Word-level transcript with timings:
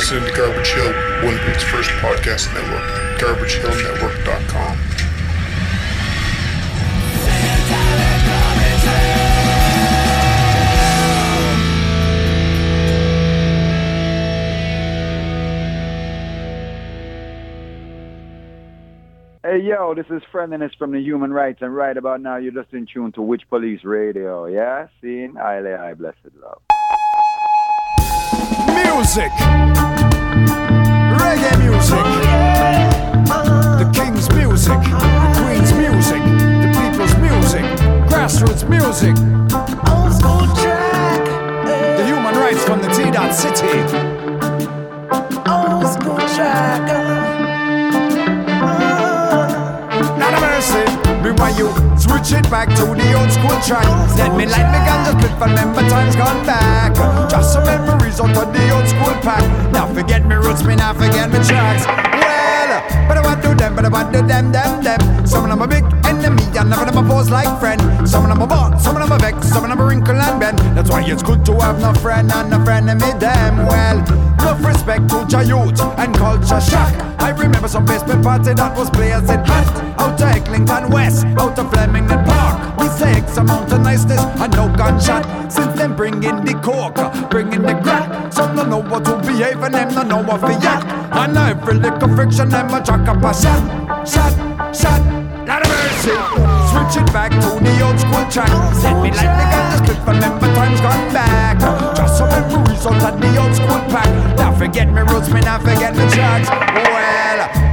listening 0.00 0.24
to 0.24 0.34
Garbage 0.34 0.68
Hill, 0.68 0.94
Winnipeg's 1.22 1.62
first 1.62 1.90
podcast 2.00 2.54
network, 2.54 3.20
garbagehillnetwork.com. 3.20 4.78
Hey 19.42 19.58
yo, 19.66 19.94
this 19.94 20.06
is 20.08 20.22
Friendlyness 20.32 20.74
from 20.78 20.92
the 20.92 21.00
Human 21.00 21.30
Rights, 21.30 21.58
and 21.60 21.76
right 21.76 21.94
about 21.94 22.22
now 22.22 22.38
you're 22.38 22.52
just 22.52 22.72
in 22.72 22.86
tune 22.86 23.12
to 23.12 23.20
Witch 23.20 23.42
Police 23.50 23.84
Radio, 23.84 24.46
yeah? 24.46 24.88
Seeing 25.02 25.36
I 25.36 25.60
lay 25.60 25.74
I 25.74 25.92
blessed 25.92 26.16
love. 26.40 26.62
Music! 28.66 29.32
Reggae 31.18 31.52
music! 31.58 32.06
The 33.78 33.90
king's 33.94 34.28
music, 34.34 34.80
the 34.80 35.32
queen's 35.40 35.72
music, 35.72 36.22
the 36.62 36.68
people's 36.78 37.14
music, 37.16 37.64
grassroots 38.08 38.68
music. 38.68 39.16
Old 39.90 40.12
school 40.12 40.46
track! 40.60 41.24
The 41.96 42.04
human 42.06 42.34
rights 42.36 42.62
from 42.64 42.80
the 42.82 42.88
T 42.88 43.10
dot 43.10 43.34
city. 43.34 43.80
Old 45.48 45.86
school 45.86 46.20
track. 46.36 46.82
Not 50.18 50.34
a 50.34 50.40
mercy. 50.40 50.84
Me 51.22 51.30
why 51.32 51.50
you 51.50 51.68
switch 52.10 52.32
it 52.32 52.50
back 52.50 52.68
to 52.74 52.84
the 52.90 53.08
old 53.14 53.30
school 53.30 53.54
track. 53.62 53.86
Let 54.18 54.34
me 54.34 54.44
light 54.46 54.66
me 54.74 54.78
ganja 54.82 55.14
split 55.14 55.34
for 55.38 55.84
times 55.88 56.16
gone 56.16 56.44
back. 56.44 56.94
Just 57.30 57.52
some 57.52 57.64
memories 57.64 58.20
out 58.20 58.36
of 58.36 58.52
the 58.52 58.64
old 58.74 58.86
school 58.88 59.14
pack. 59.22 59.44
Now 59.72 59.86
forget 59.94 60.26
me 60.26 60.34
roots, 60.34 60.64
me 60.64 60.74
now 60.74 60.92
forget 60.92 61.30
me 61.30 61.38
tracks. 61.46 61.86
Well, 61.86 62.72
but 63.06 63.16
I 63.16 63.22
want 63.22 63.42
to 63.42 63.54
them, 63.54 63.76
but 63.76 63.84
I 63.84 63.88
want 63.88 64.12
to 64.14 64.22
them, 64.22 64.50
them, 64.50 64.82
them. 64.82 65.00
Some 65.26 65.44
of 65.44 65.50
them 65.50 65.62
are 65.62 65.68
big 65.68 65.84
enemy, 66.04 66.42
and 66.58 66.72
of 66.72 66.86
them 66.86 66.98
are 66.98 67.08
pose 67.08 67.30
like 67.30 67.50
friend. 67.60 67.80
Some 68.08 68.24
of 68.24 68.30
them 68.30 68.42
are 68.42 68.48
bought, 68.48 68.80
some 68.80 68.96
of 68.96 69.02
them 69.02 69.12
are 69.12 69.18
vex, 69.18 69.48
some 69.48 69.64
of 69.64 69.70
them 69.70 69.80
are 69.80 69.88
wrinkle 69.88 70.16
and 70.16 70.40
bend. 70.40 70.58
That's 70.76 70.90
why 70.90 71.02
it's 71.04 71.22
good 71.22 71.44
to 71.46 71.52
have 71.60 71.80
no 71.80 71.92
friend 71.94 72.30
and 72.32 72.50
no 72.50 72.64
friend 72.64 72.86
me 72.86 73.12
them. 73.18 73.66
Well, 73.66 73.98
enough 74.40 74.64
respect 74.64 75.08
to 75.10 75.26
your 75.30 75.42
youth 75.42 75.80
and 75.80 76.14
culture 76.16 76.60
shock. 76.60 77.09
I 77.20 77.30
remember 77.30 77.68
some 77.68 77.84
basement 77.84 78.24
party 78.24 78.54
that 78.54 78.76
was 78.76 78.90
blazing 78.90 79.44
hot. 79.44 79.68
Out 80.00 80.18
to 80.18 80.26
Eglinton 80.26 80.90
West, 80.90 81.24
out 81.38 81.54
to 81.56 81.64
Flemington 81.68 82.24
Park. 82.24 82.78
We 82.78 82.90
X 83.02 83.36
amount 83.36 83.72
of 83.72 83.80
niceness 83.80 84.20
and 84.20 84.52
no 84.52 84.68
gunshot. 84.76 85.52
Since 85.52 85.76
then 85.76 85.96
bring 85.96 86.22
in 86.22 86.44
the 86.44 86.54
coke, 86.62 87.00
bring 87.30 87.52
in 87.52 87.62
the 87.62 87.74
crack. 87.82 88.32
Some 88.32 88.56
don't 88.56 88.70
know 88.70 88.82
what 88.82 89.04
to 89.04 89.16
behave 89.18 89.62
and 89.62 89.74
them 89.74 89.88
don't 89.94 90.08
know 90.08 90.22
what 90.22 90.40
to 90.40 90.52
yak. 90.64 90.84
And 91.12 91.36
every 91.36 91.74
little 91.74 92.08
friction, 92.14 92.48
them 92.48 92.72
a 92.72 92.82
jack 92.82 93.08
up 93.08 93.22
a 93.22 93.32
shot, 93.34 94.08
shot, 94.08 94.34
shot. 94.74 95.00
Not 95.46 95.66
a 95.66 95.68
mercy. 95.68 96.16
Switch 96.70 97.02
it 97.02 97.12
back 97.12 97.32
to 97.32 97.48
the 97.64 97.72
old 97.84 97.98
school 97.98 98.24
track. 98.30 98.50
Let 98.82 99.02
me 99.02 99.10
like 99.10 99.32
the 99.36 99.46
gun 99.52 99.64
just 99.72 99.84
click 99.84 100.06
remember 100.06 100.46
times 100.54 100.80
gone 100.80 101.12
back. 101.12 101.58
Just 101.96 102.18
some 102.18 102.28
memories 102.28 102.86
out 102.86 103.14
of 103.14 103.20
the 103.20 103.30
old 103.40 103.54
school 103.54 103.80
pack. 103.90 104.08
Now 104.36 104.52
forget 104.54 104.88
me 104.92 105.00
roots, 105.02 105.28
me 105.32 105.40
now 105.40 105.58
forget 105.58 105.96
me 105.96 106.08
tracks. 106.10 106.89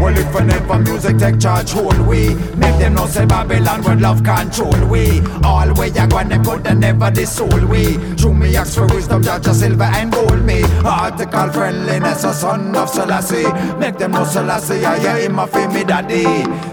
Well, 0.01 0.17
if 0.17 0.33
whenever 0.33 0.79
music 0.79 1.17
take 1.17 1.39
charge, 1.39 1.71
hold 1.71 1.99
we. 2.07 2.35
Make 2.55 2.77
them 2.79 2.93
know 2.93 3.07
say 3.07 3.25
Babylon 3.25 3.83
will 3.83 3.99
love 3.99 4.23
control 4.23 4.87
we. 4.87 5.21
All 5.43 5.73
way 5.73 5.91
I 5.91 6.07
go 6.07 6.17
and 6.19 6.31
them 6.31 6.43
good 6.43 6.67
and 6.67 6.79
never 6.81 7.09
disown 7.11 7.67
we. 7.67 7.97
Show 8.17 8.33
me 8.33 8.55
ask 8.55 8.75
for 8.75 8.87
wisdom, 8.87 9.23
judge 9.23 9.47
a 9.47 9.53
silver 9.53 9.83
and 9.83 10.11
gold 10.11 10.43
me. 10.45 10.63
Article 10.85 11.49
friendlyness, 11.49 12.29
a 12.29 12.33
son 12.33 12.75
of 12.75 12.89
Selassie. 12.89 13.51
Make 13.79 13.97
them 13.97 14.11
know 14.11 14.23
Selassie, 14.25 14.85
I 14.85 14.99
hear 14.99 15.29
him 15.29 15.39
a 15.39 15.47
me 15.73 15.83
daddy. 15.83 16.23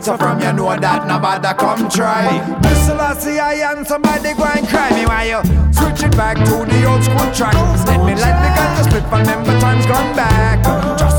So 0.02 0.16
from 0.16 0.40
you 0.40 0.52
know 0.52 0.76
that 0.76 1.06
nobody 1.06 1.58
come 1.58 1.88
try. 1.88 2.58
This 2.62 2.86
Selassie, 2.86 3.38
I 3.40 3.54
am 3.72 3.84
somebody 3.84 4.34
go 4.34 4.44
and 4.44 4.68
cry 4.68 4.90
me 4.90 5.06
why 5.06 5.24
you 5.24 5.40
switch 5.72 6.02
it 6.02 6.16
back 6.16 6.36
to 6.36 6.64
the 6.64 6.84
old 6.84 7.02
school 7.02 7.30
track. 7.32 7.54
Let 7.86 8.00
me 8.04 8.14
like 8.20 8.38
the 8.42 8.50
gun 8.56 8.76
to 8.76 8.84
split 8.84 9.04
remember 9.04 9.58
times 9.60 9.86
gone 9.86 10.14
back. 10.16 10.62
Just 10.98 11.13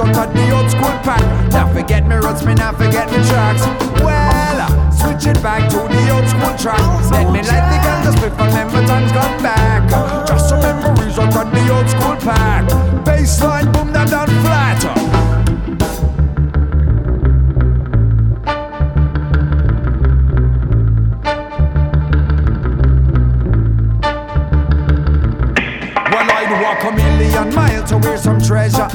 memories 0.00 0.16
out 0.16 0.28
of 0.28 0.34
the 0.34 0.50
old 0.50 0.70
school 0.70 0.96
pack. 1.02 1.52
Now 1.52 1.72
forget 1.72 2.06
me 2.06 2.16
roots, 2.16 2.44
me 2.44 2.54
now 2.54 2.72
forget 2.72 3.10
me 3.10 3.18
tracks. 3.28 3.62
Well, 4.02 4.90
switch 4.92 5.26
it 5.26 5.42
back 5.42 5.68
to 5.70 5.76
the 5.76 6.10
old 6.10 6.28
school 6.28 6.56
track. 6.56 7.10
Let 7.10 7.30
me 7.32 7.42
like 7.42 7.66
the 7.70 8.10
to 8.10 8.16
split 8.16 8.32
remember 8.32 8.86
times 8.86 9.12
gone 9.12 9.42
back. 9.42 9.88
Just 10.26 10.48
some 10.48 10.60
memories 10.60 11.18
out 11.18 11.36
of 11.36 11.52
the 11.52 11.74
old 11.74 11.88
school 11.88 12.16
pack. 12.16 12.68
Baseline, 13.04 13.72
boom, 13.72 13.92
down, 13.92 14.08
down, 14.08 14.26
flat. 14.26 14.84
Well, 26.10 26.30
I'd 26.30 26.62
walk 26.62 26.84
a 26.84 26.96
million 26.96 27.54
miles 27.54 27.90
to 27.90 27.98
where 27.98 28.18
some 28.18 28.40
treasure 28.40 28.88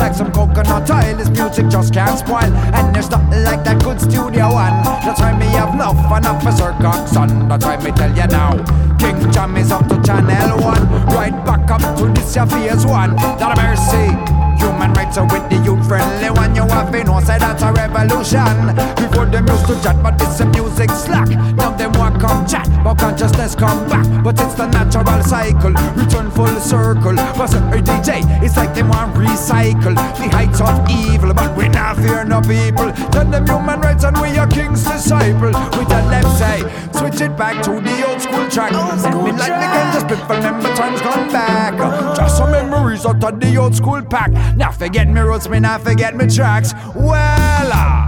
like 0.00 0.14
some 0.14 0.32
coconut 0.32 0.90
oil. 0.90 1.16
This 1.16 1.28
music 1.28 1.68
just 1.68 1.92
can't 1.92 2.18
spoil, 2.18 2.52
and 2.74 2.94
there's 2.94 3.10
nothing 3.10 3.44
like 3.44 3.62
that 3.64 3.82
good 3.84 4.00
studio 4.00 4.52
one. 4.52 4.82
That's 5.04 5.20
why 5.20 5.36
me 5.38 5.46
have 5.46 5.74
enough 5.74 6.00
enough 6.16 6.42
for 6.42 6.52
Sir 6.52 6.72
son. 7.06 7.48
That's 7.48 7.64
why 7.64 7.76
me 7.76 7.92
tell 7.92 8.10
you 8.10 8.26
now. 8.26 8.52
King 8.98 9.30
Jammy's 9.30 9.70
up 9.70 9.86
to 9.88 10.00
channel 10.02 10.58
one, 10.60 10.88
right 11.14 11.36
back 11.44 11.70
up 11.70 11.96
to 11.98 12.06
this 12.08 12.34
phase 12.34 12.86
one. 12.86 13.14
Not 13.16 13.58
a 13.58 13.62
mercy. 13.62 14.49
Human 14.60 14.92
rights 14.92 15.16
are 15.18 15.24
with 15.24 15.48
the 15.50 15.56
youth 15.64 15.86
friendly 15.88 16.30
one. 16.30 16.54
You 16.54 16.62
have 16.68 16.92
been 16.92 17.06
no 17.06 17.20
say 17.20 17.38
that's 17.38 17.62
a 17.62 17.72
revolution. 17.72 18.76
Before 18.96 19.26
them 19.26 19.46
used 19.48 19.66
to 19.66 19.74
chat, 19.82 20.02
but 20.02 20.18
this 20.18 20.40
a 20.40 20.46
music 20.46 20.90
slack. 20.90 21.28
Now 21.56 21.70
them 21.70 21.92
want 21.92 22.20
come 22.20 22.46
chat, 22.46 22.68
but 22.84 22.98
consciousness 22.98 23.54
come 23.54 23.88
back. 23.88 24.06
But 24.22 24.40
it's 24.40 24.54
the 24.54 24.66
natural 24.66 25.22
cycle, 25.22 25.72
return 25.96 26.30
full 26.30 26.54
circle. 26.60 27.16
But 27.16 27.54
a 27.54 27.60
DJ, 27.80 28.22
it's 28.42 28.56
like 28.56 28.74
them 28.74 28.88
want 28.88 29.14
recycle 29.14 29.94
the 29.94 30.28
heights 30.28 30.60
of 30.60 30.76
evil. 30.90 31.34
But 31.34 31.56
we 31.56 31.68
not 31.68 31.96
fear 31.96 32.24
no 32.24 32.40
people. 32.40 32.92
Tell 33.10 33.24
them 33.24 33.46
human 33.46 33.80
rights 33.80 34.04
and 34.04 34.16
we 34.20 34.36
are 34.38 34.46
king's 34.46 34.84
disciple. 34.84 35.52
We 35.76 35.84
tell 35.86 36.08
them 36.08 36.26
say, 36.36 36.60
switch 36.92 37.20
it 37.20 37.36
back 37.36 37.62
to 37.64 37.80
the 37.80 38.06
old 38.06 38.20
school 38.20 38.48
track. 38.48 38.72
Let 38.72 39.14
me 39.14 39.32
like 39.32 39.56
the 39.60 39.68
can 39.74 39.92
just 39.94 40.06
remember 40.30 40.74
times 40.74 41.00
gone 41.00 41.32
back. 41.32 41.76
Just 42.16 42.36
some 42.36 42.50
memories 42.50 43.06
out 43.06 43.22
of 43.24 43.40
the 43.40 43.56
old 43.56 43.74
school 43.74 44.02
pack. 44.02 44.30
Now 44.56 44.70
forget 44.70 45.08
me 45.08 45.20
roots, 45.20 45.48
me 45.48 45.60
now 45.60 45.78
forget 45.78 46.14
me 46.14 46.26
tracks. 46.26 46.72
Well, 46.94 47.70
uh, 47.72 47.99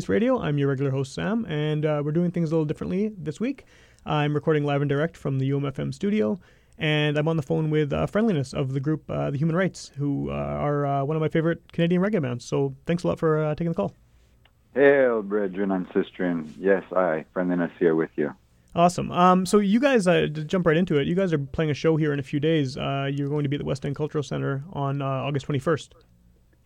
Police 0.00 0.08
Radio. 0.08 0.40
I'm 0.40 0.56
your 0.56 0.68
regular 0.68 0.90
host, 0.90 1.12
Sam, 1.12 1.44
and 1.44 1.84
uh, 1.84 2.00
we're 2.02 2.12
doing 2.12 2.30
things 2.30 2.50
a 2.50 2.54
little 2.54 2.64
differently 2.64 3.12
this 3.18 3.38
week. 3.38 3.66
I'm 4.06 4.32
recording 4.32 4.64
live 4.64 4.80
and 4.80 4.88
direct 4.88 5.14
from 5.14 5.38
the 5.38 5.50
UMFM 5.50 5.92
studio, 5.92 6.40
and 6.78 7.18
I'm 7.18 7.28
on 7.28 7.36
the 7.36 7.42
phone 7.42 7.68
with 7.68 7.92
uh, 7.92 8.06
Friendlyness 8.06 8.54
of 8.54 8.72
the 8.72 8.80
group 8.80 9.02
uh, 9.10 9.30
The 9.30 9.36
Human 9.36 9.54
Rights, 9.54 9.92
who 9.98 10.30
uh, 10.30 10.32
are 10.32 10.86
uh, 10.86 11.04
one 11.04 11.18
of 11.18 11.20
my 11.20 11.28
favorite 11.28 11.70
Canadian 11.74 12.00
reggae 12.00 12.22
bands. 12.22 12.46
So, 12.46 12.74
thanks 12.86 13.04
a 13.04 13.08
lot 13.08 13.18
for 13.18 13.44
uh, 13.44 13.54
taking 13.54 13.72
the 13.72 13.74
call. 13.74 13.94
Hail, 14.74 15.20
brethren 15.20 15.70
and 15.70 15.86
sistren. 15.90 16.50
Yes, 16.58 16.82
I, 16.96 17.26
friendlyness 17.36 17.72
here 17.78 17.94
with 17.94 18.10
you. 18.16 18.32
Awesome. 18.74 19.12
Um, 19.12 19.44
so 19.44 19.58
you 19.58 19.80
guys, 19.80 20.06
uh, 20.06 20.28
to 20.32 20.44
jump 20.44 20.64
right 20.64 20.78
into 20.78 20.96
it, 20.96 21.08
you 21.08 21.14
guys 21.14 21.34
are 21.34 21.38
playing 21.38 21.72
a 21.72 21.74
show 21.74 21.96
here 21.96 22.14
in 22.14 22.18
a 22.18 22.22
few 22.22 22.40
days. 22.40 22.78
Uh, 22.78 23.10
you're 23.12 23.28
going 23.28 23.42
to 23.42 23.50
be 23.50 23.56
at 23.56 23.60
the 23.60 23.66
West 23.66 23.84
End 23.84 23.96
Cultural 23.96 24.24
Center 24.24 24.64
on 24.72 25.02
uh, 25.02 25.04
August 25.04 25.46
21st. 25.46 25.90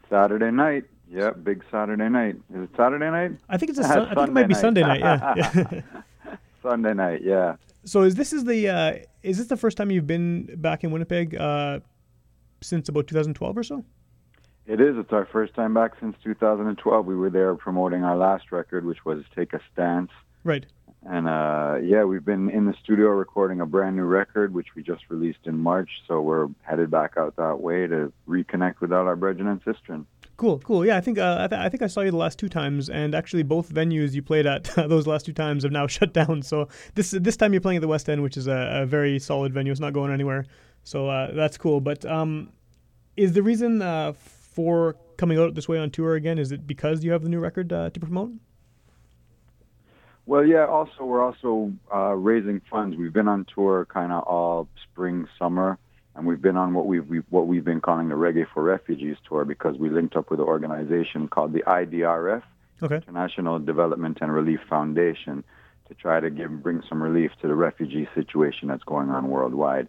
Saturday 0.08 0.52
night. 0.52 0.84
Yep, 1.10 1.44
big 1.44 1.62
Saturday 1.70 2.08
night. 2.08 2.36
Is 2.54 2.64
it 2.64 2.70
Saturday 2.76 3.10
night? 3.10 3.32
I 3.48 3.56
think 3.56 3.70
it's 3.70 3.78
a 3.78 3.84
sun- 3.94 4.08
I 4.08 4.14
think 4.14 4.28
it 4.28 4.32
might 4.32 4.48
be 4.48 4.54
Sunday 4.54 4.82
Sunday 4.82 5.00
night. 5.00 5.20
night. 5.20 5.36
Yeah. 5.36 5.64
yeah. 6.24 6.36
Sunday 6.62 6.94
night, 6.94 7.20
yeah. 7.22 7.56
so 7.84 8.02
is 8.02 8.14
this 8.14 8.32
is 8.32 8.44
the 8.44 8.68
uh, 8.68 8.94
is 9.22 9.36
this 9.38 9.48
the 9.48 9.56
first 9.56 9.76
time 9.76 9.90
you've 9.90 10.06
been 10.06 10.48
back 10.56 10.82
in 10.82 10.90
Winnipeg 10.90 11.34
uh, 11.34 11.80
since 12.62 12.88
about 12.88 13.06
2012 13.06 13.58
or 13.58 13.62
so? 13.62 13.84
It 14.66 14.80
is. 14.80 14.96
It's 14.96 15.12
our 15.12 15.26
first 15.26 15.54
time 15.54 15.74
back 15.74 15.92
since 16.00 16.16
2012. 16.24 17.04
We 17.04 17.14
were 17.14 17.28
there 17.28 17.54
promoting 17.54 18.02
our 18.02 18.16
last 18.16 18.50
record, 18.50 18.86
which 18.86 19.04
was 19.04 19.22
Take 19.36 19.52
a 19.52 19.60
Stance. 19.72 20.10
Right. 20.42 20.64
And 21.06 21.28
uh, 21.28 21.76
yeah, 21.82 22.04
we've 22.04 22.24
been 22.24 22.48
in 22.48 22.64
the 22.64 22.74
studio 22.82 23.08
recording 23.08 23.60
a 23.60 23.66
brand 23.66 23.96
new 23.96 24.04
record, 24.04 24.54
which 24.54 24.68
we 24.74 24.82
just 24.82 25.02
released 25.10 25.40
in 25.44 25.58
March. 25.58 25.90
So 26.08 26.20
we're 26.22 26.48
headed 26.62 26.90
back 26.90 27.14
out 27.18 27.36
that 27.36 27.60
way 27.60 27.86
to 27.86 28.12
reconnect 28.26 28.80
with 28.80 28.92
all 28.92 29.06
our 29.06 29.16
brethren 29.16 29.48
and 29.48 29.62
sistren. 29.64 30.06
Cool, 30.36 30.58
cool. 30.60 30.84
Yeah, 30.84 30.96
I 30.96 31.00
think 31.00 31.18
uh, 31.18 31.36
I, 31.40 31.46
th- 31.46 31.60
I 31.60 31.68
think 31.68 31.82
I 31.82 31.86
saw 31.86 32.00
you 32.00 32.10
the 32.10 32.16
last 32.16 32.38
two 32.38 32.48
times, 32.48 32.90
and 32.90 33.14
actually 33.14 33.44
both 33.44 33.72
venues 33.72 34.14
you 34.14 34.22
played 34.22 34.46
at 34.46 34.64
those 34.76 35.06
last 35.06 35.26
two 35.26 35.32
times 35.32 35.62
have 35.62 35.72
now 35.72 35.86
shut 35.98 36.12
down. 36.12 36.42
So 36.42 36.68
this 36.94 37.12
this 37.12 37.36
time 37.36 37.52
you're 37.52 37.60
playing 37.60 37.76
at 37.76 37.82
the 37.82 37.88
West 37.88 38.08
End, 38.08 38.22
which 38.22 38.36
is 38.36 38.48
a, 38.48 38.82
a 38.82 38.86
very 38.86 39.18
solid 39.18 39.52
venue. 39.52 39.70
It's 39.70 39.80
not 39.80 39.92
going 39.92 40.10
anywhere, 40.10 40.46
so 40.82 41.08
uh, 41.08 41.32
that's 41.32 41.58
cool. 41.58 41.80
But 41.80 42.04
um, 42.04 42.50
is 43.16 43.32
the 43.34 43.42
reason 43.42 43.82
uh, 43.82 44.14
for 44.14 44.96
coming 45.18 45.38
out 45.38 45.54
this 45.54 45.68
way 45.68 45.78
on 45.78 45.90
tour 45.90 46.14
again? 46.14 46.38
Is 46.38 46.50
it 46.50 46.66
because 46.66 47.04
you 47.04 47.12
have 47.12 47.22
the 47.22 47.28
new 47.28 47.38
record 47.38 47.72
uh, 47.72 47.90
to 47.90 48.00
promote? 48.00 48.32
Well, 50.26 50.44
yeah. 50.44 50.66
Also, 50.66 51.04
we're 51.04 51.22
also 51.22 51.72
uh, 51.94 52.14
raising 52.14 52.60
funds. 52.70 52.96
We've 52.96 53.12
been 53.12 53.28
on 53.28 53.46
tour 53.54 53.86
kind 53.86 54.12
of 54.12 54.22
all 54.24 54.68
spring, 54.82 55.28
summer, 55.38 55.78
and 56.14 56.26
we've 56.26 56.40
been 56.40 56.56
on 56.56 56.72
what 56.72 56.86
we've, 56.86 57.06
we've 57.06 57.24
what 57.28 57.46
we've 57.46 57.64
been 57.64 57.80
calling 57.80 58.08
the 58.08 58.14
Reggae 58.14 58.46
for 58.52 58.62
Refugees 58.62 59.16
tour 59.28 59.44
because 59.44 59.76
we 59.76 59.90
linked 59.90 60.16
up 60.16 60.30
with 60.30 60.40
an 60.40 60.46
organization 60.46 61.28
called 61.28 61.52
the 61.52 61.62
IDRF, 61.62 62.42
Okay. 62.82 62.96
International 62.96 63.58
Development 63.58 64.18
and 64.20 64.32
Relief 64.32 64.60
Foundation, 64.68 65.44
to 65.88 65.94
try 65.94 66.20
to 66.20 66.30
give 66.30 66.62
bring 66.62 66.82
some 66.88 67.02
relief 67.02 67.32
to 67.42 67.48
the 67.48 67.54
refugee 67.54 68.08
situation 68.14 68.68
that's 68.68 68.84
going 68.84 69.10
on 69.10 69.28
worldwide. 69.28 69.88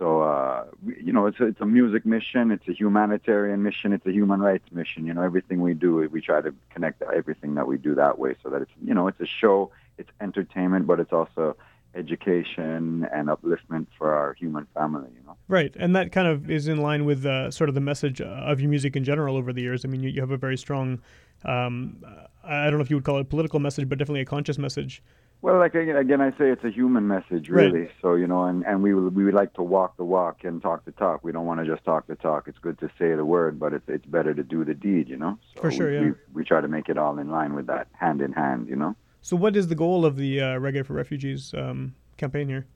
So, 0.00 0.22
uh, 0.22 0.64
you 0.82 1.12
know, 1.12 1.26
it's 1.26 1.38
a, 1.40 1.48
it's 1.48 1.60
a 1.60 1.66
music 1.66 2.06
mission, 2.06 2.50
it's 2.50 2.66
a 2.66 2.72
humanitarian 2.72 3.62
mission, 3.62 3.92
it's 3.92 4.06
a 4.06 4.12
human 4.12 4.40
rights 4.40 4.64
mission. 4.72 5.04
You 5.04 5.12
know, 5.12 5.20
everything 5.20 5.60
we 5.60 5.74
do, 5.74 6.08
we 6.10 6.22
try 6.22 6.40
to 6.40 6.54
connect 6.70 7.02
everything 7.02 7.54
that 7.56 7.66
we 7.66 7.76
do 7.76 7.94
that 7.96 8.18
way, 8.18 8.34
so 8.42 8.48
that 8.48 8.62
it's 8.62 8.70
you 8.82 8.94
know, 8.94 9.08
it's 9.08 9.20
a 9.20 9.26
show, 9.26 9.72
it's 9.98 10.08
entertainment, 10.18 10.86
but 10.86 11.00
it's 11.00 11.12
also 11.12 11.54
education 11.94 13.06
and 13.12 13.28
upliftment 13.28 13.88
for 13.98 14.14
our 14.14 14.32
human 14.32 14.66
family. 14.72 15.10
You 15.14 15.22
know. 15.26 15.36
Right, 15.48 15.76
and 15.78 15.94
that 15.94 16.12
kind 16.12 16.26
of 16.26 16.50
is 16.50 16.66
in 16.66 16.78
line 16.78 17.04
with 17.04 17.26
uh, 17.26 17.50
sort 17.50 17.68
of 17.68 17.74
the 17.74 17.82
message 17.82 18.22
of 18.22 18.58
your 18.58 18.70
music 18.70 18.96
in 18.96 19.04
general 19.04 19.36
over 19.36 19.52
the 19.52 19.60
years. 19.60 19.84
I 19.84 19.88
mean, 19.88 20.02
you, 20.02 20.08
you 20.08 20.22
have 20.22 20.30
a 20.30 20.38
very 20.38 20.56
strong, 20.56 21.02
um, 21.44 22.02
I 22.42 22.70
don't 22.70 22.78
know 22.78 22.82
if 22.82 22.88
you 22.88 22.96
would 22.96 23.04
call 23.04 23.18
it 23.18 23.22
a 23.22 23.24
political 23.24 23.60
message, 23.60 23.86
but 23.86 23.98
definitely 23.98 24.22
a 24.22 24.24
conscious 24.24 24.56
message. 24.56 25.02
Well, 25.42 25.58
like 25.58 25.74
again, 25.74 25.96
again, 25.96 26.20
I 26.20 26.30
say 26.32 26.50
it's 26.50 26.64
a 26.64 26.70
human 26.70 27.08
message, 27.08 27.48
Right. 27.48 27.72
really. 27.72 27.88
So 28.02 28.14
you 28.14 28.26
know, 28.26 28.44
and 28.44 28.64
and 28.66 28.82
we 28.82 28.92
we 28.94 29.24
would 29.24 29.34
like 29.34 29.54
to 29.54 29.62
walk 29.62 29.96
the 29.96 30.04
walk 30.04 30.44
and 30.44 30.60
talk 30.60 30.84
the 30.84 30.92
talk. 30.92 31.24
We 31.24 31.32
don't 31.32 31.46
want 31.46 31.60
to 31.60 31.66
just 31.66 31.82
talk 31.84 32.06
the 32.06 32.16
talk. 32.16 32.46
It's 32.46 32.58
good 32.58 32.78
to 32.80 32.88
say 32.98 33.14
the 33.14 33.24
word, 33.24 33.58
but 33.58 33.72
it's 33.72 33.88
it's 33.88 34.04
better 34.04 34.34
to 34.34 34.42
do 34.42 34.64
the 34.64 34.74
deed. 34.74 35.08
You 35.08 35.16
know. 35.16 35.38
So 35.54 35.62
For 35.62 35.70
sure, 35.70 35.88
we, 35.88 35.94
yeah. 35.94 36.00
We, 36.02 36.12
we 36.34 36.44
try 36.44 36.60
to 36.60 36.68
make 36.68 36.88
it 36.90 36.98
all 36.98 37.18
in 37.18 37.30
line 37.30 37.54
with 37.54 37.66
that, 37.68 37.88
hand 37.92 38.20
in 38.20 38.32
hand. 38.32 38.68
You 38.68 38.76
know. 38.76 38.96
So, 39.22 39.34
what 39.36 39.56
is 39.56 39.68
the 39.68 39.74
goal 39.74 40.04
of 40.04 40.16
the 40.16 40.40
uh, 40.40 40.44
Reggae 40.58 40.84
for 40.84 40.92
Refugees 40.94 41.54
um, 41.54 41.94
campaign 42.18 42.48
here? 42.48 42.66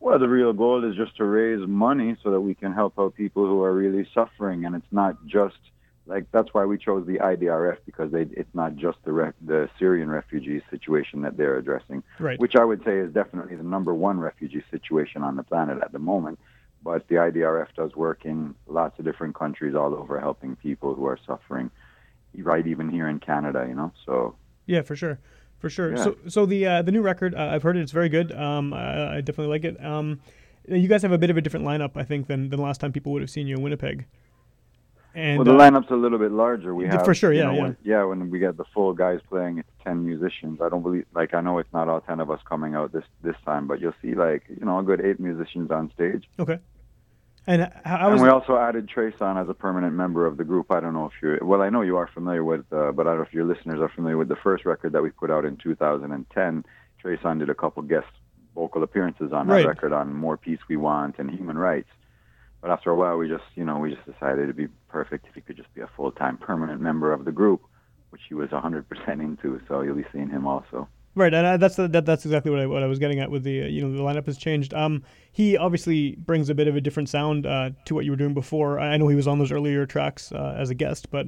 Well, 0.00 0.18
the 0.18 0.28
real 0.28 0.52
goal 0.52 0.84
is 0.84 0.96
just 0.96 1.16
to 1.18 1.24
raise 1.24 1.60
money 1.68 2.16
so 2.22 2.30
that 2.32 2.40
we 2.40 2.54
can 2.54 2.72
help 2.72 2.98
out 2.98 3.14
people 3.14 3.46
who 3.46 3.62
are 3.62 3.72
really 3.72 4.08
suffering, 4.12 4.64
and 4.64 4.74
it's 4.74 4.92
not 4.92 5.14
just 5.26 5.56
like 6.06 6.24
that's 6.32 6.52
why 6.52 6.64
we 6.64 6.78
chose 6.78 7.06
the 7.06 7.18
IDRF 7.18 7.78
because 7.86 8.10
they, 8.10 8.22
it's 8.22 8.54
not 8.54 8.74
just 8.76 8.98
the 9.04 9.12
ref, 9.12 9.34
the 9.40 9.68
Syrian 9.78 10.10
refugee 10.10 10.60
situation 10.70 11.22
that 11.22 11.36
they're 11.36 11.56
addressing, 11.58 12.02
Right. 12.18 12.38
which 12.40 12.56
I 12.56 12.64
would 12.64 12.82
say 12.84 12.98
is 12.98 13.12
definitely 13.12 13.56
the 13.56 13.62
number 13.62 13.94
one 13.94 14.18
refugee 14.18 14.64
situation 14.70 15.22
on 15.22 15.36
the 15.36 15.42
planet 15.44 15.78
at 15.82 15.92
the 15.92 15.98
moment. 15.98 16.38
But 16.84 17.06
the 17.06 17.14
IDRF 17.16 17.68
does 17.76 17.94
work 17.94 18.24
in 18.24 18.56
lots 18.66 18.98
of 18.98 19.04
different 19.04 19.36
countries 19.36 19.76
all 19.76 19.94
over, 19.94 20.18
helping 20.18 20.56
people 20.56 20.94
who 20.96 21.06
are 21.06 21.18
suffering, 21.24 21.70
right? 22.36 22.66
Even 22.66 22.90
here 22.90 23.08
in 23.08 23.20
Canada, 23.20 23.64
you 23.68 23.74
know. 23.76 23.92
So 24.04 24.34
Yeah, 24.66 24.82
for 24.82 24.96
sure, 24.96 25.20
for 25.60 25.70
sure. 25.70 25.94
Yeah. 25.96 26.02
So, 26.02 26.16
so 26.26 26.44
the 26.46 26.66
uh, 26.66 26.82
the 26.82 26.90
new 26.90 27.02
record, 27.02 27.36
uh, 27.36 27.50
I've 27.52 27.62
heard 27.62 27.76
it. 27.76 27.82
It's 27.82 27.92
very 27.92 28.08
good. 28.08 28.32
Um, 28.32 28.72
I, 28.74 29.18
I 29.18 29.20
definitely 29.20 29.52
like 29.56 29.64
it. 29.64 29.82
Um, 29.84 30.20
you 30.68 30.88
guys 30.88 31.02
have 31.02 31.12
a 31.12 31.18
bit 31.18 31.30
of 31.30 31.36
a 31.36 31.40
different 31.40 31.64
lineup, 31.64 31.92
I 31.96 32.02
think, 32.02 32.26
than 32.26 32.48
than 32.48 32.58
the 32.58 32.64
last 32.64 32.80
time 32.80 32.90
people 32.92 33.12
would 33.12 33.22
have 33.22 33.30
seen 33.30 33.46
you 33.46 33.54
in 33.54 33.62
Winnipeg. 33.62 34.06
And 35.14 35.38
well, 35.38 35.44
the 35.44 35.54
uh, 35.54 35.70
lineup's 35.70 35.90
a 35.90 35.94
little 35.96 36.18
bit 36.18 36.32
larger. 36.32 36.74
We 36.74 36.86
have 36.86 37.04
for 37.04 37.14
sure, 37.14 37.32
yeah, 37.32 37.44
know, 37.44 37.52
yeah. 37.52 37.62
When, 37.62 37.76
yeah. 37.84 38.04
When 38.04 38.30
we 38.30 38.38
get 38.38 38.56
the 38.56 38.64
full 38.72 38.92
guys 38.94 39.20
playing, 39.28 39.58
it's 39.58 39.68
ten 39.84 40.04
musicians. 40.06 40.60
I 40.60 40.68
don't 40.68 40.82
believe, 40.82 41.04
like, 41.14 41.34
I 41.34 41.40
know 41.40 41.58
it's 41.58 41.72
not 41.72 41.88
all 41.88 42.00
ten 42.00 42.20
of 42.20 42.30
us 42.30 42.40
coming 42.48 42.74
out 42.74 42.92
this 42.92 43.04
this 43.22 43.36
time, 43.44 43.66
but 43.66 43.80
you'll 43.80 43.94
see, 44.00 44.14
like, 44.14 44.44
you 44.48 44.64
know, 44.64 44.78
a 44.78 44.82
good 44.82 45.00
eight 45.04 45.20
musicians 45.20 45.70
on 45.70 45.90
stage. 45.92 46.28
okay. 46.38 46.58
And 47.46 47.68
and 47.84 48.20
we 48.22 48.28
also 48.28 48.56
added 48.56 48.88
Tréson 48.88 49.40
as 49.42 49.48
a 49.48 49.54
permanent 49.54 49.94
member 49.94 50.26
of 50.26 50.36
the 50.36 50.44
group. 50.44 50.70
I 50.70 50.78
don't 50.78 50.92
know 50.92 51.06
if 51.06 51.12
you're, 51.20 51.38
well, 51.42 51.60
I 51.60 51.70
know 51.70 51.82
you 51.82 51.96
are 51.96 52.06
familiar 52.06 52.44
with, 52.44 52.64
uh, 52.72 52.92
but 52.92 53.06
I 53.08 53.10
don't 53.10 53.18
know 53.18 53.24
if 53.24 53.34
your 53.34 53.44
listeners 53.44 53.80
are 53.80 53.88
familiar 53.88 54.16
with 54.16 54.28
the 54.28 54.36
first 54.36 54.64
record 54.64 54.92
that 54.92 55.02
we 55.02 55.10
put 55.10 55.28
out 55.28 55.44
in 55.44 55.56
2010. 55.56 56.64
Tréson 57.02 57.38
did 57.40 57.50
a 57.50 57.54
couple 57.54 57.82
guest 57.82 58.06
vocal 58.54 58.84
appearances 58.84 59.32
on 59.32 59.48
that 59.48 59.54
Right. 59.54 59.66
record 59.66 59.92
on 59.92 60.14
More 60.14 60.36
Peace 60.36 60.60
We 60.68 60.76
Want 60.76 61.16
and 61.18 61.30
Human 61.32 61.58
Rights. 61.58 61.88
But 62.62 62.70
after 62.70 62.90
a 62.90 62.96
while, 62.96 63.18
we 63.18 63.28
just, 63.28 63.44
you 63.56 63.64
know, 63.64 63.78
we 63.78 63.92
just 63.92 64.06
decided 64.06 64.44
it'd 64.44 64.56
be 64.56 64.68
perfect 64.88 65.26
if 65.28 65.34
he 65.34 65.42
could 65.42 65.56
just 65.56 65.74
be 65.74 65.82
a 65.82 65.90
full-time 65.96 66.38
permanent 66.38 66.80
member 66.80 67.12
of 67.12 67.24
the 67.24 67.32
group, 67.32 67.60
which 68.10 68.22
he 68.28 68.34
was 68.34 68.50
100% 68.50 68.84
into. 69.20 69.60
So 69.68 69.82
you'll 69.82 69.96
be 69.96 70.06
seeing 70.12 70.30
him 70.30 70.46
also. 70.46 70.88
Right, 71.14 71.34
and 71.34 71.46
uh, 71.46 71.56
that's 71.58 71.76
that, 71.76 72.06
that's 72.06 72.24
exactly 72.24 72.50
what 72.50 72.60
I, 72.60 72.66
what 72.66 72.82
I 72.82 72.86
was 72.86 72.98
getting 72.98 73.20
at 73.20 73.30
with 73.30 73.42
the 73.42 73.64
uh, 73.64 73.66
you 73.66 73.82
know 73.82 73.94
the 73.94 74.02
lineup 74.02 74.24
has 74.24 74.38
changed. 74.38 74.72
Um, 74.72 75.02
he 75.30 75.58
obviously 75.58 76.12
brings 76.16 76.48
a 76.48 76.54
bit 76.54 76.68
of 76.68 76.76
a 76.76 76.80
different 76.80 77.10
sound 77.10 77.44
uh, 77.44 77.70
to 77.84 77.94
what 77.94 78.06
you 78.06 78.12
were 78.12 78.16
doing 78.16 78.32
before. 78.32 78.80
I 78.80 78.96
know 78.96 79.08
he 79.08 79.14
was 79.14 79.28
on 79.28 79.38
those 79.38 79.52
earlier 79.52 79.84
tracks 79.84 80.32
uh, 80.32 80.56
as 80.56 80.70
a 80.70 80.74
guest, 80.74 81.10
but 81.10 81.26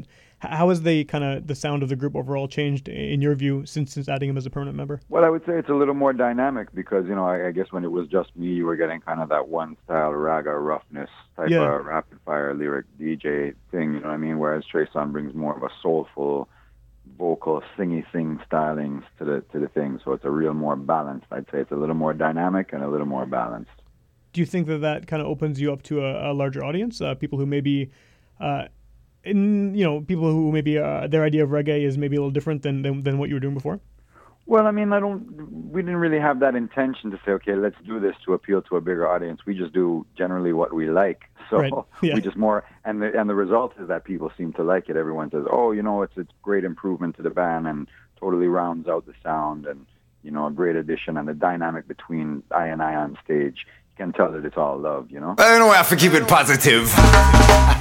how 0.49 0.69
has 0.69 0.83
the 0.83 1.05
kind 1.05 1.25
of 1.25 1.47
the 1.47 1.55
sound 1.55 1.83
of 1.83 1.89
the 1.89 1.97
group 1.97 2.15
overall 2.17 2.49
changed 2.49 2.89
in 2.89 3.21
your 3.21 3.35
view 3.35 3.65
since 3.67 3.93
since 3.93 4.09
adding 4.09 4.29
him 4.31 4.37
as 4.37 4.47
a 4.47 4.51
permanent 4.51 4.77
member? 4.77 5.01
Well, 5.09 5.25
I 5.25 5.29
would 5.29 5.45
say 5.47 5.59
it's 5.59 5.69
a 5.69 5.75
little 5.75 5.95
more 5.95 6.13
dynamic 6.13 6.69
because, 6.75 7.07
you 7.07 7.15
know, 7.15 7.27
I, 7.27 7.49
I 7.49 7.51
guess 7.53 7.67
when 7.71 7.85
it 7.85 7.91
was 7.93 8.09
just 8.09 8.35
me, 8.37 8.49
you 8.49 8.67
were 8.67 8.77
getting 8.77 9.01
kind 9.01 9.21
of 9.21 9.29
that 9.31 9.49
one 9.49 9.77
style 9.85 10.13
raga 10.13 10.51
roughness 10.59 11.11
type 11.37 11.51
Yeah. 11.51 11.79
of 11.79 11.85
rapid 11.87 12.19
fire 12.25 12.55
lyric 12.55 12.87
DJ 12.99 13.55
thing, 13.71 13.95
you 13.95 14.01
know 14.01 14.09
what 14.09 14.15
I 14.15 14.17
mean? 14.19 14.39
Whereas 14.39 14.65
Tréson 14.73 15.13
brings 15.13 15.35
more 15.35 15.57
of 15.57 15.63
a 15.63 15.71
soulful 15.83 16.49
vocal 17.19 17.63
singy 17.77 18.05
sing 18.13 18.41
stylings 18.51 19.03
to 19.19 19.25
the 19.25 19.41
to 19.53 19.59
the 19.59 19.69
thing. 19.69 20.01
So 20.05 20.13
it's 20.13 20.25
a 20.25 20.31
real 20.31 20.55
more 20.55 20.75
balanced. 20.77 21.27
I'd 21.31 21.45
say 21.51 21.59
it's 21.59 21.71
a 21.73 21.77
little 21.77 21.95
more 21.95 22.15
dynamic 22.15 22.73
and 22.73 22.83
a 22.83 22.89
little 22.89 23.07
more 23.07 23.27
balanced. 23.27 23.71
Do 24.33 24.41
you 24.41 24.47
think 24.47 24.67
that 24.67 24.79
that 24.79 25.07
kind 25.07 25.23
of 25.23 25.29
opens 25.29 25.61
you 25.61 25.73
up 25.73 25.83
to 25.83 26.05
a, 26.05 26.33
a 26.33 26.35
larger 26.35 26.65
audience, 26.65 27.01
uh, 27.01 27.15
people 27.15 27.39
who 27.39 27.47
maybe, 27.47 27.93
uh, 28.41 28.65
in 29.25 29.75
you 29.75 29.85
know, 29.85 30.01
people 30.01 30.31
who 30.31 30.53
maybe 30.53 30.79
uh, 30.79 31.07
their 31.07 31.25
idea 31.25 31.45
of 31.45 31.51
reggae 31.51 31.85
is 31.85 31.99
maybe 31.99 32.17
a 32.17 32.21
little 32.21 32.31
different 32.31 32.63
than 32.63 32.83
than, 32.83 33.03
than 33.03 33.19
what 33.19 33.29
you 33.29 33.35
were 33.37 33.41
doing 33.41 33.55
before? 33.55 33.81
Well, 34.47 34.67
I 34.67 34.73
mean, 34.73 34.93
I 34.93 35.01
don't. 35.01 35.71
We 35.73 35.81
didn't 35.81 35.97
really 35.97 36.21
have 36.21 36.41
that 36.41 36.55
intention 36.55 37.11
to 37.13 37.21
say, 37.25 37.33
okay, 37.33 37.55
let's 37.55 37.77
do 37.87 37.99
this 37.99 38.15
to 38.27 38.35
appeal 38.35 38.61
to 38.63 38.77
a 38.77 38.81
bigger 38.81 39.09
audience. 39.09 39.41
We 39.47 39.57
just 39.57 39.73
do 39.73 40.07
generally 40.17 40.53
what 40.53 40.73
we 40.73 40.91
like. 40.91 41.23
So 41.51 41.59
Right, 41.59 41.73
yeah. 42.03 42.15
we 42.15 42.23
just 42.23 42.39
more, 42.39 42.65
and 42.87 43.03
the 43.03 43.21
and 43.21 43.29
the 43.29 43.35
result 43.35 43.75
is 43.79 43.89
that 43.89 44.05
people 44.05 44.33
seem 44.35 44.55
to 44.55 44.63
like 44.63 44.89
it. 44.89 44.97
Everyone 44.97 45.31
says, 45.31 45.45
oh, 45.51 45.73
you 45.73 45.83
know, 45.83 46.01
it's 46.01 46.15
it's 46.17 46.31
great 46.41 46.65
improvement 46.65 47.17
to 47.17 47.23
the 47.23 47.29
band 47.29 47.67
and 47.67 47.87
totally 48.19 48.47
rounds 48.47 48.89
out 48.89 49.05
the 49.05 49.13
sound 49.23 49.67
and 49.67 49.85
you 50.23 50.31
know 50.31 50.47
a 50.47 50.51
great 50.51 50.75
addition 50.75 51.19
and 51.19 51.29
the 51.29 51.35
dynamic 51.35 51.87
between 51.87 52.43
I 52.51 52.69
and 52.69 52.83
I 52.83 52.95
on 52.95 53.19
stage. 53.23 53.67
You 53.67 53.97
can 54.07 54.13
tell 54.15 54.33
that 54.33 54.43
it's 54.43 54.57
all 54.57 54.79
love, 54.79 55.11
you 55.11 55.21
know. 55.21 55.35
I 55.37 55.51
don't 55.51 55.59
know 55.59 55.71
how 55.71 55.83
to 55.83 55.97
keep 55.97 56.15
it 56.15 56.27
positive. 56.27 56.91
I 56.97 57.03
don't 57.03 57.03
know 57.03 57.19
how 57.19 57.29
to 57.29 57.37
keep 57.37 57.51
it 57.51 57.51
positive. 57.51 57.74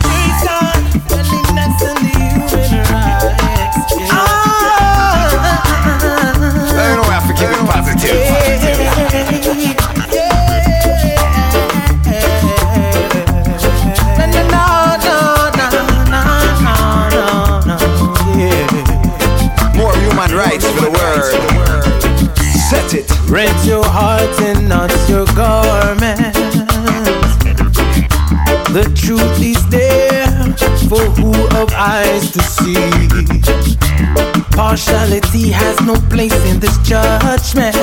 Rent 23.33 23.65
your 23.65 23.83
heart 23.83 24.39
and 24.41 24.69
not 24.69 24.91
your 25.09 25.25
garment. 25.33 26.35
The 28.71 28.83
truth 28.95 29.41
is 29.41 29.67
there 29.69 30.22
for 30.93 31.09
who 31.17 31.31
of 31.61 31.73
eyes 31.73 32.29
to 32.31 32.41
see. 32.41 32.75
Partiality 34.51 35.49
has 35.49 35.79
no 35.81 35.95
place 36.13 36.37
in 36.51 36.59
this 36.59 36.77
judgment. 36.79 37.75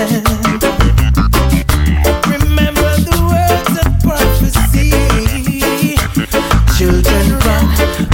Remember 2.35 2.91
the 3.09 3.19
words 3.31 3.73
of 3.83 3.89
prophecy. 4.07 4.91
Children 6.79 7.25
run, 7.47 7.67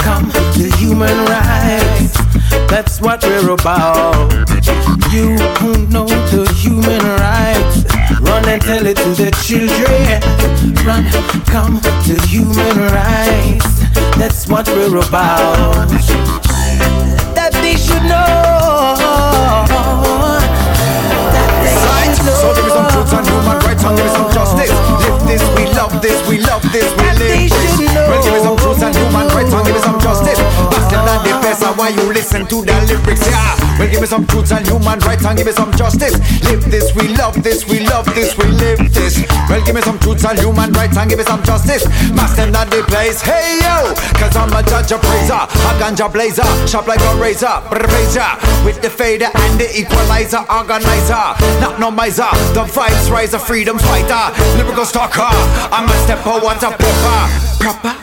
come 0.07 0.31
to 0.57 0.65
human 0.79 1.17
rights. 1.35 2.15
That's 2.71 3.01
what 3.01 3.23
we're 3.23 3.51
about. 3.51 4.33
You 5.13 5.37
who 5.61 5.87
know 5.89 6.09
the 6.33 6.51
human 6.57 7.03
rights, 7.21 7.76
run 8.21 8.45
and 8.49 8.63
tell 8.63 8.87
it 8.87 8.97
to 8.97 9.11
the 9.15 9.31
children. 9.45 10.21
Run, 10.87 11.05
come 11.47 11.81
to 12.07 12.15
human 12.27 12.77
rights. 12.93 13.81
That's 14.17 14.47
what 14.49 14.67
we're 14.69 14.97
about. 14.99 15.89
That 17.35 17.53
they 17.63 17.77
should 17.77 18.03
know. 18.03 18.17
That 21.35 21.51
they 21.63 21.75
Right. 21.77 22.17
should 22.17 22.27
know. 22.27 22.35
So 22.41 22.55
give 22.55 22.65
me 22.65 22.71
some 22.71 22.89
truth 22.91 23.13
and 23.13 23.27
human 23.27 23.59
rights 23.67 23.85
and 23.85 23.97
give 23.97 24.07
me 24.07 24.13
some 24.13 24.31
justice. 24.33 24.73
Live 25.03 25.21
this, 25.27 25.43
we 25.57 25.65
love 25.75 25.93
this, 26.03 26.19
we 26.29 26.39
love 26.39 26.63
this, 26.73 26.89
we 26.97 27.03
And 27.09 27.19
they 27.19 27.29
live 27.29 27.51
this. 27.51 27.77
should 27.77 27.95
know. 27.95 28.09
Well, 28.09 28.23
give 28.23 28.33
me 28.35 28.41
some 28.41 28.57
truth 28.57 28.83
and 28.83 28.95
human 28.97 29.29
rights 29.35 29.53
and 29.53 29.65
give 29.67 29.75
me 29.75 29.81
some 29.83 29.99
justice. 30.01 30.39
Them 30.39 31.05
down 31.07 31.23
the 31.25 31.33
best 31.43 31.63
and 31.63 31.77
why 31.77 31.89
you 31.91 32.05
listen 32.13 32.47
to 32.47 32.65
the 32.65 32.76
me 34.07 34.11
some 34.11 34.27
truth 34.27 34.53
and 34.53 34.67
human 34.67 34.99
rights 35.01 35.25
and 35.25 35.37
give 35.37 35.47
me 35.47 35.53
some 35.53 35.73
justice. 35.73 36.15
Live 36.45 36.65
this, 36.71 36.95
we 36.95 37.09
love 37.17 37.43
this, 37.43 37.67
we 37.67 37.81
love 37.81 38.07
this, 38.15 38.39
we 38.39 38.45
live 38.45 38.79
this. 38.95 39.19
Well, 39.49 39.65
give 39.65 39.75
me 39.75 39.81
some 39.81 39.99
truth 39.99 40.25
and 40.25 40.39
human 40.39 40.73
rights 40.73 40.97
and 40.97 41.11
give 41.11 41.19
me 41.19 41.25
some 41.25 41.43
justice. 41.43 41.85
Master 42.15 42.47
them 42.47 42.69
the 42.71 42.85
place, 42.87 43.21
hey 43.21 43.59
yo. 43.59 43.95
Cause 44.15 44.37
I'm 44.37 44.53
a 44.53 44.63
judge, 44.63 44.93
a 44.93 44.99
praiser, 44.99 45.43
a 45.43 45.73
ganja 45.83 46.13
blazer. 46.13 46.47
Sharp 46.67 46.87
like 46.87 47.01
a 47.01 47.17
razor, 47.19 47.63
razor. 47.71 48.31
With 48.65 48.81
the 48.81 48.91
fader 48.91 49.31
and 49.35 49.59
the 49.59 49.67
equalizer, 49.75 50.45
organizer. 50.51 51.27
Not 51.59 51.81
no 51.81 51.91
miser, 51.91 52.31
the 52.55 52.63
vibes 52.63 53.11
rise, 53.11 53.35
freedom 53.35 53.79
fighter. 53.79 54.31
Lyrical 54.57 54.85
stalker, 54.85 55.31
I'm 55.75 55.89
a 55.89 55.97
stepper, 56.05 56.39
what 56.39 56.63
a 56.63 56.71
pepper. 56.71 57.19
Proper. 57.59 57.96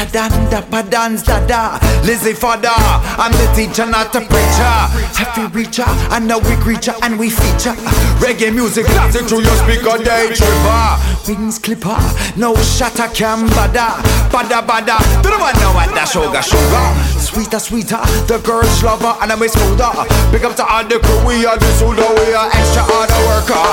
Rasta 0.00 0.12
dan 0.12 0.32
dapper 0.50 0.82
dance 0.88 1.22
dada 1.22 1.78
Lizzie 2.04 2.32
father 2.32 2.72
I'm 3.20 3.32
the 3.32 3.52
teacher 3.54 3.84
not 3.84 4.12
the 4.12 4.20
preacher. 4.20 4.74
Happy 5.12 5.44
reacher 5.52 5.84
I 6.08 6.18
know 6.20 6.38
we 6.38 6.56
creature 6.56 6.94
and 7.02 7.18
we 7.18 7.28
feature. 7.28 7.76
Reggae 8.16 8.52
music 8.54 8.86
blasting 8.86 9.26
through 9.26 9.42
your 9.42 9.56
speaker 9.56 10.02
day 10.02 10.32
tripper 10.32 10.96
Wings 11.28 11.58
clipper 11.58 12.00
No 12.36 12.56
shatter 12.56 13.12
can 13.12 13.44
bada 13.52 14.00
Bada 14.32 14.64
bada 14.64 14.96
Do 15.22 15.28
the 15.28 15.36
one 15.36 15.56
know 15.60 15.72
what 15.76 15.92
that 15.92 16.08
sugar 16.08 16.40
sugar. 16.40 16.86
Sweeter 17.20 17.60
sweeter 17.60 18.00
The 18.24 18.40
girls 18.40 18.82
lover 18.82 19.12
and 19.20 19.32
I'm 19.32 19.42
a 19.42 19.48
smoother. 19.48 19.92
Big 20.32 20.44
up 20.44 20.56
to 20.56 20.64
all 20.64 20.84
the 20.84 20.96
crew 20.96 21.20
we 21.28 21.44
are 21.44 21.60
the 21.60 21.70
sudo 21.76 22.08
We 22.24 22.32
are 22.32 22.48
extra 22.48 22.88
hard 22.88 23.12
worker. 23.28 23.64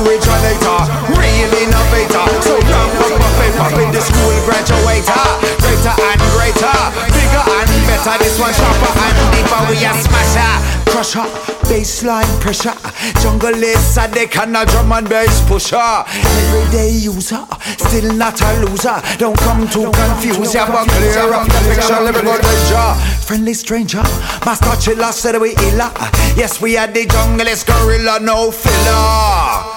Originator 0.00 0.80
Real 1.12 1.52
innovator. 1.60 2.24
So 2.40 2.56
up 2.56 3.20
a 3.20 3.28
paper 3.36 3.68
with 3.76 3.92
the 3.92 4.00
school 4.00 4.36
graduator 4.48 5.57
Greater 5.60 5.94
and 5.94 6.20
greater. 6.34 6.76
Bigger 7.12 7.44
and 7.44 7.70
better. 7.86 8.16
This 8.22 8.38
one 8.38 8.54
sharper 8.54 8.92
and 8.94 9.18
deeper. 9.34 9.60
We 9.70 9.84
are 9.84 9.98
smasher 9.98 10.78
Crusher 10.90 11.26
Baseline 11.68 12.40
pressure. 12.40 12.74
Jungle 13.20 13.62
is 13.62 13.96
a 13.96 14.08
they 14.08 14.26
can 14.26 14.56
a 14.56 14.64
drum 14.66 14.92
and 14.92 15.08
bass 15.08 15.40
pusher. 15.46 15.76
Everyday 15.76 16.90
user 16.90 17.44
Still 17.76 18.14
not 18.14 18.40
a 18.40 18.64
loser. 18.64 19.00
Don't 19.18 19.36
come 19.38 19.68
too 19.68 19.90
confused 19.92 20.54
Yeah 20.54 20.66
but 20.66 20.88
clear 20.88 21.32
up 21.32 21.46
the 21.46 21.58
picture 21.68 22.00
Live 22.00 22.24
go 22.24 22.36
danger. 22.40 22.94
Friendly 23.26 23.54
stranger. 23.54 24.02
Master 24.46 24.76
chiller 24.80 25.12
said 25.12 25.40
we 25.40 25.50
illa 25.68 25.92
Yes 26.36 26.60
we 26.60 26.76
are 26.76 26.86
the 26.86 27.06
jungle 27.06 27.46
is 27.46 27.64
gorilla. 27.64 28.18
No 28.20 28.50
filler. 28.50 29.76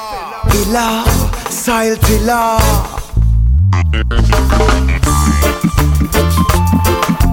Illa 0.55 1.03
Style 1.49 1.97
tiller 1.97 2.59
Thank 5.81 7.25
you. 7.25 7.30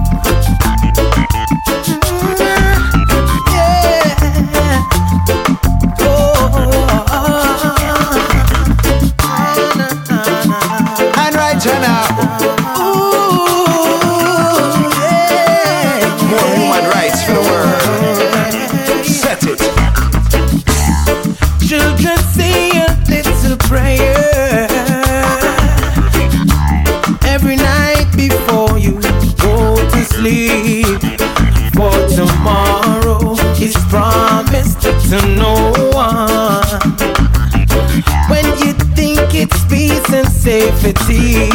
Safety, 40.59 41.47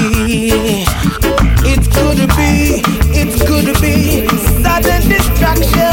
it 1.67 1.83
could 1.93 2.21
be, 2.37 2.81
it 3.13 3.31
could 3.47 3.69
be 3.83 4.27
sudden 4.63 5.03
destruction. 5.09 5.93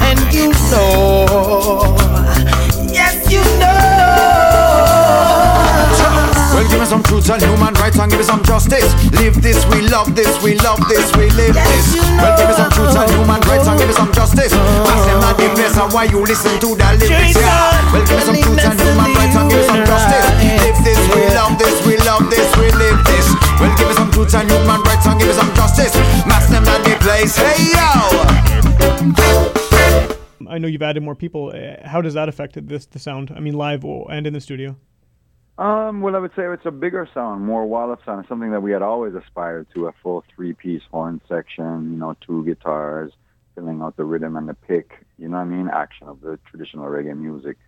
And 0.00 0.20
you 0.32 0.52
know, 0.70 1.96
yes, 2.92 3.26
you 3.30 3.42
know. 3.58 3.78
Well, 6.54 6.68
give 6.70 6.78
me 6.80 6.86
some 6.86 7.02
truth 7.02 7.28
and 7.30 7.42
human 7.42 7.74
rights 7.74 7.98
and 7.98 8.10
give 8.10 8.20
me 8.20 8.24
some 8.24 8.42
justice. 8.44 8.86
Live 9.18 9.42
this, 9.42 9.64
we 9.66 9.82
love 9.88 10.14
this, 10.14 10.40
we 10.42 10.54
love 10.58 10.78
this, 10.88 11.10
we 11.16 11.30
live 11.30 11.54
Yes, 11.56 11.66
this. 11.68 11.94
you 11.96 12.02
Well, 12.16 12.36
give 12.38 12.48
me 12.48 12.54
some 12.54 12.70
truth 12.70 12.94
and 12.96 13.10
know. 13.10 13.18
human 13.18 13.40
rights 13.42 13.66
and 13.66 13.78
give 13.78 13.88
me 13.88 13.94
some 13.94 14.12
justice. 14.12 14.52
Ask 14.52 15.04
them 15.06 15.20
not 15.20 15.36
the 15.36 15.48
place 15.58 15.76
and 15.76 15.92
why 15.92 16.04
you 16.04 16.20
listen 16.24 16.58
to 16.60 16.68
the 16.76 16.88
lyrics, 17.00 17.34
yeah. 17.34 17.49
Rights 25.00 25.06
and 25.06 25.18
give 25.18 25.28
me 25.28 25.34
some 25.34 25.54
justice. 25.54 25.94
Mass 26.26 26.48
them 26.48 26.64
not 26.64 26.84
the 26.84 26.96
place, 27.00 27.36
hey 27.36 27.72
yo. 27.72 28.10
I 30.48 30.58
know 30.58 30.66
you've 30.68 30.82
added 30.82 31.02
more 31.02 31.14
people. 31.14 31.52
Uh, 31.54 31.86
How 31.86 32.00
does 32.00 32.14
that 32.14 32.28
affect 32.28 32.66
this 32.66 32.86
the 32.86 32.98
sound? 32.98 33.32
I 33.34 33.40
mean, 33.40 33.54
live 33.54 33.84
and 33.84 34.26
in 34.26 34.32
the 34.32 34.40
studio. 34.40 34.76
Um, 35.58 36.00
well, 36.00 36.16
I 36.16 36.18
would 36.18 36.32
say 36.34 36.44
it's 36.46 36.64
a 36.64 36.70
bigger 36.70 37.06
sound, 37.12 37.44
more 37.44 37.66
wall 37.66 37.92
of 37.92 37.98
sound. 38.04 38.20
It's 38.20 38.28
something 38.28 38.50
that 38.50 38.62
we 38.62 38.72
had 38.72 38.80
always 38.82 39.14
aspired 39.14 39.66
to, 39.74 39.88
a 39.88 39.92
full 40.02 40.24
three-piece 40.34 40.82
horn 40.90 41.20
section, 41.28 41.92
you 41.92 41.98
know, 41.98 42.16
two 42.26 42.44
guitars, 42.46 43.12
filling 43.54 43.82
out 43.82 43.96
the 43.98 44.04
rhythm 44.04 44.36
and 44.36 44.48
the 44.48 44.54
pick, 44.54 45.04
you 45.18 45.28
know 45.28 45.36
what 45.36 45.42
I 45.42 45.46
mean, 45.46 45.68
action 45.68 46.08
of 46.08 46.22
the 46.22 46.38
traditional 46.46 46.86
reggae 46.86 47.14
music. 47.16 47.58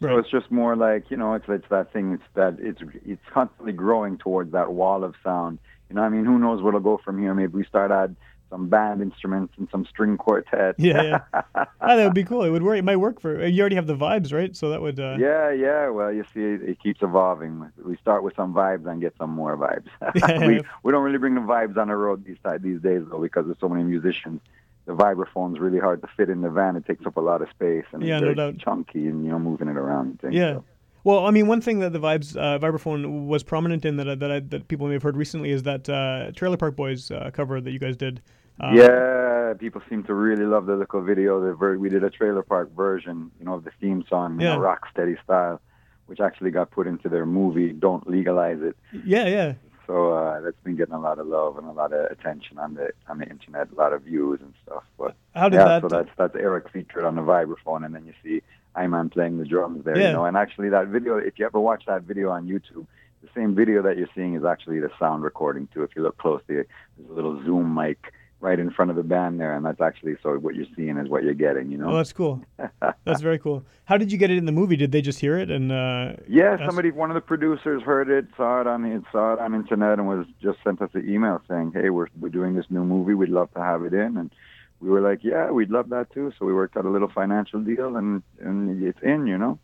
So 0.00 0.18
it's 0.18 0.30
just 0.30 0.50
more 0.50 0.74
like, 0.74 1.12
you 1.12 1.16
know, 1.16 1.34
it's 1.34 1.44
it's 1.48 1.68
that 1.70 1.92
thing, 1.92 2.14
it's 2.14 2.24
that 2.34 2.56
it's 2.58 2.80
it's 3.06 3.22
constantly 3.32 3.72
growing 3.72 4.18
towards 4.18 4.50
that 4.50 4.72
wall 4.72 5.04
of 5.04 5.14
sound. 5.22 5.60
You 5.92 5.96
know 5.96 6.02
I 6.04 6.08
mean? 6.08 6.24
Who 6.24 6.38
knows 6.38 6.62
where 6.62 6.70
it'll 6.70 6.80
go 6.80 6.96
from 7.04 7.20
here? 7.20 7.34
Maybe 7.34 7.52
we 7.52 7.64
start 7.64 7.90
add 7.90 8.16
some 8.48 8.68
band 8.68 9.02
instruments 9.02 9.52
and 9.58 9.68
some 9.70 9.84
string 9.84 10.16
quartet. 10.16 10.74
Yeah, 10.78 11.02
yeah. 11.02 11.18
ah, 11.54 11.96
that 11.96 12.04
would 12.04 12.14
be 12.14 12.24
cool. 12.24 12.44
It 12.44 12.50
would 12.50 12.62
work. 12.62 12.78
It 12.78 12.84
might 12.84 12.96
work 12.96 13.20
for. 13.20 13.46
You 13.46 13.60
already 13.60 13.76
have 13.76 13.86
the 13.86 13.94
vibes, 13.96 14.32
right? 14.32 14.56
So 14.56 14.70
that 14.70 14.80
would. 14.80 14.98
Uh, 14.98 15.16
Yeah, 15.18 15.50
yeah. 15.52 15.88
Well, 15.90 16.10
you 16.10 16.24
see, 16.32 16.40
it, 16.40 16.62
it 16.62 16.82
keeps 16.82 17.02
evolving. 17.02 17.70
We 17.84 17.96
start 17.98 18.22
with 18.22 18.34
some 18.34 18.54
vibes 18.54 18.86
and 18.86 19.00
get 19.02 19.14
some 19.18 19.30
more 19.30 19.54
vibes. 19.56 19.88
Yeah. 20.28 20.46
we 20.46 20.60
we 20.82 20.92
don't 20.92 21.02
really 21.02 21.18
bring 21.18 21.34
the 21.34 21.42
vibes 21.42 21.76
on 21.76 21.88
the 21.88 21.96
road 21.96 22.24
these 22.24 22.38
these 22.60 22.80
days 22.80 23.02
though, 23.10 23.20
because 23.20 23.44
there's 23.46 23.60
so 23.60 23.68
many 23.68 23.84
musicians. 23.84 24.40
The 24.86 24.94
vibraphone's 24.94 25.60
really 25.60 25.78
hard 25.78 26.00
to 26.02 26.08
fit 26.16 26.28
in 26.28 26.40
the 26.40 26.50
van. 26.50 26.74
It 26.76 26.86
takes 26.86 27.04
up 27.06 27.16
a 27.18 27.20
lot 27.20 27.40
of 27.42 27.48
space 27.50 27.84
and 27.92 28.02
Yeah, 28.02 28.16
it's 28.16 28.22
no 28.22 28.34
very 28.34 28.52
doubt. 28.52 28.58
chunky 28.58 29.06
and 29.06 29.24
you 29.24 29.30
know 29.30 29.38
moving 29.38 29.68
it 29.68 29.76
around. 29.76 30.06
And 30.08 30.20
things, 30.20 30.34
Yeah. 30.34 30.54
so. 30.54 30.64
Well, 31.04 31.26
I 31.26 31.30
mean, 31.32 31.48
one 31.48 31.60
thing 31.60 31.80
that 31.80 31.92
the 31.92 31.98
vibes 31.98 32.36
uh, 32.36 32.58
vibraphone 32.58 33.26
was 33.26 33.42
prominent 33.42 33.84
in 33.84 33.96
that 33.96 34.08
I- 34.08 34.14
that 34.14 34.30
I, 34.30 34.40
that 34.40 34.68
people 34.68 34.86
may 34.86 34.94
have 34.94 35.02
heard 35.02 35.16
recently 35.16 35.50
is 35.50 35.62
that 35.64 35.88
uh, 35.88 36.30
Trailer 36.36 36.56
Park 36.56 36.76
Boys 36.76 37.10
uh, 37.10 37.30
cover 37.32 37.60
that 37.60 37.70
you 37.70 37.78
guys 37.78 37.96
did. 37.96 38.20
Uh, 38.60 38.70
yeah, 38.74 39.54
people 39.58 39.80
seem 39.88 40.04
to 40.04 40.14
really 40.14 40.44
love 40.44 40.66
the 40.66 40.76
little 40.76 41.00
video. 41.02 41.40
The 41.44 41.54
ver- 41.54 41.78
we 41.78 41.88
did 41.88 42.04
a 42.04 42.10
trailer 42.10 42.42
park 42.42 42.70
version, 42.76 43.30
you 43.40 43.46
know, 43.46 43.54
of 43.54 43.64
the 43.64 43.72
theme 43.80 44.04
song 44.08 44.40
in 44.40 44.46
a 44.46 44.60
rock 44.60 44.86
steady 44.92 45.16
style, 45.24 45.60
which 46.06 46.20
actually 46.20 46.50
got 46.50 46.70
put 46.70 46.86
into 46.86 47.08
their 47.08 47.26
movie. 47.26 47.72
Don't 47.72 48.08
legalize 48.08 48.58
it. 48.60 48.76
Yeah, 49.04 49.26
yeah. 49.26 49.54
So 49.88 50.12
uh, 50.12 50.40
that's 50.42 50.56
been 50.62 50.76
getting 50.76 50.94
a 50.94 51.00
lot 51.00 51.18
of 51.18 51.26
love 51.26 51.58
and 51.58 51.66
a 51.66 51.72
lot 51.72 51.92
of 51.92 52.10
attention 52.12 52.58
on 52.58 52.74
the 52.74 52.90
on 53.08 53.18
the 53.18 53.26
internet, 53.26 53.68
a 53.72 53.74
lot 53.74 53.92
of 53.92 54.02
views 54.02 54.38
and 54.40 54.52
stuff. 54.64 54.84
But 54.96 55.16
How 55.34 55.48
did 55.48 55.56
yeah, 55.56 55.64
that? 55.64 55.82
so 55.82 55.88
that's 55.88 56.10
that's 56.16 56.36
Eric 56.36 56.70
featured 56.70 57.04
on 57.04 57.16
the 57.16 57.22
vibraphone, 57.22 57.84
and 57.84 57.92
then 57.94 58.06
you 58.06 58.12
see 58.22 58.42
Iman 58.76 59.10
playing 59.10 59.38
the 59.38 59.44
drums 59.44 59.84
there. 59.84 59.98
Yeah. 59.98 60.08
You 60.08 60.12
know, 60.14 60.24
and 60.24 60.36
actually 60.36 60.68
that 60.70 60.88
video, 60.88 61.16
if 61.18 61.38
you 61.38 61.46
ever 61.46 61.60
watch 61.60 61.84
that 61.86 62.02
video 62.02 62.30
on 62.30 62.46
YouTube, 62.46 62.86
the 63.22 63.28
same 63.34 63.54
video 63.54 63.82
that 63.82 63.96
you're 63.98 64.08
seeing 64.14 64.34
is 64.34 64.44
actually 64.44 64.80
the 64.80 64.90
sound 64.98 65.22
recording 65.22 65.68
too. 65.72 65.82
If 65.82 65.90
you 65.94 66.02
look 66.02 66.18
closely, 66.18 66.56
there's 66.56 66.66
a 67.10 67.12
little 67.12 67.42
zoom 67.44 67.74
mic 67.74 68.12
right 68.40 68.58
in 68.58 68.72
front 68.72 68.90
of 68.90 68.96
the 68.96 69.04
band 69.04 69.38
there, 69.38 69.54
and 69.54 69.64
that's 69.64 69.80
actually 69.80 70.16
so 70.20 70.34
what 70.36 70.56
you're 70.56 70.66
seeing 70.74 70.96
is 70.96 71.08
what 71.08 71.22
you're 71.22 71.32
getting. 71.32 71.70
You 71.70 71.78
know. 71.78 71.92
Oh, 71.92 71.96
that's 71.96 72.12
cool. 72.12 72.42
that's 73.04 73.20
very 73.20 73.38
cool. 73.38 73.64
How 73.84 73.96
did 73.96 74.10
you 74.10 74.18
get 74.18 74.30
it 74.32 74.38
in 74.38 74.46
the 74.46 74.52
movie? 74.52 74.74
Did 74.76 74.90
they 74.90 75.00
just 75.00 75.20
hear 75.20 75.38
it 75.38 75.50
and? 75.50 75.70
Uh, 75.70 76.14
Yeah, 76.28 76.54
ask- 76.54 76.64
somebody, 76.64 76.90
one 76.90 77.10
of 77.10 77.14
the 77.14 77.20
producers 77.20 77.82
heard 77.82 78.10
it, 78.10 78.26
saw 78.36 78.60
it 78.60 78.66
on 78.66 78.82
the 78.82 79.02
saw 79.12 79.34
it 79.34 79.38
on 79.38 79.54
internet, 79.54 79.98
and 79.98 80.08
was 80.08 80.26
just 80.42 80.58
sent 80.64 80.82
us 80.82 80.90
an 80.94 81.08
email 81.08 81.40
saying, 81.48 81.72
"Hey, 81.72 81.90
we're 81.90 82.08
we're 82.20 82.30
doing 82.30 82.54
this 82.56 82.66
new 82.70 82.84
movie. 82.84 83.14
We'd 83.14 83.28
love 83.28 83.52
to 83.54 83.60
have 83.60 83.84
it 83.84 83.94
in." 83.94 84.16
And 84.16 84.32
we 84.82 84.90
were 84.90 85.00
like, 85.00 85.22
"Yeah, 85.22 85.50
we'd 85.50 85.70
love 85.70 85.88
that 85.90 86.10
too." 86.12 86.32
So 86.38 86.44
we 86.44 86.52
worked 86.52 86.76
out 86.76 86.84
a 86.84 86.90
little 86.90 87.08
financial 87.08 87.60
deal, 87.60 87.96
and 87.96 88.22
and 88.40 88.82
it's 88.82 89.00
in, 89.02 89.26
you 89.26 89.38
know. 89.38 89.58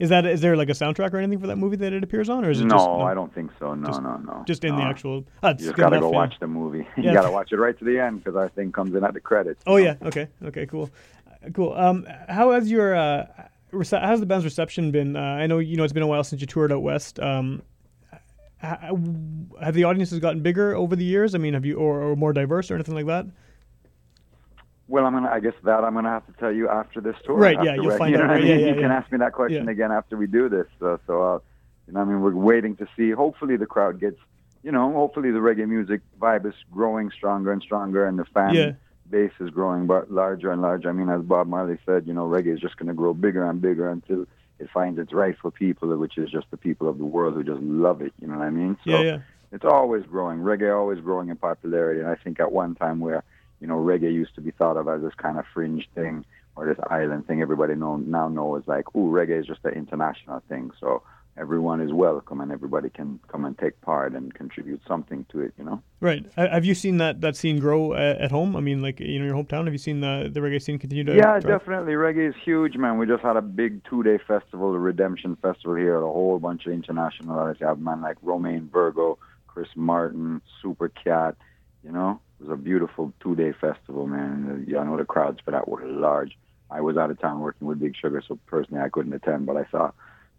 Is 0.00 0.08
that 0.08 0.24
is 0.26 0.40
there 0.40 0.56
like 0.56 0.68
a 0.70 0.72
soundtrack 0.72 1.12
or 1.12 1.18
anything 1.18 1.38
for 1.38 1.46
that 1.46 1.56
movie 1.56 1.76
that 1.76 1.92
it 1.92 2.02
appears 2.02 2.28
on, 2.28 2.44
or 2.44 2.50
is 2.50 2.60
it 2.60 2.64
No, 2.64 2.76
just 2.76 2.88
I 2.88 3.14
don't 3.14 3.32
think 3.34 3.50
so. 3.58 3.74
No, 3.74 3.86
just- 3.86 4.02
no, 4.02 4.16
no. 4.16 4.42
just 4.46 4.64
in 4.64 4.74
the 4.74 4.82
actual? 4.82 5.24
It's 5.44 5.60
You 5.62 5.68
just 5.68 5.76
gotta 5.78 6.00
go 6.00 6.08
watch 6.08 6.34
the 6.40 6.46
movie. 6.48 6.88
Yeah. 6.96 7.10
you 7.10 7.12
gotta 7.12 7.30
watch 7.30 7.52
it 7.52 7.56
right 7.58 7.78
to 7.78 7.84
the 7.84 7.98
end 8.00 8.24
because 8.24 8.34
our 8.34 8.48
thing 8.48 8.72
comes 8.72 8.94
in 8.94 9.04
at 9.04 9.12
the 9.14 9.20
credits. 9.20 9.62
Oh 9.66 9.72
know? 9.72 9.76
yeah. 9.84 9.94
Okay. 10.02 10.28
Okay. 10.42 10.66
Cool. 10.66 10.90
Uh, 11.28 11.50
Cool. 11.54 11.72
Um, 11.74 12.06
how 12.28 12.50
has 12.52 12.70
your 12.70 12.94
uh, 12.96 13.26
how's 13.72 14.20
the 14.20 14.26
band's 14.26 14.44
reception 14.44 14.90
been? 14.90 15.16
Uh, 15.16 15.20
I 15.20 15.46
know 15.46 15.58
you 15.58 15.76
know 15.76 15.84
it's 15.84 15.92
been 15.92 16.02
a 16.02 16.06
while 16.06 16.24
since 16.24 16.40
you 16.40 16.46
toured 16.46 16.72
out 16.72 16.82
west. 16.82 17.20
Um, 17.20 17.62
ha- 18.60 18.90
have 19.62 19.74
the 19.74 19.84
audiences 19.84 20.18
gotten 20.18 20.40
bigger 20.42 20.74
over 20.74 20.96
the 20.96 21.04
years? 21.04 21.34
I 21.34 21.38
mean, 21.38 21.54
have 21.54 21.64
you 21.64 21.76
or, 21.76 22.02
or 22.02 22.16
more 22.16 22.32
diverse 22.32 22.70
or 22.70 22.74
anything 22.74 22.94
like 22.94 23.06
that? 23.06 23.26
Well, 24.90 25.06
I'm 25.06 25.12
gonna. 25.14 25.30
I 25.30 25.38
guess 25.38 25.54
that 25.62 25.84
I'm 25.84 25.94
gonna 25.94 26.08
have 26.10 26.26
to 26.26 26.32
tell 26.32 26.52
you 26.52 26.68
after 26.68 27.00
this 27.00 27.14
tour. 27.24 27.36
Right, 27.36 27.56
yeah, 27.62 27.76
you'll 27.76 27.96
find 27.96 28.10
you 28.10 28.18
know 28.18 28.24
out, 28.24 28.30
what 28.30 28.38
I 28.38 28.40
right, 28.40 28.44
yeah, 28.48 28.56
yeah, 28.56 28.66
you 28.74 28.74
can 28.74 28.90
ask 28.90 29.10
me 29.12 29.18
that 29.18 29.32
question 29.32 29.66
Yeah. 29.66 29.70
again 29.70 29.92
after 29.92 30.16
we 30.16 30.26
do 30.26 30.48
this. 30.48 30.66
So, 30.80 30.98
so 31.06 31.22
uh, 31.22 31.38
you 31.86 31.92
know, 31.94 32.00
I 32.00 32.04
mean, 32.04 32.20
we're 32.20 32.34
waiting 32.34 32.74
to 32.76 32.88
see. 32.96 33.10
Hopefully, 33.12 33.56
the 33.56 33.66
crowd 33.66 34.00
gets. 34.00 34.16
You 34.62 34.72
know, 34.72 34.92
hopefully 34.92 35.30
the 35.30 35.38
reggae 35.38 35.66
music 35.66 36.00
vibe 36.18 36.44
is 36.44 36.54
growing 36.72 37.10
stronger 37.12 37.50
and 37.52 37.62
stronger, 37.62 38.04
and 38.04 38.18
the 38.18 38.24
fan 38.26 38.52
Yeah. 38.54 38.72
base 39.08 39.32
is 39.40 39.48
growing 39.50 39.86
but 39.86 40.10
larger 40.10 40.50
and 40.50 40.60
larger. 40.60 40.90
I 40.90 40.92
mean, 40.92 41.08
as 41.08 41.22
Bob 41.22 41.46
Marley 41.46 41.78
said, 41.86 42.06
you 42.06 42.12
know, 42.12 42.26
reggae 42.28 42.52
is 42.52 42.60
just 42.60 42.76
going 42.76 42.88
to 42.88 42.92
grow 42.94 43.14
bigger 43.14 43.42
and 43.48 43.60
bigger 43.62 43.88
until 43.88 44.26
it 44.58 44.68
finds 44.74 44.98
its 44.98 45.12
rightful 45.14 45.50
people, 45.52 45.96
which 45.96 46.18
is 46.18 46.28
just 46.30 46.50
the 46.50 46.58
people 46.58 46.88
of 46.90 46.98
the 46.98 47.06
world 47.06 47.34
who 47.34 47.42
just 47.42 47.62
love 47.62 48.02
it. 48.02 48.12
You 48.20 48.26
know 48.26 48.36
what 48.36 48.44
I 48.46 48.50
mean? 48.50 48.76
So 48.84 48.90
Yeah. 48.90 49.00
Yeah. 49.00 49.18
it's 49.52 49.64
always 49.64 50.04
growing. 50.04 50.40
Reggae 50.40 50.76
always 50.76 51.00
growing 51.00 51.28
in 51.30 51.36
popularity, 51.36 52.00
and 52.00 52.08
I 52.10 52.16
think 52.16 52.38
at 52.40 52.52
one 52.52 52.74
time 52.74 53.00
where 53.00 53.22
you 53.60 53.66
know 53.66 53.76
reggae 53.76 54.12
used 54.12 54.34
to 54.34 54.40
be 54.40 54.50
thought 54.50 54.76
of 54.76 54.88
as 54.88 55.02
this 55.02 55.14
kind 55.14 55.38
of 55.38 55.44
fringe 55.52 55.88
thing 55.94 56.24
or 56.56 56.66
this 56.66 56.78
island 56.90 57.26
thing, 57.26 57.42
everybody 57.42 57.74
know 57.74 57.96
now 57.96 58.28
knows 58.28 58.62
like, 58.66 58.94
ooh, 58.94 59.10
reggae 59.10 59.40
is 59.40 59.46
just 59.46 59.64
an 59.64 59.72
international 59.72 60.42
thing. 60.48 60.70
So 60.80 61.02
everyone 61.36 61.80
is 61.80 61.92
welcome, 61.92 62.40
and 62.40 62.52
everybody 62.52 62.90
can 62.90 63.18
come 63.28 63.44
and 63.44 63.56
take 63.56 63.80
part 63.80 64.12
and 64.12 64.34
contribute 64.34 64.80
something 64.86 65.24
to 65.30 65.40
it. 65.40 65.54
You 65.58 65.64
know. 65.64 65.82
Right. 66.00 66.24
Have 66.36 66.64
you 66.64 66.74
seen 66.74 66.98
that, 66.98 67.20
that 67.20 67.36
scene 67.36 67.58
grow 67.58 67.92
uh, 67.92 68.16
at 68.18 68.30
home? 68.30 68.56
I 68.56 68.60
mean, 68.60 68.82
like 68.82 69.00
you 69.00 69.18
know, 69.18 69.24
your 69.24 69.34
hometown. 69.34 69.64
Have 69.64 69.72
you 69.72 69.78
seen 69.78 70.00
the 70.00 70.30
the 70.32 70.40
reggae 70.40 70.60
scene 70.60 70.78
continue 70.78 71.04
to? 71.04 71.14
Yeah, 71.14 71.38
definitely. 71.38 71.94
Reggae 71.94 72.28
is 72.28 72.34
huge, 72.44 72.76
man. 72.76 72.98
We 72.98 73.06
just 73.06 73.22
had 73.22 73.36
a 73.36 73.42
big 73.42 73.82
two-day 73.84 74.18
festival, 74.26 74.72
the 74.72 74.78
Redemption 74.78 75.36
Festival 75.36 75.76
here. 75.76 75.96
A 75.96 76.00
whole 76.00 76.38
bunch 76.38 76.66
of 76.66 76.72
international 76.72 77.38
artists. 77.38 77.60
You 77.60 77.66
have 77.68 77.80
man 77.80 78.02
like 78.02 78.16
Romain 78.22 78.68
Virgo, 78.72 79.18
Chris 79.46 79.68
Martin, 79.76 80.42
Super 80.60 80.88
Cat. 80.88 81.36
You 81.84 81.92
know, 81.92 82.20
it 82.40 82.48
was 82.48 82.58
a 82.58 82.62
beautiful 82.62 83.12
two-day 83.20 83.52
festival, 83.60 84.06
man. 84.06 84.48
Uh, 84.50 84.70
yeah, 84.70 84.78
I 84.78 84.84
know 84.84 84.96
the 84.96 85.04
crowds 85.04 85.40
for 85.44 85.50
that 85.50 85.68
were 85.68 85.84
large. 85.84 86.36
I 86.70 86.80
was 86.80 86.96
out 86.96 87.10
of 87.10 87.20
town 87.20 87.40
working 87.40 87.66
with 87.66 87.80
Big 87.80 87.94
Sugar, 87.96 88.22
so 88.26 88.38
personally 88.46 88.82
I 88.82 88.88
couldn't 88.88 89.12
attend, 89.12 89.46
but 89.46 89.56
I 89.56 89.66
saw 89.70 89.90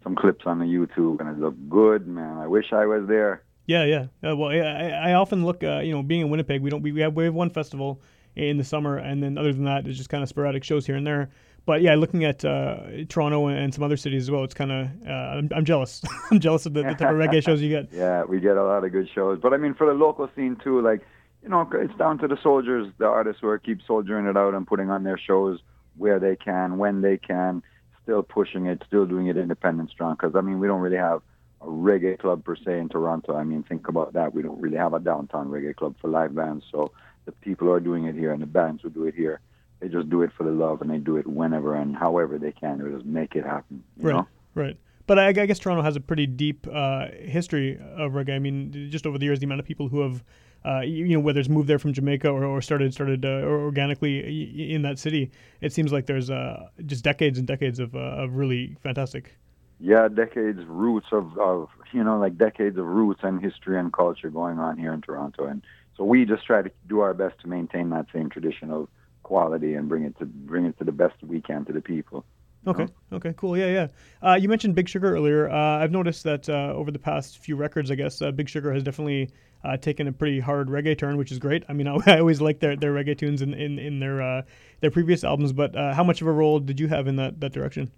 some 0.02 0.16
clips 0.16 0.44
on 0.46 0.58
the 0.58 0.64
YouTube, 0.64 1.20
and 1.20 1.28
it 1.28 1.38
looked 1.38 1.68
good, 1.68 2.06
man. 2.08 2.38
I 2.38 2.46
wish 2.46 2.72
I 2.72 2.86
was 2.86 3.06
there. 3.06 3.42
Yeah, 3.66 3.84
yeah. 3.84 4.06
Uh, 4.28 4.36
well, 4.36 4.50
I, 4.50 5.10
I 5.10 5.12
often 5.12 5.44
look, 5.44 5.62
uh, 5.62 5.78
you 5.78 5.92
know, 5.92 6.02
being 6.02 6.22
in 6.22 6.30
Winnipeg, 6.30 6.60
we 6.62 6.70
don't 6.70 6.82
we, 6.82 6.90
we 6.90 7.00
have 7.02 7.14
we 7.14 7.24
have 7.24 7.34
one 7.34 7.50
festival 7.50 8.00
in 8.34 8.56
the 8.56 8.64
summer, 8.64 8.96
and 8.96 9.22
then 9.22 9.38
other 9.38 9.52
than 9.52 9.64
that, 9.64 9.86
it's 9.86 9.98
just 9.98 10.08
kind 10.10 10.22
of 10.22 10.28
sporadic 10.28 10.64
shows 10.64 10.86
here 10.86 10.96
and 10.96 11.06
there. 11.06 11.30
But 11.64 11.80
yeah, 11.80 11.94
looking 11.94 12.24
at 12.24 12.44
uh, 12.44 13.04
Toronto 13.08 13.46
and, 13.46 13.58
and 13.58 13.72
some 13.72 13.84
other 13.84 13.96
cities 13.96 14.24
as 14.24 14.30
well, 14.32 14.42
it's 14.42 14.54
kind 14.54 14.72
of 14.72 14.88
uh, 15.06 15.12
I'm, 15.12 15.48
I'm 15.54 15.64
jealous. 15.64 16.02
I'm 16.30 16.40
jealous 16.40 16.66
of 16.66 16.74
the, 16.74 16.82
the 16.82 16.94
type 16.94 17.10
of 17.10 17.16
reggae 17.16 17.44
shows 17.44 17.62
you 17.62 17.68
get. 17.68 17.88
Yeah, 17.92 18.24
we 18.24 18.40
get 18.40 18.56
a 18.56 18.64
lot 18.64 18.84
of 18.84 18.90
good 18.90 19.08
shows. 19.14 19.38
But 19.40 19.52
I 19.52 19.58
mean, 19.58 19.74
for 19.74 19.86
the 19.86 19.92
local 19.92 20.28
scene 20.34 20.56
too, 20.56 20.80
like 20.80 21.02
you 21.42 21.48
know, 21.48 21.68
it's 21.72 21.94
down 21.98 22.18
to 22.18 22.28
the 22.28 22.38
soldiers, 22.42 22.92
the 22.98 23.06
artists 23.06 23.40
who 23.40 23.48
are 23.48 23.58
keep 23.58 23.80
soldiering 23.86 24.26
it 24.26 24.36
out 24.36 24.54
and 24.54 24.66
putting 24.66 24.90
on 24.90 25.02
their 25.02 25.18
shows 25.18 25.60
where 25.96 26.18
they 26.18 26.36
can, 26.36 26.78
when 26.78 27.00
they 27.00 27.16
can, 27.18 27.62
still 28.02 28.22
pushing 28.22 28.66
it, 28.66 28.82
still 28.86 29.06
doing 29.06 29.26
it 29.26 29.36
independent 29.36 29.90
strong. 29.90 30.14
Because 30.14 30.34
I 30.36 30.40
mean, 30.40 30.58
we 30.58 30.66
don't 30.66 30.80
really 30.80 30.96
have 30.96 31.22
a 31.60 31.66
reggae 31.66 32.18
club 32.18 32.44
per 32.44 32.56
se 32.56 32.78
in 32.78 32.88
Toronto. 32.88 33.36
I 33.36 33.44
mean, 33.44 33.62
think 33.62 33.88
about 33.88 34.12
that. 34.14 34.34
We 34.34 34.42
don't 34.42 34.60
really 34.60 34.76
have 34.76 34.94
a 34.94 35.00
downtown 35.00 35.48
reggae 35.48 35.74
club 35.76 35.94
for 36.00 36.08
live 36.08 36.34
bands. 36.34 36.64
So 36.70 36.92
the 37.24 37.32
people 37.32 37.66
who 37.68 37.72
are 37.72 37.80
doing 37.80 38.06
it 38.06 38.14
here 38.14 38.32
and 38.32 38.42
the 38.42 38.46
bands 38.46 38.82
who 38.82 38.90
do 38.90 39.04
it 39.04 39.14
here, 39.14 39.40
they 39.80 39.88
just 39.88 40.10
do 40.10 40.22
it 40.22 40.30
for 40.36 40.44
the 40.44 40.50
love 40.50 40.80
and 40.80 40.90
they 40.90 40.98
do 40.98 41.16
it 41.16 41.26
whenever 41.26 41.74
and 41.74 41.96
however 41.96 42.38
they 42.38 42.52
can. 42.52 42.78
They 42.78 42.90
just 42.90 43.04
make 43.04 43.34
it 43.36 43.44
happen. 43.44 43.82
You 43.98 44.08
Right, 44.08 44.16
know? 44.16 44.28
right. 44.54 44.76
But 45.06 45.18
I, 45.18 45.28
I 45.28 45.32
guess 45.32 45.58
Toronto 45.58 45.82
has 45.82 45.96
a 45.96 46.00
pretty 46.00 46.26
deep 46.26 46.66
uh, 46.72 47.08
history 47.20 47.76
of 47.96 48.12
reggae. 48.12 48.34
I 48.34 48.38
mean, 48.38 48.88
just 48.90 49.06
over 49.06 49.18
the 49.18 49.24
years, 49.24 49.40
the 49.40 49.46
amount 49.46 49.60
of 49.60 49.66
people 49.66 49.88
who 49.88 50.00
have, 50.00 50.22
uh, 50.64 50.80
you, 50.80 51.04
you 51.06 51.14
know, 51.14 51.20
whether 51.20 51.40
it's 51.40 51.48
moved 51.48 51.68
there 51.68 51.78
from 51.78 51.92
Jamaica 51.92 52.28
or, 52.28 52.44
or 52.44 52.60
started 52.62 52.92
started 52.92 53.24
uh, 53.24 53.28
or 53.28 53.60
organically 53.60 54.72
in 54.72 54.82
that 54.82 54.98
city, 54.98 55.30
it 55.60 55.72
seems 55.72 55.92
like 55.92 56.06
there's 56.06 56.30
uh, 56.30 56.68
just 56.86 57.04
decades 57.04 57.38
and 57.38 57.46
decades 57.46 57.78
of, 57.78 57.94
uh, 57.94 57.98
of 57.98 58.36
really 58.36 58.76
fantastic. 58.82 59.36
yeah, 59.80 60.08
decades 60.08 60.60
roots 60.66 61.08
of, 61.10 61.36
of 61.38 61.68
you 61.92 62.04
know 62.04 62.18
like 62.18 62.38
decades 62.38 62.78
of 62.78 62.86
roots 62.86 63.20
and 63.24 63.42
history 63.42 63.78
and 63.78 63.92
culture 63.92 64.30
going 64.30 64.58
on 64.58 64.78
here 64.78 64.92
in 64.92 65.00
Toronto, 65.00 65.46
and 65.46 65.62
so 65.96 66.04
we 66.04 66.24
just 66.24 66.46
try 66.46 66.62
to 66.62 66.70
do 66.88 67.00
our 67.00 67.14
best 67.14 67.40
to 67.40 67.48
maintain 67.48 67.90
that 67.90 68.06
same 68.12 68.30
tradition 68.30 68.70
of 68.70 68.88
quality 69.24 69.74
and 69.74 69.88
bring 69.88 70.04
it 70.04 70.16
to 70.18 70.24
bring 70.24 70.66
it 70.66 70.78
to 70.78 70.84
the 70.84 70.92
best 70.92 71.14
we 71.22 71.40
can 71.40 71.64
to 71.64 71.72
the 71.72 71.80
people. 71.80 72.24
Okay. 72.66 72.86
Okay. 73.12 73.34
Cool. 73.36 73.56
Yeah. 73.56 73.66
Yeah. 73.66 73.88
Uh, 74.28 74.34
you 74.34 74.48
mentioned 74.48 74.74
Big 74.74 74.88
Sugar 74.88 75.14
earlier. 75.14 75.50
Uh, 75.50 75.78
I've 75.78 75.90
noticed 75.90 76.22
that 76.24 76.48
uh, 76.48 76.72
over 76.74 76.90
the 76.90 76.98
past 76.98 77.38
few 77.38 77.56
records, 77.56 77.90
I 77.90 77.96
guess 77.96 78.22
uh, 78.22 78.30
Big 78.30 78.48
Sugar 78.48 78.72
has 78.72 78.82
definitely 78.82 79.30
uh, 79.64 79.76
taken 79.76 80.06
a 80.06 80.12
pretty 80.12 80.38
hard 80.38 80.68
reggae 80.68 80.96
turn, 80.96 81.16
which 81.16 81.32
is 81.32 81.38
great. 81.38 81.64
I 81.68 81.72
mean, 81.72 81.88
I, 81.88 81.96
I 82.06 82.18
always 82.20 82.40
like 82.40 82.60
their, 82.60 82.76
their 82.76 82.92
reggae 82.92 83.18
tunes 83.18 83.42
in 83.42 83.54
in, 83.54 83.78
in 83.78 83.98
their 83.98 84.22
uh, 84.22 84.42
their 84.80 84.90
previous 84.90 85.24
albums. 85.24 85.52
But 85.52 85.74
how 85.74 86.04
much 86.04 86.20
of 86.22 86.28
a 86.28 86.32
role 86.32 86.60
did 86.60 86.78
you 86.78 86.88
have 86.88 87.06
in 87.06 87.16
that 87.16 87.40
that 87.40 87.52
direction? 87.52 87.90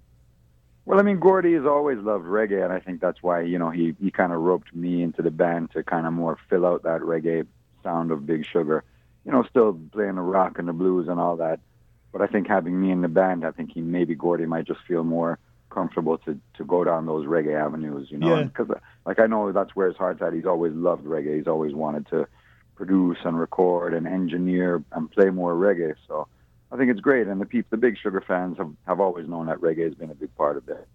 Well, 0.86 0.98
I 0.98 1.02
mean, 1.02 1.18
Gordie 1.18 1.54
has 1.54 1.64
always 1.64 1.98
loved 1.98 2.26
reggae, 2.26 2.62
and 2.62 2.72
I 2.72 2.78
think 2.78 3.00
that's 3.00 3.22
why 3.22 3.42
you 3.42 3.58
know 3.58 3.70
he 3.70 3.94
he 4.00 4.10
kind 4.10 4.32
of 4.32 4.40
roped 4.40 4.74
me 4.74 5.02
into 5.02 5.20
the 5.20 5.30
band 5.30 5.72
to 5.72 5.82
kind 5.82 6.06
of 6.06 6.12
more 6.12 6.38
fill 6.48 6.64
out 6.64 6.82
that 6.84 7.02
reggae 7.02 7.46
sound 7.82 8.10
of 8.10 8.26
Big 8.26 8.46
Sugar. 8.46 8.82
You 9.26 9.32
know, 9.32 9.42
still 9.48 9.78
playing 9.92 10.16
the 10.16 10.22
rock 10.22 10.58
and 10.58 10.68
the 10.68 10.74
blues 10.74 11.08
and 11.08 11.18
all 11.18 11.36
that 11.36 11.60
but 12.14 12.22
I 12.22 12.28
think 12.28 12.46
having 12.46 12.80
me 12.80 12.92
in 12.92 13.02
the 13.02 13.08
band, 13.08 13.44
I 13.44 13.50
think 13.50 13.72
he 13.72 13.80
maybe 13.80 14.14
Gordie 14.14 14.46
might 14.46 14.68
just 14.68 14.78
feel 14.86 15.02
more 15.02 15.36
comfortable 15.68 16.16
to 16.18 16.38
to 16.56 16.64
go 16.64 16.84
down 16.84 17.06
those 17.06 17.26
reggae 17.26 17.60
avenues, 17.60 18.06
you 18.08 18.18
know. 18.18 18.44
Because 18.44 18.68
yeah. 18.68 18.76
Uh, 18.76 18.80
like 19.04 19.18
I 19.18 19.26
know 19.26 19.50
that's 19.50 19.74
where 19.74 19.88
his 19.88 19.96
heart's 19.96 20.22
at. 20.22 20.32
He's 20.32 20.46
always 20.46 20.72
loved 20.74 21.04
reggae. 21.04 21.36
He's 21.38 21.48
always 21.48 21.74
wanted 21.74 22.06
to 22.10 22.28
produce 22.76 23.18
and 23.24 23.36
record 23.36 23.94
and 23.94 24.06
engineer 24.06 24.80
and 24.92 25.10
play 25.10 25.30
more 25.30 25.54
reggae. 25.54 25.96
So 26.06 26.28
I 26.70 26.76
think 26.76 26.92
it's 26.92 27.00
great. 27.00 27.26
And 27.26 27.40
the 27.40 27.46
people, 27.46 27.70
the 27.70 27.78
big 27.78 27.98
Sugar 27.98 28.22
fans 28.24 28.58
have 28.58 28.70
have 28.86 29.00
always 29.00 29.26
known 29.26 29.46
that 29.46 29.58
reggae 29.58 29.82
has 29.82 29.94
been 29.94 30.12
a 30.12 30.14
big 30.14 30.32
part 30.36 30.56
of 30.56 30.68
it, 30.68 30.86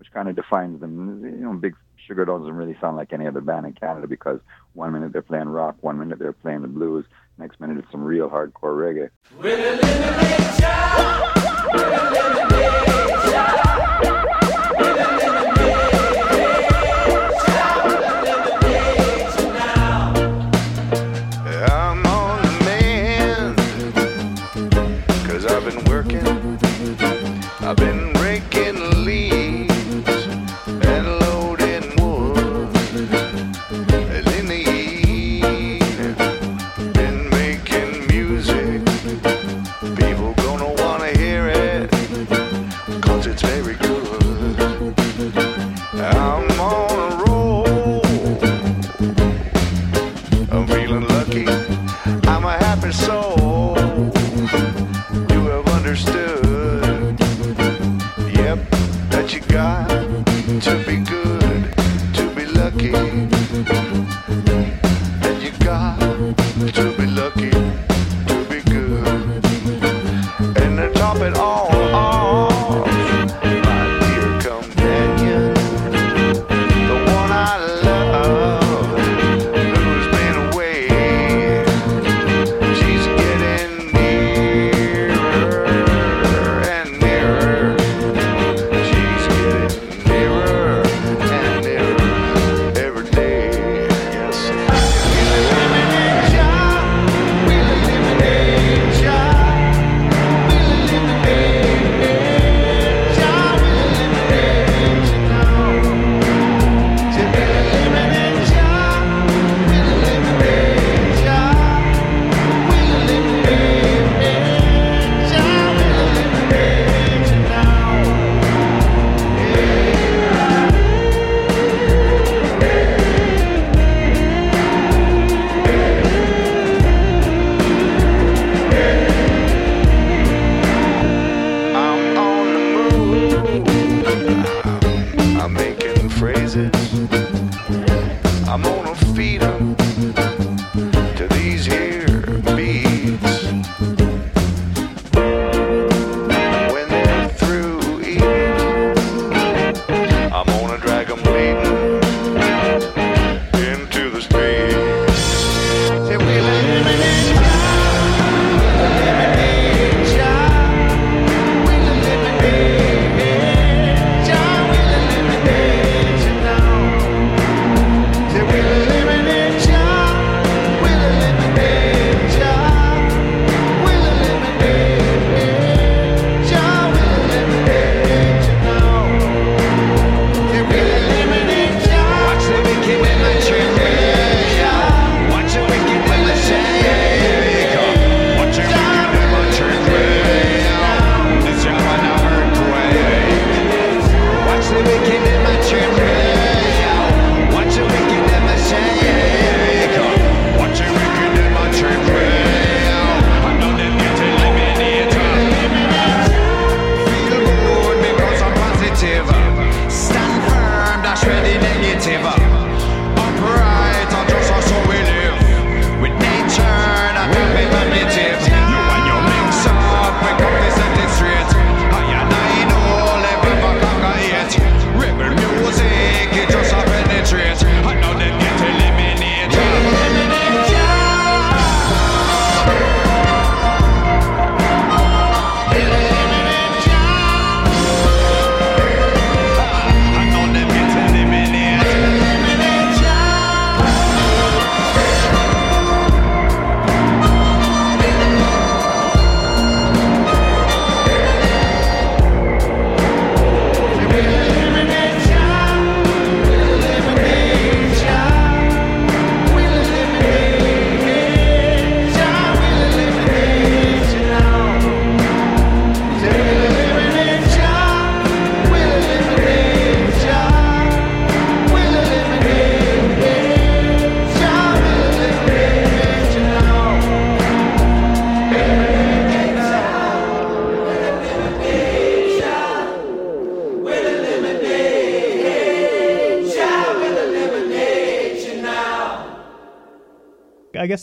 which 0.00 0.10
kind 0.10 0.28
of 0.28 0.34
defines 0.34 0.80
them. 0.80 1.22
You 1.24 1.44
know, 1.44 1.52
Big 1.52 1.76
Sugar 2.08 2.24
doesn't 2.24 2.52
really 2.52 2.76
sound 2.80 2.96
like 2.96 3.12
any 3.12 3.28
other 3.28 3.40
band 3.40 3.66
in 3.66 3.72
Canada 3.72 4.08
because 4.08 4.40
one 4.72 4.92
minute 4.92 5.12
they're 5.12 5.22
playing 5.22 5.48
rock, 5.48 5.76
one 5.80 5.96
minute 5.96 6.18
they're 6.18 6.32
playing 6.32 6.62
the 6.62 6.68
blues, 6.68 7.04
next 7.38 7.60
minute 7.60 7.78
it's 7.78 7.90
some 7.90 8.02
real 8.02 8.28
hardcore 8.28 9.10
reggae. 9.40 12.35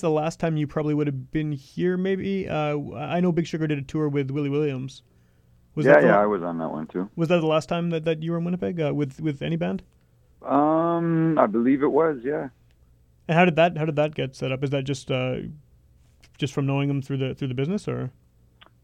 The 0.03 0.09
last 0.09 0.37
time 0.37 0.57
you 0.57 0.67
probably 0.67 0.93
would 0.93 1.07
have 1.07 1.31
been 1.31 1.53
here, 1.53 1.95
maybe. 1.95 2.49
Uh, 2.49 2.77
I 2.93 3.21
know 3.21 3.31
Big 3.31 3.47
Sugar 3.47 3.67
did 3.67 3.79
a 3.79 3.81
tour 3.83 4.09
with 4.09 4.31
Willie 4.31 4.49
Williams. 4.49 5.01
Was 5.75 5.85
yeah, 5.85 5.93
that 5.93 6.01
the, 6.01 6.07
yeah, 6.07 6.19
I 6.19 6.25
was 6.25 6.43
on 6.43 6.57
that 6.57 6.69
one 6.69 6.87
too. 6.87 7.09
Was 7.15 7.29
that 7.29 7.39
the 7.39 7.47
last 7.47 7.69
time 7.69 7.89
that, 7.91 8.03
that 8.03 8.21
you 8.21 8.33
were 8.33 8.37
in 8.37 8.43
Winnipeg 8.43 8.81
uh, 8.81 8.93
with 8.93 9.21
with 9.21 9.41
any 9.41 9.55
band? 9.55 9.81
Um, 10.41 11.39
I 11.39 11.45
believe 11.45 11.83
it 11.83 11.87
was. 11.87 12.19
Yeah. 12.21 12.49
And 13.29 13.37
how 13.37 13.45
did 13.45 13.55
that 13.55 13.77
how 13.77 13.85
did 13.85 13.95
that 13.95 14.13
get 14.13 14.35
set 14.35 14.51
up? 14.51 14.61
Is 14.61 14.71
that 14.71 14.83
just 14.83 15.09
uh, 15.09 15.37
just 16.37 16.53
from 16.53 16.65
knowing 16.65 16.89
him 16.89 17.01
through 17.01 17.17
the 17.17 17.33
through 17.33 17.47
the 17.47 17.53
business, 17.53 17.87
or? 17.87 18.11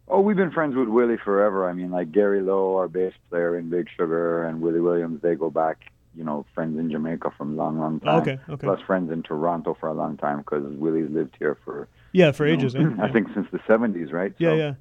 Oh, 0.07 0.21
we've 0.21 0.37
been 0.37 0.51
friends 0.51 0.77
with 0.77 0.87
Willie 0.87 1.17
forever. 1.17 1.69
I 1.69 1.73
mean, 1.73 1.91
like 1.91 2.13
Garry 2.13 2.41
Lowe, 2.41 2.77
our 2.77 2.87
bass 2.87 3.13
player 3.29 3.57
in 3.57 3.69
Big 3.69 3.89
Sugar, 3.97 4.45
and 4.45 4.61
Willie 4.61 4.79
Williams, 4.79 5.21
they 5.21 5.35
go 5.35 5.49
back, 5.49 5.91
you 6.19 6.25
know, 6.25 6.45
friends 6.53 6.77
in 6.77 6.91
Jamaica 6.91 7.31
from 7.37 7.53
a 7.53 7.55
long, 7.55 7.79
long 7.79 8.01
time. 8.01 8.21
Okay, 8.21 8.37
okay. 8.49 8.67
Plus 8.67 8.81
friends 8.81 9.09
in 9.09 9.23
Toronto 9.23 9.75
for 9.79 9.87
a 9.87 9.93
long 9.93 10.17
time 10.17 10.39
because 10.39 10.63
Willie's 10.75 11.09
lived 11.09 11.35
here 11.39 11.57
for, 11.63 11.87
Yeah, 12.11 12.31
for 12.33 12.45
you 12.45 12.57
know, 12.57 12.61
ages. 12.63 12.75
eh? 12.75 12.83
I 13.01 13.09
think 13.09 13.29
since 13.33 13.47
the 13.53 13.59
70s, 13.59 14.11
right? 14.11 14.33
Yeah, 14.37 14.49
So- 14.49 14.55
yeah. 14.55 14.73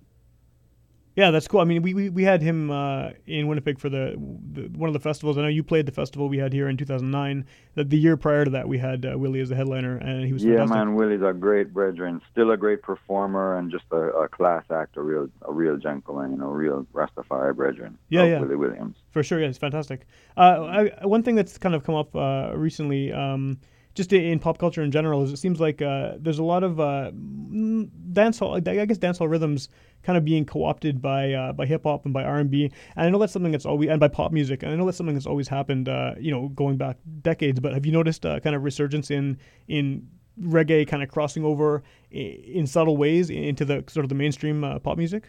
Yeah, 1.18 1.32
that's 1.32 1.48
cool. 1.48 1.58
I 1.58 1.64
mean, 1.64 1.82
we, 1.82 1.94
we, 1.94 2.10
we 2.10 2.22
had 2.22 2.42
him 2.42 2.70
uh, 2.70 3.10
in 3.26 3.48
Winnipeg 3.48 3.80
for 3.80 3.88
the, 3.88 4.14
the 4.52 4.68
one 4.78 4.88
of 4.88 4.92
the 4.92 5.00
festivals. 5.00 5.36
I 5.36 5.42
know 5.42 5.48
you 5.48 5.64
played 5.64 5.84
the 5.84 5.90
festival 5.90 6.28
we 6.28 6.38
had 6.38 6.52
here 6.52 6.68
in 6.68 6.76
2009. 6.76 7.44
The, 7.74 7.82
the 7.82 7.98
year 7.98 8.16
prior 8.16 8.44
to 8.44 8.50
that, 8.52 8.68
we 8.68 8.78
had 8.78 9.04
uh, 9.04 9.18
Willie 9.18 9.40
as 9.40 9.48
the 9.48 9.56
headliner, 9.56 9.96
and 9.96 10.24
he 10.24 10.32
was 10.32 10.44
Yeah, 10.44 10.58
fantastic. 10.58 10.76
man, 10.76 10.94
Willie's 10.94 11.22
a 11.22 11.32
great 11.32 11.74
brethren, 11.74 12.22
still 12.30 12.52
a 12.52 12.56
great 12.56 12.82
performer 12.82 13.58
and 13.58 13.68
just 13.68 13.86
a, 13.90 13.96
a 13.96 14.28
class 14.28 14.62
act, 14.70 14.96
a 14.96 15.02
real, 15.02 15.28
a 15.42 15.52
real 15.52 15.76
gentleman, 15.76 16.30
you 16.30 16.36
know, 16.36 16.50
real 16.50 16.86
Rastafari 16.94 17.56
brethren. 17.56 17.98
Yeah, 18.10 18.22
yeah. 18.22 18.38
Willie 18.38 18.54
Williams. 18.54 18.94
For 19.10 19.24
sure, 19.24 19.40
yeah, 19.40 19.48
it's 19.48 19.58
fantastic. 19.58 20.06
Uh, 20.36 20.90
I, 21.00 21.04
one 21.04 21.24
thing 21.24 21.34
that's 21.34 21.58
kind 21.58 21.74
of 21.74 21.82
come 21.82 21.96
up 21.96 22.14
uh, 22.14 22.52
recently, 22.54 23.12
um, 23.12 23.58
just 23.98 24.12
in, 24.12 24.38
pop 24.38 24.56
culture 24.56 24.82
in 24.82 24.90
general, 24.90 25.22
is 25.22 25.30
it 25.30 25.36
seems 25.36 25.60
like 25.60 25.82
uh, 25.82 26.12
there's 26.18 26.38
a 26.38 26.44
lot 26.44 26.62
of 26.62 26.80
uh, 26.80 27.10
dancehall, 27.12 28.56
I 28.56 28.86
guess 28.86 28.96
dancehall 28.96 29.28
rhythms 29.28 29.68
kind 30.02 30.16
of 30.16 30.24
being 30.24 30.44
co-opted 30.46 31.02
by 31.02 31.32
uh, 31.32 31.52
by 31.52 31.66
hip 31.66 31.82
hop 31.82 32.04
and 32.04 32.14
by 32.14 32.22
R 32.22 32.38
and 32.38 32.50
B, 32.50 32.72
and 32.96 33.06
I 33.06 33.10
know 33.10 33.18
that's 33.18 33.32
something 33.32 33.52
that's 33.52 33.66
always 33.66 33.90
and 33.90 34.00
by 34.00 34.08
pop 34.08 34.32
music, 34.32 34.62
and 34.62 34.72
I 34.72 34.76
know 34.76 34.86
that's 34.86 34.96
something 34.96 35.14
that's 35.14 35.26
always 35.26 35.48
happened, 35.48 35.88
uh, 35.88 36.14
you 36.18 36.30
know, 36.30 36.48
going 36.48 36.76
back 36.76 36.96
decades. 37.20 37.60
But 37.60 37.74
have 37.74 37.84
you 37.84 37.92
noticed 37.92 38.24
uh, 38.24 38.40
kind 38.40 38.56
of 38.56 38.62
resurgence 38.62 39.10
in 39.10 39.36
in 39.66 40.08
reggae 40.40 40.86
kind 40.86 41.02
of 41.02 41.08
crossing 41.08 41.44
over 41.44 41.82
in 42.12 42.66
subtle 42.66 42.96
ways 42.96 43.28
into 43.28 43.64
the 43.64 43.84
sort 43.88 44.04
of 44.04 44.08
the 44.08 44.14
mainstream 44.14 44.62
uh, 44.62 44.78
pop 44.78 44.96
music? 44.96 45.28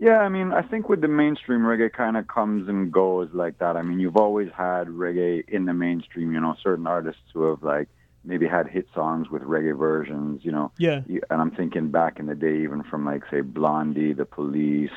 Yeah, 0.00 0.18
I 0.18 0.30
mean, 0.30 0.50
I 0.50 0.62
think 0.62 0.88
with 0.88 1.02
the 1.02 1.08
mainstream, 1.08 1.60
reggae 1.60 1.92
kind 1.92 2.16
of 2.16 2.26
comes 2.26 2.68
and 2.68 2.90
goes 2.90 3.28
like 3.34 3.58
that. 3.58 3.76
I 3.76 3.82
mean, 3.82 4.00
you've 4.00 4.16
always 4.16 4.48
had 4.56 4.88
reggae 4.88 5.46
in 5.48 5.66
the 5.66 5.74
mainstream, 5.74 6.32
you 6.32 6.40
know, 6.40 6.56
certain 6.62 6.86
artists 6.86 7.22
who 7.32 7.42
have 7.50 7.62
like 7.62 7.88
maybe 8.24 8.46
had 8.46 8.68
hit 8.68 8.86
songs 8.94 9.30
with 9.30 9.42
reggae 9.42 9.76
versions, 9.76 10.44
you 10.44 10.52
know. 10.52 10.72
Yeah, 10.78 11.02
And 11.08 11.40
I'm 11.40 11.50
thinking 11.50 11.90
back 11.90 12.18
in 12.18 12.26
the 12.26 12.34
day, 12.34 12.62
even 12.62 12.82
from 12.82 13.04
like, 13.04 13.22
say, 13.30 13.40
Blondie, 13.40 14.12
The 14.12 14.26
Police, 14.26 14.90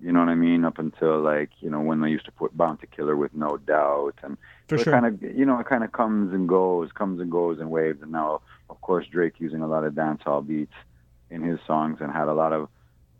you 0.00 0.12
know 0.12 0.20
what 0.20 0.28
I 0.28 0.34
mean, 0.34 0.64
up 0.64 0.78
until 0.78 1.20
like, 1.20 1.50
you 1.60 1.70
know, 1.70 1.80
when 1.80 2.00
they 2.00 2.10
used 2.10 2.24
to 2.26 2.32
put 2.32 2.56
Bounty 2.56 2.86
Killer 2.94 3.16
with 3.16 3.34
No 3.34 3.56
Doubt. 3.56 4.14
And 4.22 4.36
for 4.68 4.78
so 4.78 4.84
sure. 4.84 4.92
kind 4.92 5.06
of, 5.06 5.22
you 5.22 5.44
know, 5.44 5.58
it 5.60 5.66
kind 5.66 5.84
of 5.84 5.92
comes 5.92 6.32
and 6.32 6.48
goes, 6.48 6.90
comes 6.92 7.20
and 7.20 7.30
goes 7.30 7.60
in 7.60 7.70
waves. 7.70 8.02
And 8.02 8.12
now, 8.12 8.42
of 8.70 8.80
course, 8.80 9.06
Drake 9.06 9.34
using 9.38 9.60
a 9.60 9.68
lot 9.68 9.84
of 9.84 9.94
dancehall 9.94 10.46
beats 10.46 10.74
in 11.30 11.42
his 11.42 11.58
songs 11.66 11.98
and 12.00 12.12
had 12.12 12.28
a 12.28 12.34
lot 12.34 12.52
of 12.52 12.68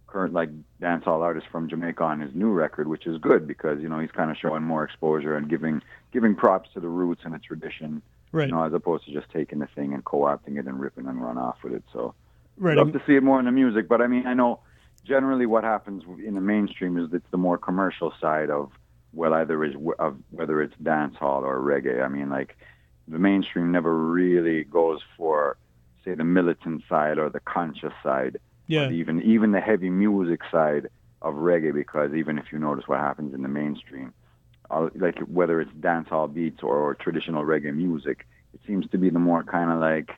current 0.06 0.32
like 0.32 0.48
dancehall 0.80 1.22
artists 1.22 1.48
from 1.50 1.68
Jamaica 1.68 2.02
on 2.02 2.20
his 2.20 2.34
new 2.34 2.50
record, 2.50 2.86
which 2.86 3.06
is 3.06 3.18
good 3.18 3.46
because 3.46 3.80
you 3.80 3.88
know 3.88 3.98
he's 3.98 4.12
kind 4.12 4.30
of 4.30 4.36
showing 4.36 4.62
more 4.62 4.84
exposure 4.84 5.36
and 5.36 5.48
giving 5.50 5.82
giving 6.12 6.36
props 6.36 6.70
to 6.74 6.80
the 6.80 6.88
roots 6.88 7.22
and 7.24 7.34
the 7.34 7.38
tradition, 7.38 8.00
right, 8.34 8.48
you 8.48 8.54
know, 8.54 8.64
as 8.64 8.72
opposed 8.72 9.04
to 9.06 9.12
just 9.12 9.30
taking 9.30 9.60
the 9.60 9.68
thing 9.74 9.94
and 9.94 10.04
co-opting 10.04 10.58
it 10.58 10.66
and 10.66 10.80
ripping 10.80 11.06
and 11.06 11.22
run 11.22 11.38
off 11.38 11.56
with 11.62 11.72
it. 11.72 11.84
So 11.92 12.14
right. 12.58 12.76
love 12.76 12.88
um, 12.88 12.92
to 12.92 13.02
see 13.06 13.14
it 13.14 13.22
more 13.22 13.38
in 13.38 13.46
the 13.46 13.52
music, 13.52 13.88
but 13.88 14.02
I 14.02 14.06
mean, 14.06 14.26
I 14.26 14.34
know 14.34 14.60
generally 15.04 15.46
what 15.46 15.64
happens 15.64 16.02
in 16.24 16.34
the 16.34 16.40
mainstream 16.40 16.98
is 16.98 17.12
it's 17.12 17.30
the 17.30 17.36
more 17.36 17.58
commercial 17.58 18.12
side 18.20 18.50
of 18.50 18.70
well, 19.12 19.32
either 19.34 19.64
is 19.64 19.74
of 19.98 20.16
whether 20.30 20.60
it's 20.60 20.74
dancehall 20.82 21.42
or 21.42 21.60
reggae. 21.60 22.04
I 22.04 22.08
mean, 22.08 22.30
like 22.30 22.56
the 23.06 23.18
mainstream 23.18 23.70
never 23.70 23.96
really 23.96 24.64
goes 24.64 25.00
for 25.16 25.56
say 26.04 26.14
the 26.14 26.24
militant 26.24 26.82
side 26.88 27.18
or 27.18 27.30
the 27.30 27.40
conscious 27.40 27.92
side, 28.02 28.38
yeah, 28.66 28.90
even 28.90 29.22
even 29.22 29.52
the 29.52 29.60
heavy 29.60 29.90
music 29.90 30.40
side 30.50 30.88
of 31.22 31.34
reggae. 31.34 31.72
Because 31.72 32.12
even 32.12 32.38
if 32.38 32.46
you 32.50 32.58
notice 32.58 32.88
what 32.88 32.98
happens 32.98 33.34
in 33.34 33.42
the 33.42 33.48
mainstream, 33.48 34.12
uh, 34.70 34.88
like 34.94 35.18
whether 35.20 35.60
it's 35.60 35.70
dancehall 35.72 36.32
beats 36.32 36.62
or, 36.62 36.76
or 36.76 36.94
traditional 36.94 37.44
reggae 37.44 37.74
music, 37.74 38.26
it 38.54 38.60
seems 38.66 38.88
to 38.90 38.98
be 38.98 39.10
the 39.10 39.18
more 39.18 39.42
kind 39.42 39.70
of 39.70 39.78
like 39.80 40.10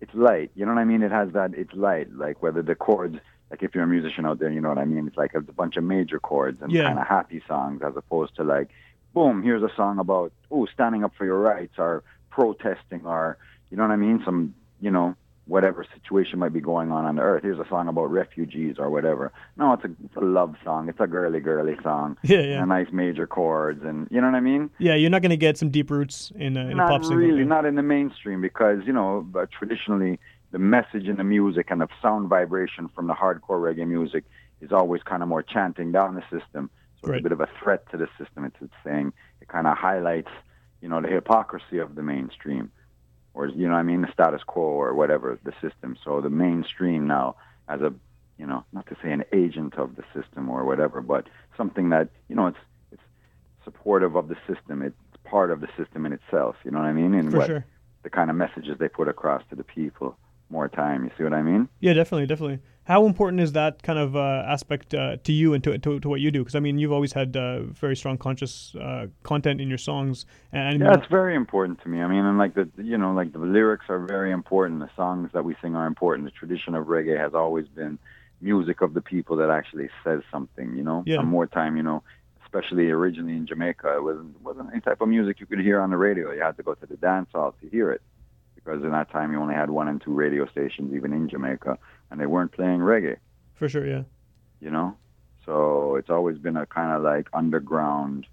it's 0.00 0.14
light. 0.14 0.50
You 0.54 0.66
know 0.66 0.74
what 0.74 0.80
I 0.80 0.84
mean? 0.84 1.02
It 1.02 1.10
has 1.12 1.32
that. 1.32 1.54
It's 1.54 1.72
light. 1.72 2.12
Like 2.14 2.42
whether 2.42 2.62
the 2.62 2.74
chords, 2.74 3.18
like 3.50 3.62
if 3.62 3.74
you're 3.74 3.84
a 3.84 3.88
musician 3.88 4.26
out 4.26 4.38
there, 4.38 4.50
you 4.50 4.60
know 4.60 4.68
what 4.68 4.78
I 4.78 4.84
mean. 4.84 5.06
It's 5.06 5.16
like 5.16 5.34
a 5.34 5.40
bunch 5.40 5.76
of 5.76 5.84
major 5.84 6.18
chords 6.20 6.60
and 6.62 6.70
Yeah. 6.70 6.84
kind 6.84 6.98
of 6.98 7.06
happy 7.06 7.42
songs, 7.48 7.82
as 7.82 7.96
opposed 7.96 8.36
to 8.36 8.44
like, 8.44 8.68
boom, 9.14 9.42
here's 9.42 9.62
a 9.62 9.70
song 9.74 9.98
about 9.98 10.32
oh 10.50 10.66
standing 10.66 11.02
up 11.04 11.12
for 11.16 11.24
your 11.24 11.38
rights 11.40 11.74
or 11.78 12.02
protesting 12.30 13.06
or 13.06 13.38
you 13.70 13.76
know 13.76 13.84
what 13.84 13.92
I 13.92 13.96
mean. 13.96 14.22
Some 14.24 14.54
you 14.80 14.90
know 14.90 15.16
whatever 15.46 15.86
situation 15.94 16.38
might 16.40 16.52
be 16.52 16.60
going 16.60 16.90
on 16.90 17.04
on 17.04 17.16
the 17.16 17.22
earth. 17.22 17.42
Here's 17.42 17.58
a 17.58 17.68
song 17.68 17.86
about 17.88 18.10
refugees 18.10 18.76
or 18.78 18.90
whatever. 18.90 19.32
No, 19.56 19.72
it's 19.72 19.84
a, 19.84 19.90
it's 20.04 20.16
a 20.16 20.20
love 20.20 20.56
song. 20.64 20.88
It's 20.88 20.98
a 21.00 21.06
girly 21.06 21.40
girly 21.40 21.76
song. 21.82 22.16
yeah, 22.22 22.40
yeah. 22.40 22.58
And 22.60 22.68
nice 22.68 22.88
major 22.92 23.26
chords 23.26 23.84
and 23.84 24.08
you 24.10 24.20
know 24.20 24.26
what 24.26 24.36
I 24.36 24.40
mean. 24.40 24.70
Yeah, 24.78 24.94
you're 24.96 25.10
not 25.10 25.22
going 25.22 25.30
to 25.30 25.36
get 25.36 25.56
some 25.56 25.70
deep 25.70 25.90
roots 25.90 26.32
in, 26.36 26.56
uh, 26.56 26.62
in 26.62 26.72
a 26.72 26.74
not 26.74 26.88
pop 26.90 27.02
single. 27.02 27.18
really, 27.18 27.44
not 27.44 27.64
in 27.64 27.76
the 27.76 27.82
mainstream 27.82 28.40
because 28.40 28.80
you 28.86 28.92
know, 28.92 29.24
but 29.30 29.50
traditionally 29.50 30.18
the 30.50 30.58
message 30.58 31.06
in 31.06 31.16
the 31.16 31.24
music 31.24 31.70
and 31.70 31.80
the 31.80 31.88
sound 32.02 32.28
vibration 32.28 32.88
from 32.88 33.06
the 33.06 33.14
hardcore 33.14 33.60
reggae 33.60 33.86
music 33.86 34.24
is 34.60 34.72
always 34.72 35.02
kind 35.02 35.22
of 35.22 35.28
more 35.28 35.42
chanting 35.42 35.92
down 35.92 36.14
the 36.14 36.22
system. 36.22 36.70
So 37.02 37.08
Right. 37.10 37.16
it's 37.18 37.20
a 37.20 37.28
bit 37.28 37.32
of 37.32 37.40
a 37.40 37.48
threat 37.62 37.88
to 37.90 37.96
the 37.98 38.08
system. 38.18 38.44
It's, 38.44 38.56
it's 38.60 38.72
saying 38.84 39.12
it 39.40 39.48
kind 39.48 39.66
of 39.66 39.76
highlights, 39.76 40.30
you 40.80 40.88
know, 40.88 41.00
the 41.00 41.08
hypocrisy 41.08 41.78
of 41.78 41.94
the 41.94 42.02
mainstream, 42.02 42.72
or 43.36 43.46
you 43.48 43.66
know, 43.68 43.74
what 43.74 43.80
I 43.80 43.82
mean, 43.82 44.00
the 44.00 44.12
status 44.12 44.42
quo 44.44 44.62
or 44.62 44.94
whatever 44.94 45.38
the 45.44 45.52
system. 45.60 45.96
So 46.02 46.20
the 46.20 46.30
mainstream 46.30 47.06
now, 47.06 47.36
as 47.68 47.82
a, 47.82 47.92
you 48.38 48.46
know, 48.46 48.64
not 48.72 48.86
to 48.86 48.96
say 49.02 49.12
an 49.12 49.24
agent 49.32 49.74
of 49.74 49.94
the 49.94 50.04
system 50.14 50.48
or 50.48 50.64
whatever, 50.64 51.02
but 51.02 51.28
something 51.56 51.90
that 51.90 52.08
you 52.28 52.34
know, 52.34 52.46
it's 52.46 52.58
it's 52.90 53.02
supportive 53.62 54.16
of 54.16 54.28
the 54.28 54.36
system. 54.46 54.82
It's 54.82 54.96
part 55.22 55.50
of 55.50 55.60
the 55.60 55.68
system 55.76 56.06
in 56.06 56.14
itself. 56.14 56.56
You 56.64 56.70
know 56.70 56.78
what 56.78 56.86
I 56.86 56.92
mean? 56.92 57.14
And 57.14 57.30
For 57.30 57.36
what 57.38 57.46
sure. 57.46 57.64
the 58.02 58.10
kind 58.10 58.30
of 58.30 58.36
messages 58.36 58.78
they 58.78 58.88
put 58.88 59.06
across 59.06 59.42
to 59.50 59.54
the 59.54 59.64
people 59.64 60.16
more 60.50 60.68
time. 60.68 61.04
You 61.04 61.10
see 61.16 61.24
what 61.24 61.32
I 61.32 61.42
mean? 61.42 61.68
Yeah, 61.80 61.92
definitely, 61.92 62.26
definitely. 62.26 62.60
How 62.84 63.04
important 63.06 63.40
is 63.40 63.52
that 63.52 63.82
kind 63.82 63.98
of 63.98 64.14
uh, 64.14 64.44
aspect 64.46 64.94
uh, 64.94 65.16
to 65.24 65.32
you 65.32 65.54
and 65.54 65.64
to, 65.64 65.76
to, 65.76 65.98
to 65.98 66.08
what 66.08 66.20
you 66.20 66.30
do? 66.30 66.40
Because 66.40 66.54
I 66.54 66.60
mean, 66.60 66.78
you've 66.78 66.92
always 66.92 67.12
had 67.12 67.36
uh, 67.36 67.62
very 67.62 67.96
strong 67.96 68.16
conscious 68.16 68.74
uh, 68.76 69.06
content 69.24 69.60
in 69.60 69.68
your 69.68 69.78
songs, 69.78 70.24
and 70.52 70.80
Yeah, 70.80 70.94
it's 70.94 71.06
very 71.08 71.34
important 71.34 71.82
to 71.82 71.88
me. 71.88 72.00
I 72.00 72.06
mean, 72.06 72.24
and 72.24 72.38
like 72.38 72.54
the 72.54 72.68
you 72.78 72.96
know, 72.96 73.12
like 73.12 73.32
the 73.32 73.40
lyrics 73.40 73.86
are 73.88 73.98
very 73.98 74.30
important. 74.30 74.78
The 74.80 74.90
songs 74.94 75.30
that 75.32 75.44
we 75.44 75.56
sing 75.60 75.74
are 75.74 75.86
important. 75.86 76.26
The 76.26 76.30
tradition 76.30 76.74
of 76.76 76.86
reggae 76.86 77.18
has 77.18 77.34
always 77.34 77.66
been 77.66 77.98
music 78.40 78.82
of 78.82 78.94
the 78.94 79.00
people 79.00 79.36
that 79.38 79.50
actually 79.50 79.88
says 80.04 80.22
something. 80.30 80.76
You 80.76 80.84
know, 80.84 81.02
Yeah. 81.06 81.18
and 81.20 81.28
more 81.28 81.46
time, 81.48 81.76
you 81.76 81.82
know, 81.82 82.04
especially 82.44 82.88
originally 82.90 83.32
in 83.36 83.46
Jamaica, 83.46 83.96
it 83.96 84.02
wasn't 84.04 84.40
wasn't 84.42 84.70
any 84.70 84.80
type 84.80 85.00
of 85.00 85.08
music 85.08 85.40
you 85.40 85.46
could 85.46 85.58
hear 85.60 85.80
on 85.80 85.90
the 85.90 85.96
radio. 85.96 86.30
You 86.30 86.42
had 86.42 86.56
to 86.58 86.62
go 86.62 86.74
to 86.74 86.86
the 86.86 86.96
dance 86.98 87.30
hall 87.34 87.52
to 87.60 87.68
hear 87.68 87.90
it, 87.90 88.00
because 88.66 88.82
in 88.82 88.90
that 88.90 89.10
time 89.10 89.32
you 89.32 89.40
only 89.40 89.54
had 89.54 89.70
one 89.70 89.88
and 89.88 90.02
two 90.02 90.12
radio 90.12 90.46
stations, 90.48 90.92
even 90.94 91.12
in 91.12 91.28
Jamaica, 91.28 91.78
and 92.10 92.20
they 92.20 92.26
weren't 92.26 92.52
playing 92.52 92.80
reggae. 92.80 93.16
for 93.54 93.68
sure. 93.68 93.86
Yeah, 93.86 94.02
you 94.60 94.70
know 94.70 94.96
so 95.46 95.94
it's 95.94 96.10
always 96.10 96.36
been 96.38 96.56
a 96.56 96.66
kind 96.66 96.92
of 96.92 97.02
like 97.02 97.28
underground 97.32 98.26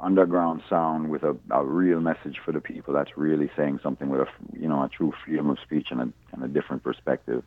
underground 0.00 0.62
sound 0.70 1.10
with 1.10 1.24
a, 1.24 1.36
a 1.50 1.64
real 1.64 2.00
message 2.00 2.38
for 2.44 2.52
the 2.52 2.60
people 2.60 2.94
that's 2.94 3.16
really 3.16 3.50
saying 3.56 3.80
something 3.82 4.08
with 4.08 4.20
a 4.20 4.26
you 4.56 4.68
know 4.68 4.84
a 4.84 4.88
true 4.88 5.12
freedom 5.24 5.50
of 5.50 5.58
speech 5.58 5.88
and 5.90 6.00
a, 6.00 6.08
and 6.32 6.44
a 6.44 6.48
different 6.48 6.84
perspective 6.84 7.42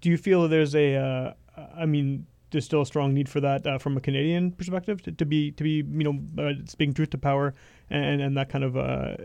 do 0.00 0.10
you 0.10 0.16
feel 0.16 0.46
there's 0.48 0.74
a? 0.74 0.94
Uh, 0.94 1.32
I 1.76 1.86
mean, 1.86 2.26
there's 2.50 2.64
still 2.64 2.82
a 2.82 2.86
strong 2.86 3.14
need 3.14 3.28
for 3.28 3.40
that 3.40 3.66
uh, 3.66 3.78
from 3.78 3.96
a 3.96 4.00
Canadian 4.00 4.52
perspective 4.52 5.02
to, 5.02 5.12
to 5.12 5.24
be 5.24 5.50
to 5.52 5.64
be 5.64 5.84
you 5.88 6.04
know 6.04 6.42
uh, 6.42 6.52
speaking 6.66 6.94
truth 6.94 7.10
to 7.10 7.18
power 7.18 7.54
and 7.90 8.20
and 8.20 8.36
that 8.36 8.48
kind 8.48 8.64
of 8.64 8.76
uh, 8.76 9.16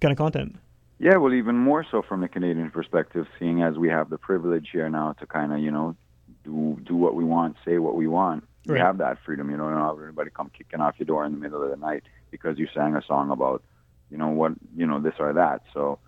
kind 0.00 0.12
of 0.12 0.18
content. 0.18 0.56
yeah 0.98 1.16
well 1.16 1.32
even 1.32 1.56
more 1.56 1.84
so 1.90 2.02
from 2.02 2.20
the 2.20 2.28
canadian 2.28 2.70
perspective 2.70 3.26
seeing 3.38 3.62
as 3.62 3.76
we 3.76 3.88
have 3.88 4.10
the 4.10 4.18
privilege 4.18 4.68
here 4.72 4.88
now 4.88 5.12
to 5.14 5.26
kind 5.26 5.52
of 5.52 5.58
you 5.58 5.70
know 5.70 5.96
do 6.44 6.78
do 6.84 6.94
what 6.94 7.14
we 7.14 7.24
want 7.24 7.56
say 7.64 7.78
what 7.78 7.94
we 7.94 8.06
want 8.06 8.44
we 8.66 8.78
have 8.78 8.98
that 8.98 9.18
freedom 9.24 9.50
you 9.50 9.56
know 9.56 9.68
not 9.70 9.94
have 9.94 10.04
anybody 10.04 10.30
come 10.30 10.50
kicking 10.56 10.80
off 10.80 10.94
your 10.98 11.06
door 11.06 11.24
in 11.24 11.32
the 11.32 11.38
middle 11.38 11.62
of 11.62 11.70
the 11.70 11.76
night 11.76 12.04
because 12.30 12.58
you 12.58 12.68
sang 12.74 12.94
a 12.94 13.02
song 13.02 13.30
about 13.30 13.62
you 14.10 14.16
know 14.16 14.28
what 14.28 14.52
you 14.76 14.86
know 14.86 15.00
this 15.00 15.14
or 15.18 15.32
that 15.32 15.62
so 15.72 15.98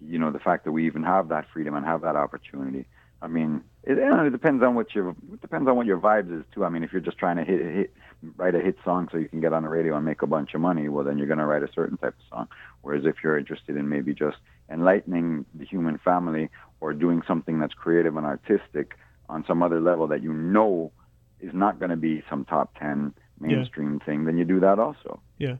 you 0.00 0.18
know 0.18 0.30
the 0.30 0.38
fact 0.38 0.64
that 0.64 0.72
we 0.72 0.86
even 0.86 1.02
have 1.02 1.28
that 1.28 1.46
freedom 1.52 1.74
and 1.74 1.84
have 1.86 2.00
that 2.00 2.16
opportunity 2.16 2.86
I 3.22 3.28
mean, 3.28 3.62
it, 3.84 3.98
it 3.98 4.32
depends 4.32 4.62
on 4.62 4.74
what 4.74 4.94
your 4.94 5.10
it 5.10 5.40
depends 5.40 5.68
on 5.68 5.76
what 5.76 5.86
your 5.86 5.98
vibes 5.98 6.38
is 6.38 6.44
too. 6.54 6.64
I 6.64 6.68
mean, 6.68 6.82
if 6.82 6.92
you're 6.92 7.00
just 7.00 7.18
trying 7.18 7.36
to 7.36 7.44
hit, 7.44 7.60
hit 7.60 7.94
write 8.36 8.54
a 8.54 8.60
hit 8.60 8.76
song 8.84 9.08
so 9.10 9.18
you 9.18 9.28
can 9.28 9.40
get 9.40 9.52
on 9.52 9.62
the 9.62 9.68
radio 9.68 9.96
and 9.96 10.04
make 10.04 10.22
a 10.22 10.26
bunch 10.26 10.54
of 10.54 10.60
money, 10.60 10.88
well, 10.88 11.04
then 11.04 11.18
you're 11.18 11.26
going 11.26 11.38
to 11.38 11.46
write 11.46 11.62
a 11.62 11.72
certain 11.74 11.96
type 11.96 12.14
of 12.18 12.24
song. 12.28 12.48
Whereas 12.82 13.04
if 13.04 13.16
you're 13.22 13.38
interested 13.38 13.76
in 13.76 13.88
maybe 13.88 14.14
just 14.14 14.36
enlightening 14.70 15.46
the 15.54 15.64
human 15.64 15.98
family 15.98 16.50
or 16.80 16.92
doing 16.92 17.22
something 17.26 17.58
that's 17.58 17.74
creative 17.74 18.16
and 18.16 18.26
artistic 18.26 18.96
on 19.28 19.44
some 19.46 19.62
other 19.62 19.80
level 19.80 20.06
that 20.08 20.22
you 20.22 20.32
know 20.32 20.92
is 21.40 21.52
not 21.54 21.78
going 21.78 21.90
to 21.90 21.96
be 21.96 22.22
some 22.28 22.44
top 22.44 22.74
ten 22.78 23.14
mainstream 23.38 24.00
thing, 24.00 24.24
then 24.24 24.36
you 24.36 24.44
do 24.44 24.60
that 24.60 24.78
also. 24.78 25.20
Yeah. 25.38 25.56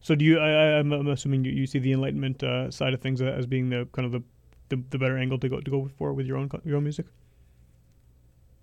So 0.00 0.14
do 0.14 0.24
you? 0.24 0.38
I, 0.38 0.78
I'm 0.78 0.92
assuming 1.08 1.44
you, 1.44 1.52
you 1.52 1.66
see 1.66 1.78
the 1.78 1.92
enlightenment 1.92 2.42
uh, 2.42 2.70
side 2.70 2.94
of 2.94 3.00
things 3.00 3.20
as 3.22 3.46
being 3.46 3.70
the 3.70 3.88
kind 3.92 4.06
of 4.06 4.12
the, 4.12 4.22
the, 4.68 4.82
the 4.90 4.98
better 4.98 5.18
angle 5.18 5.38
to 5.38 5.48
go 5.48 5.60
to 5.60 5.70
go 5.70 5.90
for 5.98 6.12
with 6.12 6.26
your 6.26 6.36
own 6.36 6.50
your 6.64 6.76
own 6.76 6.84
music. 6.84 7.06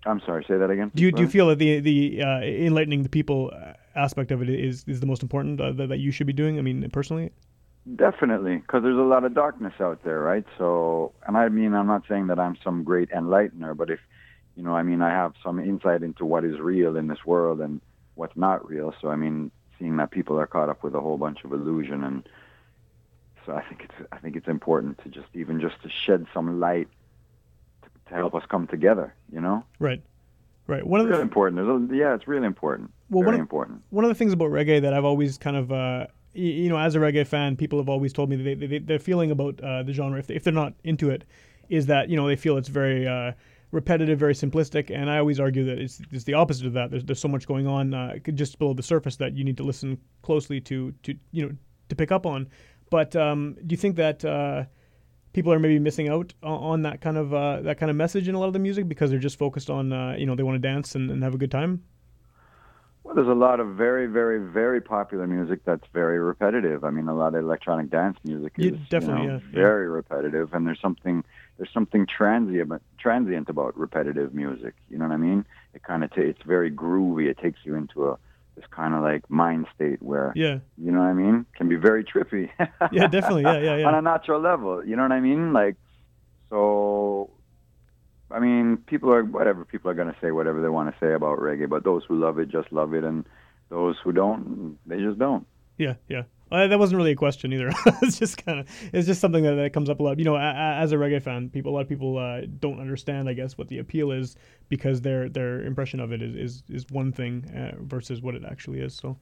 I'm 0.04 0.20
sorry, 0.20 0.44
say 0.48 0.56
that 0.56 0.70
again. 0.70 0.90
Do 0.94 1.02
you 1.02 1.12
do 1.12 1.22
you 1.22 1.28
feel 1.28 1.48
that 1.48 1.58
the 1.58 1.80
the 1.80 2.22
uh, 2.22 2.40
enlightening 2.40 3.02
the 3.02 3.08
people 3.08 3.52
uh, 3.54 3.72
aspect 3.94 4.30
of 4.30 4.42
it 4.42 4.48
is 4.48 4.84
is 4.86 5.00
the 5.00 5.06
most 5.06 5.22
important 5.22 5.60
uh, 5.60 5.72
that, 5.72 5.88
that 5.88 5.98
you 5.98 6.10
should 6.10 6.26
be 6.26 6.32
doing? 6.32 6.58
I 6.58 6.62
mean, 6.62 6.88
personally. 6.90 7.30
Definitely, 7.96 8.58
because 8.58 8.84
there's 8.84 8.96
a 8.96 9.02
lot 9.02 9.24
of 9.24 9.34
darkness 9.34 9.74
out 9.80 10.04
there, 10.04 10.20
right? 10.20 10.44
So, 10.56 11.12
and 11.26 11.36
I 11.36 11.48
mean, 11.48 11.74
I'm 11.74 11.88
not 11.88 12.04
saying 12.08 12.28
that 12.28 12.38
I'm 12.38 12.56
some 12.62 12.84
great 12.84 13.10
enlightener, 13.10 13.76
but 13.76 13.90
if, 13.90 13.98
you 14.54 14.62
know, 14.62 14.76
I 14.76 14.84
mean, 14.84 15.02
I 15.02 15.10
have 15.10 15.34
some 15.42 15.58
insight 15.58 16.04
into 16.04 16.24
what 16.24 16.44
is 16.44 16.60
real 16.60 16.96
in 16.96 17.08
this 17.08 17.24
world 17.26 17.60
and 17.60 17.80
what's 18.14 18.36
not 18.36 18.68
real. 18.68 18.94
So, 19.00 19.08
I 19.08 19.16
mean, 19.16 19.50
seeing 19.80 19.96
that 19.96 20.12
people 20.12 20.38
are 20.38 20.46
caught 20.46 20.68
up 20.68 20.84
with 20.84 20.94
a 20.94 21.00
whole 21.00 21.18
bunch 21.18 21.42
of 21.42 21.52
illusion, 21.52 22.04
and 22.04 22.28
so 23.44 23.52
I 23.52 23.62
think 23.62 23.82
it's, 23.82 24.08
I 24.12 24.18
think 24.18 24.36
it's 24.36 24.46
important 24.46 25.02
to 25.02 25.08
just 25.08 25.26
even 25.34 25.60
just 25.60 25.82
to 25.82 25.88
shed 25.88 26.26
some 26.32 26.60
light 26.60 26.86
to, 28.12 28.18
help 28.18 28.34
us 28.34 28.42
come 28.48 28.66
together. 28.66 29.14
You 29.32 29.40
know, 29.40 29.64
Right. 29.78 30.02
Right. 30.68 30.86
One 30.86 31.00
of 31.00 31.06
really 31.06 31.18
the 31.18 31.22
important. 31.22 31.56
There's 31.56 31.90
a, 31.90 31.94
yeah, 31.96 32.14
it's 32.14 32.28
really 32.28 32.46
important. 32.46 32.90
Well, 33.10 33.22
Very 33.22 33.26
one 33.26 33.34
of- 33.34 33.40
important. 33.40 33.82
one 33.90 34.04
of 34.04 34.08
the 34.08 34.14
things 34.14 34.32
about 34.32 34.50
reggae 34.50 34.80
that 34.80 34.94
I've 34.94 35.04
always 35.04 35.36
kind 35.36 35.56
of, 35.56 35.72
uh, 35.72 36.06
you 36.34 36.68
know, 36.68 36.78
as 36.78 36.94
a 36.94 36.98
reggae 36.98 37.26
fan, 37.26 37.56
people 37.56 37.78
have 37.78 37.88
always 37.88 38.12
told 38.12 38.30
me 38.30 38.36
that 38.36 38.44
they, 38.60 38.66
they, 38.66 38.78
their 38.78 38.98
feeling 39.00 39.30
about 39.32 39.60
uh, 39.60 39.82
the 39.82 39.92
genre, 39.92 40.18
if, 40.18 40.28
they, 40.28 40.34
if 40.34 40.44
they're 40.44 40.52
not 40.52 40.72
into 40.84 41.10
it, 41.10 41.24
is 41.68 41.86
that 41.86 42.08
you 42.08 42.16
know 42.16 42.26
they 42.26 42.36
feel 42.36 42.56
it's 42.56 42.68
very 42.68 43.06
uh, 43.06 43.32
repetitive, 43.72 44.18
very 44.18 44.34
simplistic. 44.34 44.90
And 44.90 45.10
I 45.10 45.18
always 45.18 45.40
argue 45.40 45.64
that 45.64 45.78
it's, 45.78 46.00
it's 46.10 46.24
the 46.24 46.34
opposite 46.34 46.66
of 46.66 46.72
that. 46.74 46.90
There's, 46.90 47.04
there's 47.04 47.20
so 47.20 47.28
much 47.28 47.46
going 47.46 47.66
on 47.66 47.92
uh, 47.92 48.18
just 48.34 48.58
below 48.58 48.72
the 48.72 48.82
surface 48.82 49.16
that 49.16 49.34
you 49.34 49.44
need 49.44 49.56
to 49.56 49.62
listen 49.64 49.98
closely 50.22 50.60
to 50.62 50.92
to 51.02 51.14
you 51.32 51.46
know 51.46 51.52
to 51.88 51.96
pick 51.96 52.12
up 52.12 52.24
on. 52.24 52.48
But 52.88 53.16
um, 53.16 53.56
do 53.66 53.72
you 53.72 53.76
think 53.78 53.96
that 53.96 54.24
uh, 54.24 54.64
people 55.32 55.52
are 55.52 55.58
maybe 55.58 55.78
missing 55.78 56.08
out 56.08 56.32
on, 56.42 56.82
that 56.82 57.00
kind 57.00 57.16
of 57.16 57.32
uh, 57.32 57.60
that 57.62 57.78
kind 57.78 57.90
of 57.90 57.96
message 57.96 58.28
in 58.28 58.34
a 58.34 58.38
lot 58.38 58.46
of 58.46 58.52
the 58.52 58.58
music 58.58 58.88
because 58.88 59.10
they're 59.10 59.18
just 59.18 59.38
focused 59.38 59.70
on 59.70 59.92
uh, 59.92 60.14
you 60.18 60.26
know 60.26 60.34
they 60.34 60.42
want 60.42 60.56
to 60.56 60.68
dance 60.68 60.94
and, 60.94 61.10
and 61.10 61.22
have 61.22 61.34
a 61.34 61.38
good 61.38 61.50
time? 61.50 61.82
Well, 63.04 63.16
there's 63.16 63.28
a 63.28 63.34
lot 63.34 63.58
of 63.58 63.74
very, 63.74 64.06
very, 64.06 64.38
very 64.38 64.80
popular 64.80 65.26
music 65.26 65.60
that's 65.64 65.86
very 65.92 66.20
repetitive. 66.20 66.84
I 66.84 66.90
mean, 66.90 67.08
a 67.08 67.14
lot 67.14 67.34
of 67.34 67.42
electronic 67.42 67.90
dance 67.90 68.16
music 68.22 68.52
Yeah, 68.56 68.70
is 68.70 68.78
definitely, 68.88 69.22
you 69.22 69.28
know, 69.28 69.34
yeah, 69.34 69.40
yeah. 69.52 69.54
very 69.54 69.88
repetitive, 69.88 70.54
and 70.54 70.66
there's 70.66 70.80
something 70.80 71.24
there's 71.56 71.72
something 71.72 72.06
transient 72.06 72.72
transient 72.98 73.48
about 73.48 73.76
repetitive 73.76 74.34
music. 74.34 74.74
You 74.88 74.98
know 74.98 75.06
what 75.08 75.14
I 75.14 75.18
mean? 75.18 75.44
It 75.74 75.82
kind 75.82 76.04
of 76.04 76.10
ta- 76.10 76.20
it's 76.20 76.42
very 76.42 76.70
groovy. 76.70 77.28
It 77.28 77.38
takes 77.38 77.58
you 77.64 77.74
into 77.74 78.08
a 78.08 78.18
this 78.56 78.64
kind 78.70 78.94
of 78.94 79.02
like 79.02 79.28
mind 79.30 79.66
state 79.74 80.02
where 80.02 80.32
Yeah. 80.36 80.58
you 80.76 80.92
know 80.92 80.98
what 80.98 81.06
I 81.06 81.14
mean? 81.14 81.46
Can 81.56 81.68
be 81.68 81.76
very 81.76 82.04
trippy. 82.04 82.50
Yeah, 82.92 83.06
definitely. 83.06 83.42
Yeah, 83.44 83.58
yeah, 83.58 83.76
yeah. 83.78 83.88
On 83.88 83.94
a 83.94 84.02
natural 84.02 84.40
level, 84.40 84.84
you 84.84 84.96
know 84.96 85.02
what 85.02 85.12
I 85.12 85.20
mean? 85.20 85.52
Like, 85.52 85.76
so, 86.50 87.30
I 88.30 88.38
mean, 88.40 88.76
people 88.86 89.12
are 89.12 89.24
whatever 89.24 89.64
people 89.64 89.90
are 89.90 89.94
gonna 89.94 90.16
say 90.20 90.30
whatever 90.32 90.60
they 90.60 90.68
want 90.68 90.92
to 90.92 90.96
say 91.00 91.12
about 91.14 91.38
reggae, 91.38 91.68
but 91.68 91.84
those 91.84 92.04
who 92.06 92.16
love 92.18 92.38
it 92.38 92.48
just 92.48 92.70
love 92.72 92.92
it, 92.94 93.04
and 93.04 93.24
those 93.70 93.96
who 94.04 94.12
don't, 94.12 94.78
they 94.86 94.98
just 95.00 95.18
don't. 95.18 95.46
Yeah, 95.78 95.94
yeah. 96.08 96.24
Uh, 96.52 96.66
that 96.66 96.78
wasn't 96.78 96.98
really 96.98 97.12
a 97.12 97.16
question 97.16 97.50
either. 97.54 97.70
it's 98.02 98.18
just 98.18 98.44
kind 98.44 98.60
of 98.60 98.68
it's 98.92 99.06
just 99.06 99.22
something 99.22 99.42
that, 99.42 99.54
that 99.54 99.72
comes 99.72 99.88
up 99.88 100.00
a 100.00 100.02
lot. 100.02 100.18
You 100.18 100.26
know, 100.26 100.36
a, 100.36 100.38
a, 100.38 100.76
as 100.80 100.92
a 100.92 100.96
reggae 100.96 101.22
fan, 101.22 101.48
people 101.48 101.72
a 101.72 101.74
lot 101.74 101.80
of 101.80 101.88
people 101.88 102.18
uh, 102.18 102.42
don't 102.60 102.78
understand, 102.78 103.26
I 103.26 103.32
guess, 103.32 103.56
what 103.56 103.68
the 103.68 103.78
appeal 103.78 104.12
is 104.12 104.36
because 104.68 105.00
their 105.00 105.30
their 105.30 105.62
impression 105.62 105.98
of 105.98 106.12
it 106.12 106.20
is 106.20 106.36
is, 106.36 106.62
is 106.68 106.86
one 106.90 107.10
thing 107.10 107.50
uh, 107.56 107.82
versus 107.82 108.20
what 108.20 108.34
it 108.34 108.42
actually 108.44 108.80
is. 108.80 108.94
So, 108.94 109.16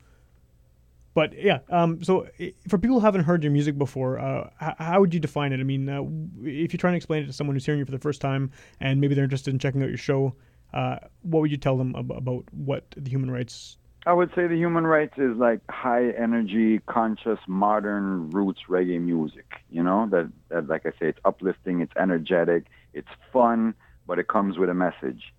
but 1.14 1.32
yeah. 1.40 1.60
Um. 1.68 2.02
So 2.02 2.26
for 2.66 2.78
people 2.78 2.98
who 2.98 3.04
haven't 3.04 3.22
heard 3.22 3.44
your 3.44 3.52
music 3.52 3.78
before, 3.78 4.18
uh, 4.18 4.50
h- 4.60 4.74
how 4.78 4.98
would 4.98 5.14
you 5.14 5.20
define 5.20 5.52
it? 5.52 5.60
I 5.60 5.62
mean, 5.62 5.88
uh, 5.88 6.02
if 6.42 6.72
you're 6.72 6.78
trying 6.78 6.94
to 6.94 6.96
explain 6.96 7.22
it 7.22 7.26
to 7.26 7.32
someone 7.32 7.54
who's 7.54 7.64
hearing 7.64 7.78
you 7.78 7.84
for 7.84 7.92
the 7.92 7.98
first 8.00 8.20
time 8.20 8.50
and 8.80 9.00
maybe 9.00 9.14
they're 9.14 9.22
interested 9.22 9.54
in 9.54 9.60
checking 9.60 9.84
out 9.84 9.88
your 9.88 9.98
show, 9.98 10.34
uh, 10.74 10.96
what 11.22 11.42
would 11.42 11.52
you 11.52 11.58
tell 11.58 11.76
them 11.76 11.94
ab- 11.96 12.10
about 12.10 12.44
what 12.52 12.92
the 12.96 13.08
human 13.08 13.30
rights? 13.30 13.76
I 14.06 14.14
would 14.14 14.30
say 14.34 14.46
the 14.46 14.56
human 14.56 14.86
rights 14.86 15.18
is 15.18 15.36
like 15.36 15.60
high 15.70 16.10
energy, 16.10 16.78
conscious, 16.86 17.38
modern 17.46 18.30
roots 18.30 18.60
reggae 18.68 19.00
music. 19.00 19.62
You 19.70 19.82
know 19.82 20.08
that, 20.10 20.30
that 20.48 20.68
like 20.68 20.86
I 20.86 20.90
say, 20.90 21.08
it's 21.08 21.18
uplifting, 21.24 21.80
it's 21.80 21.92
energetic, 21.98 22.64
it's 22.94 23.08
fun, 23.32 23.74
but 24.06 24.18
it 24.18 24.26
comes 24.28 24.56
with 24.56 24.70
a 24.70 24.74
message. 24.74 25.34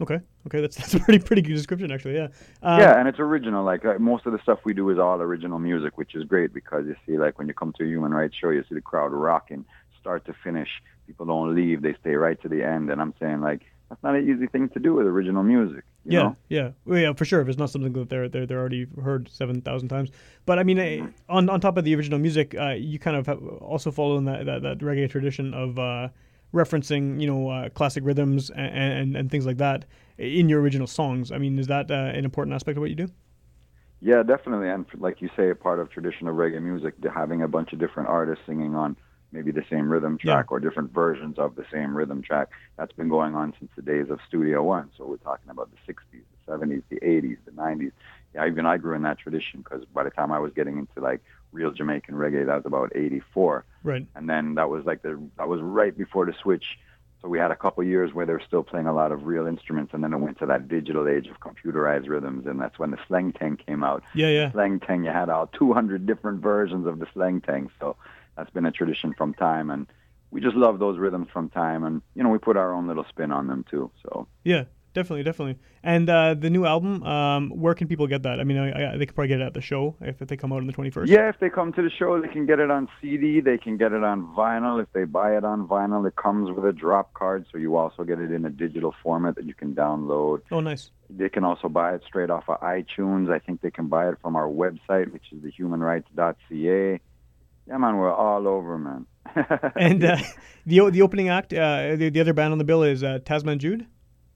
Okay, 0.00 0.20
okay, 0.46 0.60
that's 0.60 0.76
that's 0.76 0.94
a 0.94 1.00
pretty 1.00 1.18
pretty 1.18 1.42
good 1.42 1.54
description 1.54 1.90
actually. 1.90 2.16
Yeah. 2.16 2.28
Um, 2.62 2.78
yeah, 2.78 2.98
and 2.98 3.08
it's 3.08 3.18
original. 3.18 3.64
Like 3.64 3.84
uh, 3.84 3.98
most 3.98 4.26
of 4.26 4.32
the 4.32 4.38
stuff 4.42 4.60
we 4.64 4.74
do 4.74 4.88
is 4.90 4.98
all 4.98 5.20
original 5.20 5.58
music, 5.58 5.96
which 5.96 6.14
is 6.14 6.24
great 6.24 6.52
because 6.52 6.86
you 6.86 6.94
see, 7.06 7.18
like 7.18 7.38
when 7.38 7.48
you 7.48 7.54
come 7.54 7.72
to 7.78 7.84
a 7.84 7.86
human 7.86 8.12
rights 8.12 8.36
show, 8.36 8.50
you 8.50 8.62
see 8.68 8.74
the 8.74 8.80
crowd 8.82 9.12
rocking, 9.12 9.64
start 9.98 10.26
to 10.26 10.34
finish. 10.44 10.68
People 11.06 11.26
don't 11.26 11.54
leave; 11.54 11.82
they 11.82 11.94
stay 12.00 12.14
right 12.14 12.40
to 12.42 12.48
the 12.48 12.62
end. 12.62 12.90
And 12.90 13.00
I'm 13.00 13.14
saying, 13.18 13.40
like, 13.40 13.62
that's 13.88 14.02
not 14.02 14.14
an 14.14 14.28
easy 14.28 14.46
thing 14.46 14.68
to 14.70 14.78
do 14.78 14.94
with 14.94 15.06
original 15.06 15.42
music. 15.42 15.84
Yeah, 16.04 16.22
know? 16.22 16.36
yeah, 16.48 16.70
well, 16.84 16.98
yeah, 16.98 17.12
for 17.12 17.24
sure. 17.24 17.40
If 17.40 17.48
it's 17.48 17.58
not 17.58 17.70
something 17.70 17.92
that 17.92 18.08
they're 18.08 18.28
they're, 18.28 18.46
they're 18.46 18.58
already 18.58 18.86
heard 19.02 19.28
seven 19.28 19.60
thousand 19.60 19.88
times, 19.88 20.10
but 20.46 20.58
I 20.58 20.62
mean, 20.62 20.78
eh, 20.78 21.06
on 21.28 21.48
on 21.50 21.60
top 21.60 21.76
of 21.76 21.84
the 21.84 21.94
original 21.94 22.18
music, 22.18 22.54
uh, 22.58 22.70
you 22.70 22.98
kind 22.98 23.16
of 23.16 23.26
have 23.26 23.42
also 23.42 23.90
follow 23.90 24.16
in 24.16 24.24
that, 24.24 24.46
that, 24.46 24.62
that 24.62 24.78
reggae 24.78 25.10
tradition 25.10 25.52
of 25.52 25.78
uh, 25.78 26.08
referencing, 26.54 27.20
you 27.20 27.26
know, 27.26 27.50
uh, 27.50 27.68
classic 27.70 28.04
rhythms 28.04 28.50
and, 28.50 28.74
and 28.74 29.16
and 29.16 29.30
things 29.30 29.44
like 29.44 29.58
that 29.58 29.84
in 30.16 30.48
your 30.48 30.60
original 30.60 30.86
songs. 30.86 31.30
I 31.30 31.38
mean, 31.38 31.58
is 31.58 31.66
that 31.66 31.90
uh, 31.90 31.94
an 31.94 32.24
important 32.24 32.54
aspect 32.54 32.78
of 32.78 32.80
what 32.80 32.90
you 32.90 32.96
do? 32.96 33.08
Yeah, 34.00 34.22
definitely. 34.22 34.68
And 34.68 34.86
like 34.98 35.20
you 35.20 35.28
say, 35.36 35.50
a 35.50 35.54
part 35.54 35.80
of 35.80 35.90
traditional 35.90 36.34
reggae 36.34 36.62
music, 36.62 37.00
to 37.02 37.10
having 37.10 37.42
a 37.42 37.48
bunch 37.48 37.72
of 37.72 37.80
different 37.80 38.08
artists 38.08 38.44
singing 38.46 38.74
on 38.74 38.96
maybe 39.32 39.50
the 39.50 39.64
same 39.70 39.90
rhythm 39.90 40.18
track 40.18 40.50
or 40.50 40.60
different 40.60 40.92
versions 40.92 41.38
of 41.38 41.54
the 41.54 41.64
same 41.72 41.96
rhythm 41.96 42.22
track. 42.22 42.48
That's 42.76 42.92
been 42.92 43.08
going 43.08 43.34
on 43.34 43.54
since 43.58 43.70
the 43.76 43.82
days 43.82 44.10
of 44.10 44.20
Studio 44.26 44.62
One. 44.62 44.90
So 44.96 45.04
we're 45.04 45.16
talking 45.18 45.50
about 45.50 45.70
the 45.70 45.92
60s, 45.92 46.22
the 46.46 46.52
70s, 46.52 46.82
the 46.88 47.00
80s, 47.00 47.36
the 47.44 47.50
90s. 47.52 47.92
Yeah, 48.34 48.46
even 48.46 48.66
I 48.66 48.76
grew 48.76 48.94
in 48.94 49.02
that 49.02 49.18
tradition 49.18 49.60
because 49.60 49.84
by 49.86 50.04
the 50.04 50.10
time 50.10 50.32
I 50.32 50.38
was 50.38 50.52
getting 50.52 50.78
into 50.78 51.00
like 51.00 51.20
real 51.52 51.70
Jamaican 51.70 52.14
reggae, 52.14 52.46
that 52.46 52.56
was 52.56 52.66
about 52.66 52.92
84. 52.94 53.64
Right. 53.82 54.06
And 54.14 54.28
then 54.28 54.54
that 54.56 54.68
was 54.68 54.84
like 54.84 55.02
the 55.02 55.20
that 55.36 55.48
was 55.48 55.60
right 55.60 55.96
before 55.96 56.26
the 56.26 56.34
switch. 56.42 56.78
So 57.20 57.28
we 57.28 57.38
had 57.38 57.50
a 57.50 57.56
couple 57.56 57.82
years 57.82 58.14
where 58.14 58.26
they 58.26 58.32
were 58.32 58.42
still 58.46 58.62
playing 58.62 58.86
a 58.86 58.92
lot 58.92 59.10
of 59.10 59.26
real 59.26 59.48
instruments, 59.48 59.92
and 59.92 60.04
then 60.04 60.12
it 60.12 60.18
went 60.18 60.38
to 60.38 60.46
that 60.46 60.68
digital 60.68 61.08
age 61.08 61.26
of 61.26 61.40
computerized 61.40 62.08
rhythms, 62.08 62.46
and 62.46 62.60
that's 62.60 62.78
when 62.78 62.92
the 62.92 62.96
Sleng 63.08 63.36
Teng 63.36 63.58
came 63.58 63.82
out. 63.82 64.04
Yeah, 64.14 64.28
yeah. 64.28 64.50
Sleng 64.52 64.78
Teng, 64.78 65.04
you 65.04 65.10
had 65.10 65.28
all 65.28 65.48
200 65.48 66.06
different 66.06 66.40
versions 66.40 66.86
of 66.86 67.00
the 67.00 67.06
Sleng 67.06 67.44
Teng. 67.44 67.70
So 67.80 67.96
that's 68.38 68.50
been 68.50 68.64
a 68.64 68.70
tradition 68.70 69.12
from 69.18 69.34
time, 69.34 69.68
and 69.68 69.86
we 70.30 70.40
just 70.40 70.54
love 70.54 70.78
those 70.78 70.96
rhythms 70.96 71.26
from 71.32 71.50
time, 71.50 71.84
and 71.84 72.00
you 72.14 72.22
know 72.22 72.30
we 72.30 72.38
put 72.38 72.56
our 72.56 72.72
own 72.72 72.86
little 72.86 73.04
spin 73.08 73.32
on 73.32 73.48
them 73.48 73.64
too. 73.68 73.90
So 74.02 74.28
Yeah, 74.44 74.64
definitely, 74.94 75.24
definitely. 75.24 75.58
And 75.82 76.08
uh, 76.08 76.34
the 76.34 76.48
new 76.48 76.64
album, 76.64 77.02
um, 77.02 77.50
where 77.50 77.74
can 77.74 77.88
people 77.88 78.06
get 78.06 78.22
that? 78.22 78.40
I 78.40 78.44
mean, 78.44 78.58
I, 78.58 78.94
I, 78.94 78.96
they 78.96 79.06
could 79.06 79.14
probably 79.14 79.28
get 79.28 79.40
it 79.40 79.44
at 79.44 79.54
the 79.54 79.60
show 79.60 79.96
if, 80.00 80.22
if 80.22 80.28
they 80.28 80.36
come 80.36 80.52
out 80.52 80.58
on 80.58 80.68
the 80.68 80.72
twenty 80.72 80.90
first. 80.90 81.10
yeah, 81.10 81.28
if 81.28 81.40
they 81.40 81.50
come 81.50 81.72
to 81.72 81.82
the 81.82 81.90
show, 81.90 82.20
they 82.20 82.28
can 82.28 82.46
get 82.46 82.60
it 82.60 82.70
on 82.70 82.88
CD, 83.00 83.40
they 83.40 83.58
can 83.58 83.76
get 83.76 83.92
it 83.92 84.04
on 84.04 84.22
vinyl. 84.36 84.80
If 84.80 84.92
they 84.92 85.04
buy 85.04 85.36
it 85.36 85.44
on 85.44 85.66
vinyl, 85.66 86.06
it 86.06 86.14
comes 86.14 86.48
with 86.54 86.64
a 86.64 86.72
drop 86.72 87.12
card, 87.14 87.44
so 87.50 87.58
you 87.58 87.76
also 87.76 88.04
get 88.04 88.20
it 88.20 88.30
in 88.30 88.44
a 88.44 88.50
digital 88.50 88.94
format 89.02 89.34
that 89.34 89.46
you 89.46 89.54
can 89.54 89.74
download. 89.74 90.42
Oh, 90.52 90.60
nice. 90.60 90.92
They 91.10 91.28
can 91.28 91.42
also 91.42 91.68
buy 91.68 91.94
it 91.94 92.02
straight 92.06 92.30
off 92.30 92.44
of 92.48 92.60
iTunes. 92.60 93.32
I 93.32 93.40
think 93.40 93.62
they 93.62 93.70
can 93.72 93.88
buy 93.88 94.10
it 94.10 94.18
from 94.22 94.36
our 94.36 94.46
website, 94.46 95.12
which 95.12 95.24
is 95.32 95.42
thehumanrights.ca. 95.42 97.00
Yeah, 97.68 97.76
man, 97.76 97.98
we're 97.98 98.12
all 98.12 98.48
over, 98.48 98.78
man. 98.78 99.06
And 99.76 100.02
uh, 100.02 100.16
the 100.64 100.90
the 100.90 101.02
opening 101.02 101.28
act, 101.28 101.52
uh, 101.52 101.96
the, 101.96 102.08
the 102.08 102.20
other 102.20 102.32
band 102.32 102.52
on 102.52 102.58
the 102.58 102.64
bill 102.64 102.82
is 102.82 103.02
uh, 103.02 103.18
Tasman 103.24 103.58
Jude. 103.58 103.86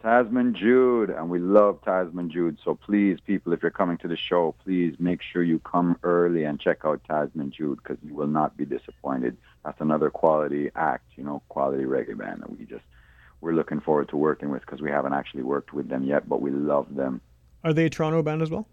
Tasman 0.03 0.55
Jude, 0.55 1.11
and 1.11 1.31
we 1.31 1.39
love 1.39 1.81
Tasman 1.83 2.31
Jude. 2.31 2.59
So 2.63 2.75
please, 2.75 3.19
people, 3.25 3.53
if 3.53 3.63
you're 3.63 3.71
coming 3.71 3.97
to 3.99 4.09
the 4.09 4.17
show, 4.17 4.55
please 4.65 4.97
make 4.99 5.21
sure 5.23 5.43
you 5.43 5.61
come 5.61 5.97
early 6.03 6.45
and 6.45 6.61
check 6.61 6.81
out 6.85 7.01
Tasman 7.09 7.53
Jude 7.53 7.79
because 7.83 7.97
you 8.03 8.15
will 8.15 8.27
not 8.27 8.57
be 8.57 8.67
disappointed. 8.67 9.37
That's 9.65 9.81
another 9.81 10.11
quality 10.11 10.71
act, 10.75 11.07
you 11.17 11.25
know, 11.25 11.41
quality 11.49 11.85
reggae 11.85 12.19
band 12.19 12.43
that 12.43 12.51
we 12.51 12.67
just 12.67 12.85
we're 13.41 13.55
looking 13.55 13.81
forward 13.81 14.09
to 14.11 14.17
working 14.17 14.51
with 14.51 14.61
because 14.61 14.83
we 14.83 14.91
haven't 14.91 15.15
actually 15.15 15.43
worked 15.43 15.73
with 15.73 15.89
them 15.89 16.05
yet, 16.05 16.29
but 16.29 16.43
we 16.43 16.51
love 16.51 16.95
them. 16.95 17.21
Are 17.65 17.73
they 17.73 17.87
a 17.87 17.91
Toronto 17.91 18.23
band 18.23 18.43
as 18.43 18.51
well? 18.51 18.69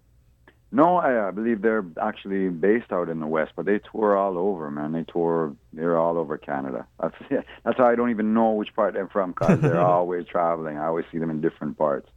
No, 0.71 0.97
I, 0.97 1.29
I 1.29 1.31
believe 1.31 1.63
they're 1.63 1.85
actually 1.99 2.49
based 2.49 2.91
out 2.91 3.09
in 3.09 3.19
the 3.19 3.25
West, 3.25 3.53
but 3.55 3.65
they 3.65 3.79
tour 3.79 4.15
all 4.15 4.37
over, 4.37 4.69
man. 4.69 4.91
They 4.91 5.03
tour, 5.03 5.55
they're 5.73 5.97
all 5.97 6.17
over 6.17 6.37
Canada. 6.37 6.85
That's 7.01 7.15
that's 7.63 7.77
how 7.77 7.85
I 7.85 7.95
don't 7.95 8.11
even 8.11 8.33
know 8.33 8.51
which 8.51 8.75
part 8.75 8.93
they're 8.93 9.07
from 9.07 9.31
because 9.31 9.59
they're 9.61 9.81
always 9.97 10.27
traveling. 10.27 10.77
I 10.77 10.85
always 10.85 11.05
see 11.11 11.17
them 11.17 11.31
in 11.31 11.41
different 11.41 11.77
parts. 11.77 12.09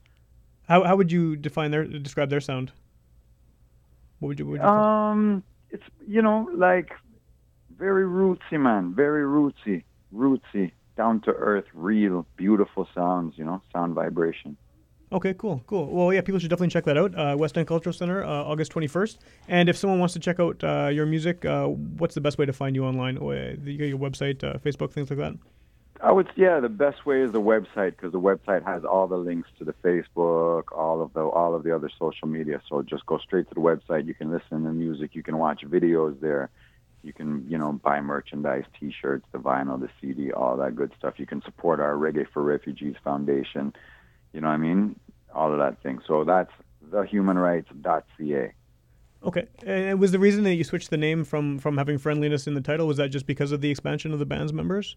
How 0.68 0.84
how 0.84 0.96
would 0.96 1.11
you 1.11 1.36
define 1.36 1.70
their 1.70 1.84
describe 1.84 2.28
their 2.28 2.40
sound? 2.40 2.72
What 4.18 4.28
would 4.28 4.38
you? 4.38 4.46
What 4.46 4.53
would 4.53 4.61
you 4.61 4.68
Um, 4.68 5.42
it's 5.70 5.82
you 6.07 6.20
know 6.20 6.48
like 6.55 6.92
very 7.78 8.05
rootsy, 8.05 8.61
man. 8.61 8.94
Very 8.94 9.22
rootsy, 9.22 9.82
rootsy, 10.14 10.72
down 10.96 11.20
to 11.22 11.30
earth, 11.32 11.64
real, 11.72 12.26
beautiful 12.36 12.86
sounds. 12.94 13.38
You 13.38 13.44
know, 13.44 13.62
sound 13.72 13.94
vibration. 13.94 14.59
Okay, 15.12 15.34
cool, 15.34 15.62
cool. 15.66 15.86
Well, 15.88 16.12
yeah, 16.12 16.22
people 16.22 16.40
should 16.40 16.48
definitely 16.48 16.72
check 16.72 16.84
that 16.84 16.96
out. 16.96 17.14
Uh, 17.14 17.36
West 17.38 17.58
End 17.58 17.66
Cultural 17.66 17.92
Center, 17.92 18.24
uh, 18.24 18.28
August 18.28 18.72
21st. 18.72 19.18
And 19.46 19.68
if 19.68 19.76
someone 19.76 19.98
wants 19.98 20.14
to 20.14 20.20
check 20.20 20.40
out 20.40 20.64
uh, 20.64 20.88
your 20.90 21.04
music, 21.04 21.44
uh, 21.44 21.66
what's 21.66 22.14
the 22.14 22.22
best 22.22 22.38
way 22.38 22.46
to 22.46 22.52
find 22.52 22.74
you 22.74 22.84
online? 22.84 23.18
Uh, 23.18 23.56
your 23.62 23.88
your 23.88 23.98
website, 23.98 24.42
uh, 24.42 24.54
Facebook, 24.58 24.92
things 24.92 25.10
like 25.10 25.18
that? 25.18 25.34
I 26.00 26.10
would, 26.10 26.28
yeah, 26.34 26.58
the 26.60 26.70
best 26.70 27.04
way 27.04 27.20
is 27.20 27.30
the 27.30 27.40
website 27.40 27.92
because 27.92 28.10
the 28.10 28.20
website 28.20 28.64
has 28.64 28.84
all 28.84 29.06
the 29.06 29.16
links 29.16 29.50
to 29.58 29.64
the 29.64 29.74
Facebook, 29.84 30.64
all 30.72 31.02
of 31.02 31.12
the 31.12 31.20
all 31.20 31.54
of 31.54 31.62
the 31.62 31.74
other 31.74 31.90
social 31.98 32.26
media. 32.26 32.62
So 32.68 32.82
just 32.82 33.04
go 33.04 33.18
straight 33.18 33.48
to 33.50 33.54
the 33.54 33.60
website. 33.60 34.06
You 34.06 34.14
can 34.14 34.30
listen 34.30 34.64
to 34.64 34.72
music. 34.72 35.14
You 35.14 35.22
can 35.22 35.36
watch 35.36 35.62
videos 35.62 36.18
there. 36.20 36.48
You 37.02 37.12
can, 37.12 37.44
you 37.48 37.58
know, 37.58 37.72
buy 37.72 38.00
merchandise, 38.00 38.64
T-shirts, 38.78 39.26
the 39.32 39.38
vinyl, 39.38 39.78
the 39.78 39.88
CD, 40.00 40.32
all 40.32 40.56
that 40.58 40.76
good 40.76 40.92
stuff. 40.98 41.14
You 41.18 41.26
can 41.26 41.42
support 41.42 41.80
our 41.80 41.94
Reggae 41.94 42.26
for 42.32 42.42
Refugees 42.42 42.94
Foundation. 43.02 43.74
You 44.33 44.41
know 44.41 44.49
what 44.49 44.55
I 44.55 44.59
mean? 44.59 44.99
All 45.35 45.53
of 45.53 45.59
that 45.59 45.83
thing. 45.83 46.01
So 46.07 46.24
that's 46.24 46.51
thehumanrights.ca. 46.91 48.53
Okay. 49.24 49.47
And 49.64 50.01
was 50.01 50.12
the 50.12 50.18
reason 50.18 50.45
that 50.45 50.55
you 50.55 50.64
switched 50.64 50.91
the 50.91 50.97
name 50.97 51.24
from, 51.24 51.59
from 51.59 51.78
having 51.78 51.99
friendlyness 51.99 52.47
in 52.47 52.55
the 52.55 52.61
title, 52.61 52.87
was 52.87 52.97
that 52.97 53.09
just 53.09 53.26
because 53.26 53.53
of 53.53 53.61
the 53.61 53.70
expansion 53.70 54.12
of 54.12 54.18
the 54.18 54.26
band's 54.26 54.53
members? 54.53 54.97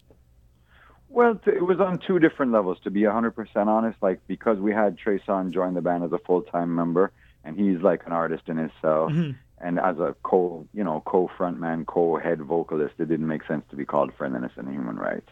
Well, 1.10 1.36
t- 1.36 1.52
it 1.52 1.66
was 1.66 1.80
on 1.80 2.00
two 2.06 2.20
different 2.20 2.52
levels. 2.52 2.78
To 2.84 2.92
be 2.92 3.02
100% 3.02 3.68
honest, 3.68 3.98
like 4.02 4.20
because 4.28 4.58
we 4.60 4.74
had 4.74 4.98
Tréson 4.98 5.54
join 5.54 5.74
the 5.74 5.82
band 5.82 6.04
as 6.04 6.12
a 6.12 6.18
full-time 6.18 6.76
member, 6.76 7.12
and 7.44 7.58
he's 7.58 7.82
like 7.82 8.06
an 8.06 8.12
artist 8.12 8.44
in 8.48 8.58
himself, 8.58 9.12
mm-hmm. 9.12 9.32
and 9.60 9.80
as 9.80 9.98
a 9.98 10.16
co, 10.24 10.68
you 10.74 10.84
know, 10.84 11.02
co-frontman, 11.06 11.86
co-head 11.86 12.42
vocalist, 12.42 12.96
it 12.98 13.08
didn't 13.08 13.28
make 13.28 13.46
sense 13.48 13.64
to 13.70 13.78
be 13.78 13.86
called 13.86 14.12
Friendlyness 14.18 14.58
and 14.58 14.68
Human 14.68 14.98
Rights. 14.98 15.30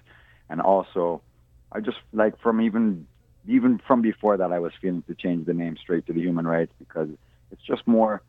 And 0.50 0.62
also, 0.62 1.22
I 1.72 1.82
just 1.82 1.98
like 2.14 2.40
from 2.40 2.62
even 2.62 3.08
even 3.48 3.80
from 3.86 4.02
before 4.02 4.38
that, 4.38 4.52
I 4.52 4.60
was 4.60 4.72
feeling 4.82 5.04
to 5.04 5.16
change 5.16 5.46
the 5.46 5.54
name 5.54 5.78
straight 5.82 6.06
to 6.08 6.14
the 6.14 6.22
Human 6.22 6.48
Rights 6.48 6.74
because 6.80 7.10
it's 7.52 7.62
just 7.66 7.86
more. 7.88 8.22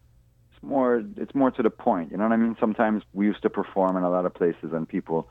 It's 0.52 0.62
more. 0.62 1.02
It's 1.16 1.34
more 1.34 1.50
to 1.50 1.62
the 1.62 1.70
point. 1.70 2.10
You 2.12 2.16
know 2.18 2.24
what 2.24 2.32
I 2.32 2.36
mean? 2.36 2.56
Sometimes 2.60 3.02
we 3.12 3.26
used 3.26 3.42
to 3.42 3.50
perform 3.50 3.96
in 3.96 4.02
a 4.02 4.10
lot 4.10 4.26
of 4.26 4.34
places, 4.34 4.72
and 4.72 4.88
people 4.88 5.28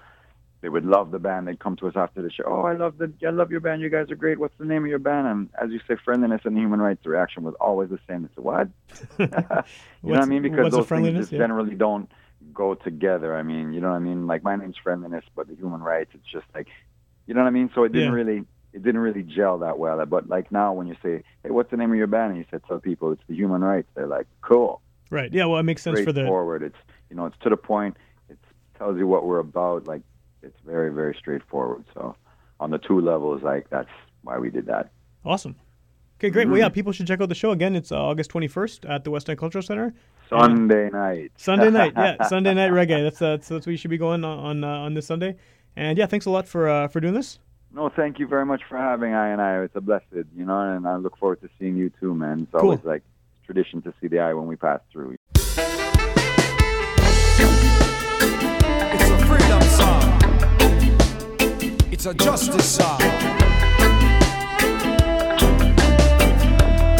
they 0.62 0.70
would 0.70 0.86
love 0.86 1.12
the 1.12 1.20
band. 1.20 1.48
They'd 1.48 1.60
come 1.60 1.76
to 1.78 1.88
us 1.88 1.94
after 1.96 2.22
the 2.22 2.32
show. 2.32 2.44
Oh, 2.48 2.62
I 2.62 2.74
love 2.74 2.98
the, 2.98 3.12
I 3.28 3.32
love 3.32 3.52
your 3.52 3.60
band. 3.60 3.82
You 3.82 3.90
guys 3.90 4.10
are 4.12 4.16
great. 4.16 4.40
What's 4.40 4.58
the 4.58 4.66
name 4.66 4.84
of 4.84 4.90
your 4.90 5.00
band? 5.00 5.28
And 5.28 5.50
as 5.62 5.72
you 5.72 5.80
say, 5.88 5.96
friendlyness 6.08 6.46
and 6.46 6.58
human 6.58 6.82
rights. 6.82 7.02
The 7.04 7.10
reaction 7.10 7.44
was 7.44 7.54
always 7.60 7.90
the 7.90 8.00
same. 8.10 8.26
It's 8.26 8.38
what? 8.38 8.70
you 9.20 9.28
know 10.14 10.20
what 10.20 10.20
I 10.20 10.26
mean? 10.26 10.42
Because 10.42 10.72
those 10.72 10.88
things 10.88 11.14
just 11.16 11.32
Yeah. 11.32 11.38
generally 11.38 11.76
don't 11.76 12.10
go 12.54 12.76
together. 12.76 13.36
I 13.36 13.44
mean, 13.44 13.74
you 13.74 13.82
know 13.82 13.90
what 13.90 13.98
I 13.98 14.00
mean? 14.00 14.26
Like 14.28 14.44
my 14.44 14.56
name's 14.56 14.76
friendlyness, 14.84 15.24
but 15.36 15.48
the 15.48 15.56
human 15.56 15.82
rights, 15.82 16.12
it's 16.14 16.30
just 16.32 16.46
like, 16.56 16.68
you 17.28 17.34
know 17.34 17.42
what 17.42 17.48
I 17.48 17.52
mean? 17.52 17.70
So 17.76 17.84
it 17.84 17.92
didn't 17.92 18.10
Yeah. 18.10 18.12
really, 18.12 18.46
it 18.74 18.84
didn't 18.84 19.01
really 19.01 19.24
gel 19.24 19.59
that 19.59 19.78
well. 19.78 20.05
But 20.05 20.28
like 20.28 20.51
now, 20.51 20.74
when 20.74 20.88
you 20.88 20.95
say, 21.01 21.24
hey, 21.43 21.51
what's 21.51 21.71
the 21.71 21.78
name 21.78 21.91
of 21.91 21.97
your 21.97 22.07
band? 22.07 22.32
And 22.32 22.38
you 22.39 22.45
said, 22.51 22.61
tell 22.67 22.80
people 22.80 23.11
it's 23.11 23.21
the 23.28 23.36
human 23.36 23.61
rights. 23.61 23.88
They're 23.95 24.07
like, 24.07 24.28
cool 24.41 24.82
Right. 25.13 25.32
Yeah, 25.32 25.45
well, 25.45 25.59
it 25.59 25.63
makes 25.63 25.84
sense 25.84 26.01
for 26.01 26.11
the. 26.11 26.26
forward. 26.26 26.63
It's 26.63 26.76
you 27.11 27.15
know, 27.15 27.28
it's 27.28 27.38
to 27.43 27.49
the 27.49 27.55
point. 27.55 27.95
It 28.30 28.39
tells 28.80 28.97
you 28.97 29.05
what 29.05 29.26
we're 29.28 29.38
about. 29.38 29.86
Like 29.86 30.01
it's 30.41 30.57
very, 30.65 30.91
very 30.91 31.15
straightforward. 31.19 31.86
So 31.93 32.15
on 32.59 32.71
the 32.71 32.80
two 32.80 32.99
levels, 32.99 33.43
like 33.43 33.69
that's 33.69 33.91
why 34.24 34.39
we 34.39 34.49
did 34.49 34.65
that. 34.65 34.89
Awesome. 35.24 35.55
Okay, 36.19 36.32
great. 36.32 36.47
Well, 36.47 36.57
yeah, 36.57 36.69
people 36.69 36.93
should 36.93 37.05
check 37.05 37.21
out 37.21 37.30
the 37.30 37.36
show 37.36 37.51
again. 37.51 37.76
It's 37.76 37.91
uh, 37.91 38.01
August 38.01 38.32
21st 38.32 38.89
at 38.89 39.03
the 39.03 39.11
West 39.11 39.30
End 39.30 39.38
Cultural 39.38 39.61
Center. 39.61 39.93
Sunday 40.30 40.89
night. 40.89 41.32
Sunday 41.38 41.69
night, 41.69 41.93
yeah, 41.95 42.24
Sunday 42.28 42.55
night 42.55 42.71
reggae. 42.71 43.03
That's 43.03 43.21
uh, 43.21 43.32
that's, 43.32 43.49
that's 43.49 43.67
where 43.67 43.71
you 43.71 43.78
should 43.78 43.91
be 43.91 43.99
going 43.99 44.24
on 44.26 44.39
on, 44.39 44.63
uh, 44.63 44.67
on 44.67 44.95
this 44.95 45.05
Sunday. 45.05 45.36
And 45.76 45.95
yeah, 45.95 46.07
thanks 46.07 46.26
a 46.26 46.32
lot 46.32 46.47
for 46.47 46.67
uh, 46.67 46.88
for 46.88 46.99
doing 46.99 47.13
this. 47.13 47.38
No, 47.74 47.89
thank 47.89 48.19
you 48.19 48.28
very 48.28 48.45
much 48.45 48.61
for 48.69 48.78
having 48.78 49.13
I 49.13 49.30
and 49.30 49.41
I. 49.41 49.61
It's 49.63 49.76
a 49.76 49.82
blessed, 49.82 50.05
you 50.36 50.45
know, 50.45 50.59
and 50.76 50.88
I 50.88 50.95
look 50.97 51.17
forward 51.17 51.41
to 51.41 51.49
seeing 51.59 51.76
you 51.76 51.89
too, 51.99 52.13
man. 52.13 52.41
It's 52.41 52.51
Cool. 52.51 52.61
always 52.61 52.84
like 52.84 53.01
tradition 53.45 53.82
to 53.82 53.93
see 53.99 54.07
the 54.07 54.19
eye 54.19 54.34
when 54.34 54.45
we 54.47 54.55
pass 54.55 54.80
through. 54.91 55.15
It's 55.36 55.57
a 59.09 59.17
freedom 59.26 59.61
song. 59.63 60.19
It's 61.91 62.05
a 62.05 62.13
justice 62.13 62.76
song. 62.76 62.99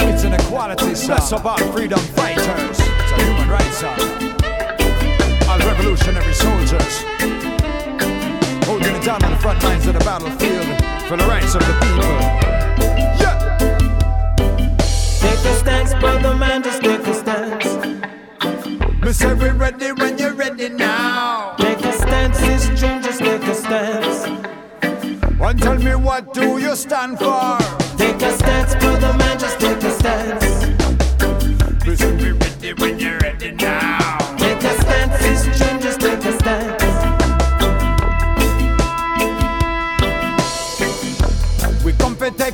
It's 0.10 0.24
an 0.24 0.34
equality 0.34 0.96
song. 0.96 1.08
That's 1.16 1.32
about 1.34 1.60
freedom 1.72 2.00
fighters. 2.00 2.80
It's 2.80 3.12
a 3.12 3.24
human 3.24 3.48
rights 3.50 3.78
song. 3.78 4.00
All 5.50 5.60
revolutionary 5.60 6.34
soldiers. 6.34 7.04
Down 9.04 9.22
on 9.26 9.32
the 9.32 9.38
front 9.38 9.62
lines 9.64 9.86
of 9.86 9.94
the 9.96 10.00
battlefield 10.00 10.66
for 11.10 11.18
the 11.18 11.26
rights 11.26 11.56
of 11.56 11.62
the 11.62 11.74
people. 11.74 12.06
Yeah! 13.20 13.58
Take 15.20 15.44
a 15.46 15.56
stance, 15.58 15.94
brother 15.96 16.34
man, 16.36 16.64
just 16.64 16.82
take 16.82 17.02
a 17.02 17.14
stance. 17.14 17.94
Say 19.18 19.34
we 19.34 19.50
ready 19.50 19.92
when 19.92 20.18
you're 20.18 20.34
ready 20.34 20.70
now. 20.70 21.56
Take 21.58 21.84
a 21.86 21.92
stance, 21.92 22.40
this 22.40 22.66
dream, 22.80 23.04
just 23.04 23.20
take 23.20 23.44
a 23.44 23.54
stance. 23.54 24.26
One 25.38 25.58
tell 25.58 25.78
me 25.78 25.96
what 25.96 26.34
do 26.34 26.58
you 26.58 26.74
stand 26.76 27.20
for? 27.20 27.58
Take 27.98 28.22
a 28.22 28.32
stance, 28.32 28.74
brother 28.76 29.14
man, 29.18 29.38
just 29.38 29.60
take 29.60 29.84
a 29.84 29.92
stance. 29.92 30.63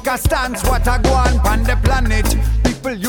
Take 0.09 0.15
a 0.15 0.21
stance, 0.21 0.63
what 0.63 0.87
a 0.87 0.99
go 1.01 1.13
on 1.13 1.39
pan 1.39 1.63
the 1.63 1.75
planet. 1.83 2.48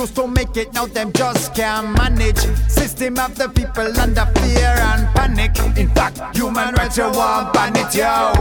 Used 0.00 0.16
to 0.16 0.26
make 0.26 0.56
it, 0.56 0.72
now 0.72 0.86
them 0.86 1.12
just 1.12 1.54
can't 1.54 1.94
manage. 1.98 2.38
System 2.70 3.18
of 3.18 3.34
the 3.34 3.50
people 3.50 3.84
under 4.00 4.24
fear 4.40 4.74
and 4.88 5.06
panic. 5.14 5.58
In 5.76 5.90
fact, 5.90 6.34
human 6.34 6.74
rights 6.76 6.96
you 6.96 7.04
want 7.10 7.52
ban 7.52 7.74
yo. 7.92 8.32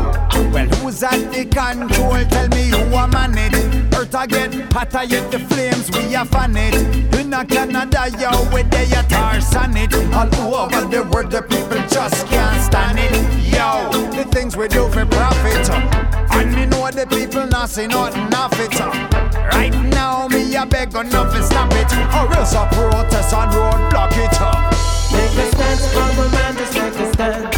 Well, 0.53 0.67
who's 0.79 1.03
at 1.03 1.19
the 1.33 1.43
control? 1.43 2.23
Tell 2.31 2.47
me 2.47 2.69
who 2.69 2.95
a 2.95 3.05
manage. 3.09 3.53
Earth 3.93 4.15
again, 4.15 4.71
hotter 4.71 5.03
yet 5.03 5.29
the 5.31 5.39
flames 5.39 5.91
we 5.91 6.15
are 6.15 6.25
fan 6.25 6.55
it. 6.55 6.75
In 7.19 7.31
Canada, 7.47 8.09
yo, 8.17 8.31
where 8.53 8.63
they 8.63 8.85
are 8.95 9.03
tar 9.03 9.41
san 9.41 9.75
it. 9.75 9.93
All 10.13 10.63
over 10.63 10.87
the 10.87 11.03
world, 11.11 11.29
the 11.29 11.41
people 11.41 11.81
just 11.89 12.25
can't 12.27 12.63
stand 12.63 12.99
it, 12.99 13.11
yo. 13.53 13.89
The 14.15 14.23
things 14.31 14.55
we 14.55 14.69
do 14.69 14.87
for 14.87 15.05
profit. 15.05 15.69
And 16.31 16.55
me 16.55 16.67
know 16.67 16.89
the 16.89 17.05
people 17.05 17.45
not 17.47 17.69
say 17.69 17.87
nothing 17.87 18.33
of 18.33 18.59
it. 18.59 18.79
Right 19.51 19.75
now, 19.91 20.27
me 20.29 20.55
a 20.55 20.65
beg 20.65 20.95
enough 20.95 21.35
stop 21.49 21.71
it. 21.73 21.91
Or 22.17 22.25
else 22.37 22.53
a 22.53 22.63
protest 22.71 23.33
and 23.33 23.53
road 23.53 23.89
block 23.89 24.13
it. 24.15 24.37
Take 25.09 25.37
a 25.37 25.45
stance, 25.51 25.85
brother 25.93 26.29
man, 26.35 26.53
just 26.57 26.73
take 26.73 26.95
a 26.95 27.07
stance. 27.13 27.57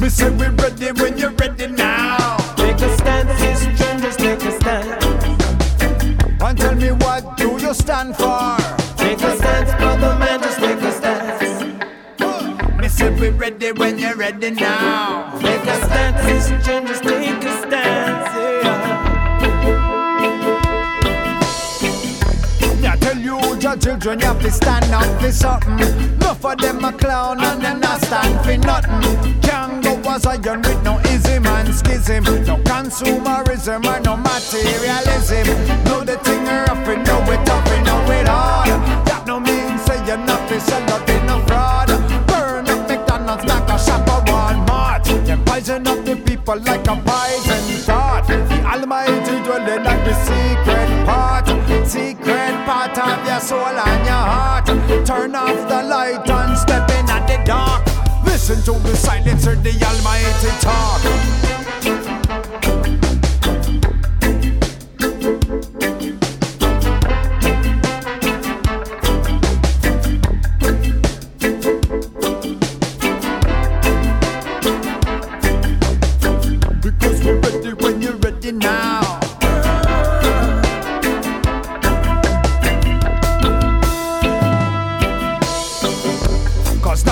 Me 0.00 0.08
say 0.08 0.30
we 0.30 0.46
ready 0.62 0.92
when 1.00 1.18
you're 1.18 1.30
ready 1.32 1.66
now. 1.66 2.36
Take 2.56 2.80
a 2.80 2.96
stance, 2.96 3.62
dream, 3.78 4.00
just 4.00 4.18
take 4.18 4.42
a 4.42 4.52
stance. 4.60 5.04
And 6.40 6.58
tell 6.58 6.74
me 6.74 6.90
what 7.04 7.36
do 7.36 7.58
you 7.60 7.74
stand 7.74 8.16
for? 8.16 8.56
Take 8.96 9.20
a 9.22 9.36
stance, 9.36 9.72
brother 9.80 10.14
man, 10.18 10.40
just 10.42 10.58
take 10.58 10.80
a 10.80 10.92
stance. 10.92 11.62
Me 12.80 12.88
say 12.88 13.10
we 13.18 13.28
ready 13.30 13.72
when 13.72 13.98
you're 13.98 14.16
ready 14.16 14.50
now. 14.50 15.38
Take 15.40 15.66
a 15.66 15.76
stance, 15.84 16.48
dream, 16.64 16.86
just 16.86 17.02
take 17.02 17.44
a 17.44 17.52
stance. 17.62 18.36
Yeah, 18.36 18.55
you, 23.76 23.82
children, 23.82 24.20
you 24.20 24.26
have 24.26 24.40
to 24.40 24.50
stand 24.50 24.92
up 24.92 25.20
for 25.20 25.32
something. 25.32 25.78
Enough 25.78 26.44
of 26.44 26.58
them 26.58 26.84
a 26.84 26.92
clown 26.92 27.40
and 27.42 27.62
them 27.62 27.80
not 27.80 28.00
stand 28.00 28.44
for 28.44 28.56
nothing. 28.56 29.40
Can't 29.40 29.82
go 29.82 29.96
as 30.10 30.26
a 30.26 30.38
young 30.38 30.62
with 30.62 30.82
no 30.82 30.98
ism 31.10 31.46
and 31.46 31.74
schism. 31.74 32.24
No 32.44 32.56
consumerism 32.58 33.84
or 33.84 34.00
no 34.00 34.16
materialism. 34.16 35.46
Know 35.84 36.04
the 36.04 36.16
thing 36.18 36.44
rough 36.44 36.88
and 36.88 37.06
know 37.06 37.32
it 37.32 37.46
tough 37.46 37.68
and 37.68 37.86
know 37.86 38.12
it 38.12 38.28
hard. 38.28 38.68
That 39.06 39.24
no 39.26 39.40
means 39.40 39.82
say 39.82 40.04
you're 40.06 40.18
not 40.18 40.48
for 40.48 40.60
sell 40.60 40.84
nothing 40.86 41.26
no 41.26 41.40
fraud. 41.46 41.88
Burn 42.26 42.68
up 42.68 42.88
McDonald's, 42.88 43.44
knock 43.44 43.68
a 43.68 43.78
shop 43.78 44.08
of 44.08 44.24
Walmart. 44.26 45.04
Them 45.26 45.44
poison 45.44 45.86
up 45.86 46.04
the 46.04 46.16
people 46.16 46.58
like 46.60 46.86
a 46.88 47.05
soul 53.46 53.60
and 53.60 54.04
your 54.04 54.26
heart. 54.34 54.66
Turn 55.06 55.34
off 55.36 55.68
the 55.68 55.80
light 55.84 56.28
and 56.28 56.58
step 56.58 56.90
in 56.90 57.08
at 57.08 57.26
the 57.30 57.38
dark. 57.44 57.86
Listen 58.24 58.58
to 58.64 58.72
the 58.82 58.96
silence 58.96 59.46
of 59.46 59.62
the 59.62 59.70
Almighty 59.86 60.52
talk. 60.66 61.02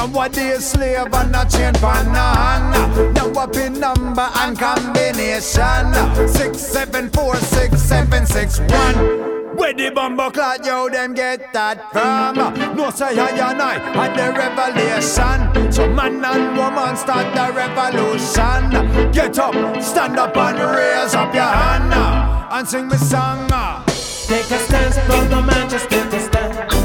Nowadays 0.04 0.66
slave 0.66 1.14
and 1.14 1.34
a 1.34 1.46
chain 1.48 1.72
pan 1.80 2.08
a 2.08 3.12
Now 3.12 3.40
up 3.40 3.56
in 3.56 3.80
number 3.80 4.28
and 4.36 4.58
combination? 4.58 6.28
Six, 6.28 6.60
seven, 6.60 7.08
four, 7.08 7.36
six, 7.36 7.80
seven, 7.80 8.26
six, 8.26 8.60
one. 8.60 9.56
Where 9.56 9.72
the 9.72 9.90
bumbo 9.94 10.30
clot, 10.30 10.66
yo, 10.66 10.90
them 10.90 11.14
get 11.14 11.54
that 11.54 11.90
from? 11.90 12.76
No 12.76 12.90
say 12.90 13.18
I 13.18 13.30
and 13.30 13.62
I 13.62 13.78
had 13.78 14.14
the 14.14 14.30
revelation. 14.38 15.72
So 15.72 15.88
man 15.88 16.22
and 16.22 16.54
woman 16.54 16.96
start 16.98 17.34
the 17.34 17.50
revolution. 17.54 19.10
Get 19.10 19.38
up, 19.38 19.54
stand 19.82 20.18
up 20.18 20.36
and 20.36 20.58
raise 20.58 21.14
up 21.14 21.34
your 21.34 21.44
hand. 21.44 21.94
And 22.52 22.68
sing 22.68 22.88
me 22.88 22.98
song. 22.98 23.48
Take 24.26 24.50
a 24.50 24.58
stance, 24.58 24.98
brother 25.06 25.40
man, 25.40 25.70
just 25.70 25.88
take 25.88 26.12
a 26.12 26.20
stand. 26.20 26.83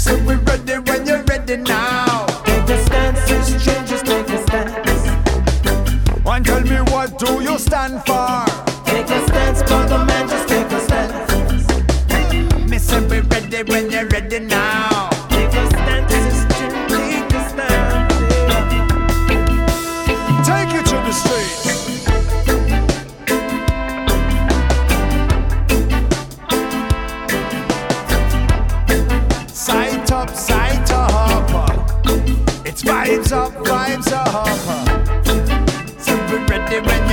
Me 0.00 0.04
say 0.04 0.24
we 0.24 0.34
ready 0.34 0.78
when 0.78 1.06
you're 1.06 1.22
ready 1.24 1.58
now 1.58 2.24
Take 2.46 2.70
a 2.70 2.84
stance, 2.86 3.20
strangers, 3.62 4.02
take 4.02 4.30
a 4.30 4.38
stance. 4.46 5.06
And 6.24 6.46
tell 6.46 6.62
me 6.62 6.80
what 6.90 7.18
do 7.18 7.42
you 7.42 7.58
stand 7.58 8.00
for? 8.06 8.46
Take 8.86 9.10
a 9.10 9.26
stance, 9.26 9.62
brother 9.64 10.02
man, 10.06 10.26
just 10.26 10.48
take 10.48 10.72
a 10.72 10.80
stance. 10.80 12.70
Me 12.70 12.78
say 12.78 13.00
we're 13.08 13.20
ready 13.24 13.62
when 13.70 13.90
you're 13.90 14.06
ready 14.06 14.38
now. 14.38 14.89
Vibes 33.30 33.32
up, 33.32 33.52
vibes 33.64 34.12
up. 34.12 34.26
So 36.00 36.14
we 36.26 36.38
ready 36.46 36.80
when 36.86 37.09